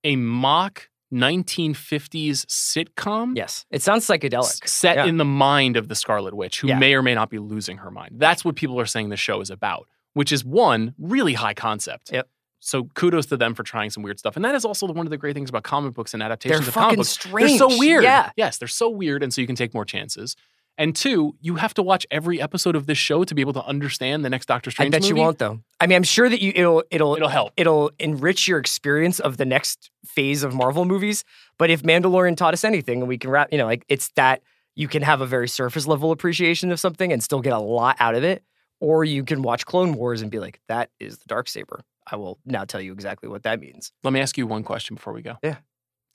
a 0.03 0.15
mock 0.17 0.89
1950s 1.13 2.45
sitcom 2.47 3.35
Yes. 3.35 3.65
It 3.71 3.81
sounds 3.81 4.05
psychedelic. 4.07 4.67
set 4.67 4.97
Yeah. 4.97 5.05
in 5.05 5.17
the 5.17 5.25
mind 5.25 5.77
of 5.77 5.87
the 5.87 5.95
Scarlet 5.95 6.33
Witch, 6.33 6.61
who 6.61 6.67
Yeah. 6.67 6.79
may 6.79 6.93
or 6.93 7.01
may 7.01 7.13
not 7.15 7.29
be 7.29 7.39
losing 7.39 7.77
her 7.77 7.91
mind. 7.91 8.15
That's 8.17 8.43
what 8.45 8.55
people 8.55 8.79
are 8.79 8.85
saying 8.85 9.09
the 9.09 9.17
show 9.17 9.41
is 9.41 9.49
about, 9.49 9.87
which 10.13 10.31
is 10.31 10.43
one 10.43 10.93
really 10.97 11.33
high 11.33 11.53
concept. 11.53 12.11
Yep. 12.11 12.27
So 12.59 12.85
kudos 12.95 13.27
to 13.27 13.37
them 13.37 13.53
for 13.53 13.63
trying 13.63 13.91
some 13.91 14.01
weird 14.01 14.17
stuff. 14.17 14.35
And 14.35 14.43
that 14.43 14.55
is 14.55 14.65
also 14.65 14.87
one 14.87 15.05
of 15.05 15.11
the 15.11 15.17
great 15.17 15.35
things 15.35 15.49
about 15.49 15.63
comic 15.63 15.93
books 15.93 16.13
and 16.13 16.23
adaptations 16.23 16.61
They're 16.61 16.69
of 16.69 16.73
comic 16.73 16.97
books. 16.97 17.09
strange. 17.09 17.49
They're 17.49 17.57
so 17.69 17.77
weird. 17.77 18.03
Yeah. 18.03 18.31
Yes, 18.35 18.57
they're 18.57 18.67
so 18.67 18.89
weird. 18.89 19.21
And 19.21 19.31
so 19.33 19.41
you 19.41 19.47
can 19.47 19.55
take 19.55 19.73
more 19.73 19.85
chances. 19.85 20.35
And 20.77 20.93
two, 20.95 21.35
you 21.39 21.55
have 21.55 21.73
to 21.75 21.83
watch 21.83 22.05
every 22.11 22.41
episode 22.41 22.75
of 22.75 22.85
this 22.85 22.97
show 22.97 23.23
to 23.23 23.33
be 23.35 23.41
able 23.41 23.53
to 23.53 23.63
understand 23.63 24.25
the 24.25 24.29
next 24.29 24.47
Doctor 24.47 24.71
Strange. 24.71 24.93
I 24.93 24.97
bet 24.97 25.07
you 25.07 25.13
movie. 25.15 25.21
won't 25.21 25.37
though. 25.37 25.61
I 25.85 25.87
mean, 25.87 25.97
I'm 25.97 26.03
sure 26.03 26.27
that 26.27 26.41
you 26.41 26.51
it'll 26.55 26.83
it'll 26.89 27.15
It'll 27.15 27.29
help. 27.29 27.53
it'll 27.57 27.91
enrich 27.99 28.47
your 28.47 28.57
experience 28.57 29.19
of 29.19 29.37
the 29.37 29.45
next 29.45 29.91
phase 30.03 30.41
of 30.41 30.51
Marvel 30.51 30.83
movies. 30.83 31.23
But 31.59 31.69
if 31.69 31.83
Mandalorian 31.83 32.35
taught 32.35 32.55
us 32.55 32.63
anything, 32.63 33.01
and 33.01 33.07
we 33.07 33.19
can 33.19 33.29
wrap, 33.29 33.49
you 33.51 33.59
know, 33.59 33.67
like 33.67 33.85
it's 33.87 34.09
that 34.15 34.41
you 34.73 34.87
can 34.87 35.03
have 35.03 35.21
a 35.21 35.27
very 35.27 35.47
surface 35.47 35.85
level 35.85 36.09
appreciation 36.09 36.71
of 36.71 36.79
something 36.79 37.13
and 37.13 37.21
still 37.23 37.39
get 37.39 37.53
a 37.53 37.59
lot 37.59 37.97
out 37.99 38.15
of 38.15 38.23
it, 38.23 38.43
or 38.79 39.03
you 39.03 39.23
can 39.23 39.43
watch 39.43 39.67
Clone 39.67 39.93
Wars 39.93 40.23
and 40.23 40.31
be 40.31 40.39
like, 40.39 40.59
that 40.69 40.89
is 40.99 41.19
the 41.19 41.25
dark 41.27 41.47
saber. 41.47 41.81
I 42.11 42.15
will 42.15 42.39
now 42.47 42.65
tell 42.65 42.81
you 42.81 42.91
exactly 42.91 43.29
what 43.29 43.43
that 43.43 43.59
means. 43.59 43.91
Let 44.03 44.11
me 44.11 44.21
ask 44.21 44.39
you 44.39 44.47
one 44.47 44.63
question 44.63 44.95
before 44.95 45.13
we 45.13 45.21
go. 45.21 45.35
Yeah. 45.43 45.57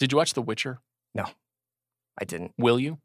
Did 0.01 0.11
you 0.11 0.19
watch 0.19 0.35
The 0.35 0.43
Witcher? 0.43 0.81
No, 1.15 1.27
I 2.21 2.25
didn't. 2.25 2.55
Will 2.59 2.81
you? 2.81 2.99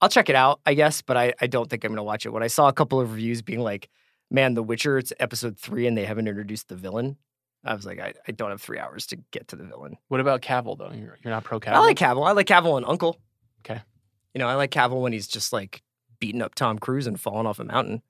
I'll 0.00 0.08
check 0.08 0.28
it 0.28 0.36
out, 0.36 0.60
I 0.64 0.74
guess, 0.74 1.02
but 1.02 1.16
I, 1.16 1.34
I 1.40 1.48
don't 1.48 1.68
think 1.68 1.82
I'm 1.82 1.90
gonna 1.90 2.04
watch 2.04 2.26
it. 2.26 2.32
When 2.32 2.44
I 2.44 2.46
saw 2.46 2.68
a 2.68 2.72
couple 2.72 3.00
of 3.00 3.10
reviews 3.10 3.42
being 3.42 3.58
like, 3.58 3.88
man, 4.30 4.54
The 4.54 4.62
Witcher, 4.62 4.98
it's 4.98 5.12
episode 5.20 5.58
three 5.58 5.86
and 5.86 5.96
they 5.96 6.04
haven't 6.04 6.28
introduced 6.28 6.68
the 6.68 6.76
villain. 6.76 7.16
I 7.64 7.74
was 7.74 7.84
like, 7.84 7.98
I, 7.98 8.14
I 8.28 8.32
don't 8.32 8.50
have 8.50 8.62
three 8.62 8.78
hours 8.78 9.06
to 9.08 9.16
get 9.32 9.48
to 9.48 9.56
the 9.56 9.64
villain. 9.64 9.96
What 10.08 10.20
about 10.20 10.42
Cavill 10.42 10.78
though? 10.78 10.92
You're, 10.92 11.18
you're 11.22 11.32
not 11.32 11.44
pro 11.44 11.58
Cavill. 11.58 11.74
I 11.74 11.78
like 11.80 11.98
Cavill. 11.98 12.26
I 12.26 12.32
like 12.32 12.46
Cavill 12.46 12.76
and 12.76 12.86
Uncle. 12.86 13.20
Okay. 13.60 13.82
You 14.34 14.38
know, 14.38 14.48
I 14.48 14.54
like 14.54 14.70
Cavill 14.70 15.00
when 15.00 15.12
he's 15.12 15.26
just 15.26 15.52
like 15.52 15.82
beating 16.20 16.42
up 16.42 16.54
Tom 16.54 16.78
Cruise 16.78 17.06
and 17.06 17.20
falling 17.20 17.46
off 17.46 17.58
a 17.58 17.64
mountain. 17.64 18.02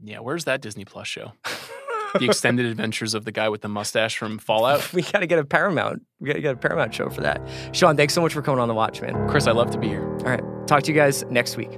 Yeah, 0.00 0.20
where's 0.20 0.44
that 0.44 0.60
Disney 0.60 0.84
Plus 0.84 1.08
show? 1.08 1.32
the 2.18 2.26
extended 2.26 2.66
adventures 2.66 3.14
of 3.14 3.24
the 3.24 3.32
guy 3.32 3.48
with 3.48 3.62
the 3.62 3.68
mustache 3.68 4.16
from 4.16 4.38
Fallout. 4.38 4.92
we 4.92 5.02
got 5.02 5.20
to 5.20 5.26
get 5.26 5.38
a 5.38 5.44
Paramount. 5.44 6.02
We 6.20 6.28
got 6.28 6.34
to 6.34 6.40
get 6.40 6.54
a 6.54 6.58
Paramount 6.58 6.94
show 6.94 7.10
for 7.10 7.22
that. 7.22 7.40
Sean, 7.72 7.96
thanks 7.96 8.14
so 8.14 8.20
much 8.20 8.32
for 8.32 8.42
coming 8.42 8.60
on 8.60 8.68
the 8.68 8.74
watch, 8.74 9.00
man. 9.00 9.28
Chris, 9.28 9.46
I 9.46 9.52
love 9.52 9.70
to 9.70 9.78
be 9.78 9.88
here. 9.88 10.06
All 10.20 10.26
right. 10.26 10.42
Talk 10.66 10.82
to 10.84 10.92
you 10.92 10.96
guys 10.96 11.24
next 11.24 11.56
week. 11.56 11.70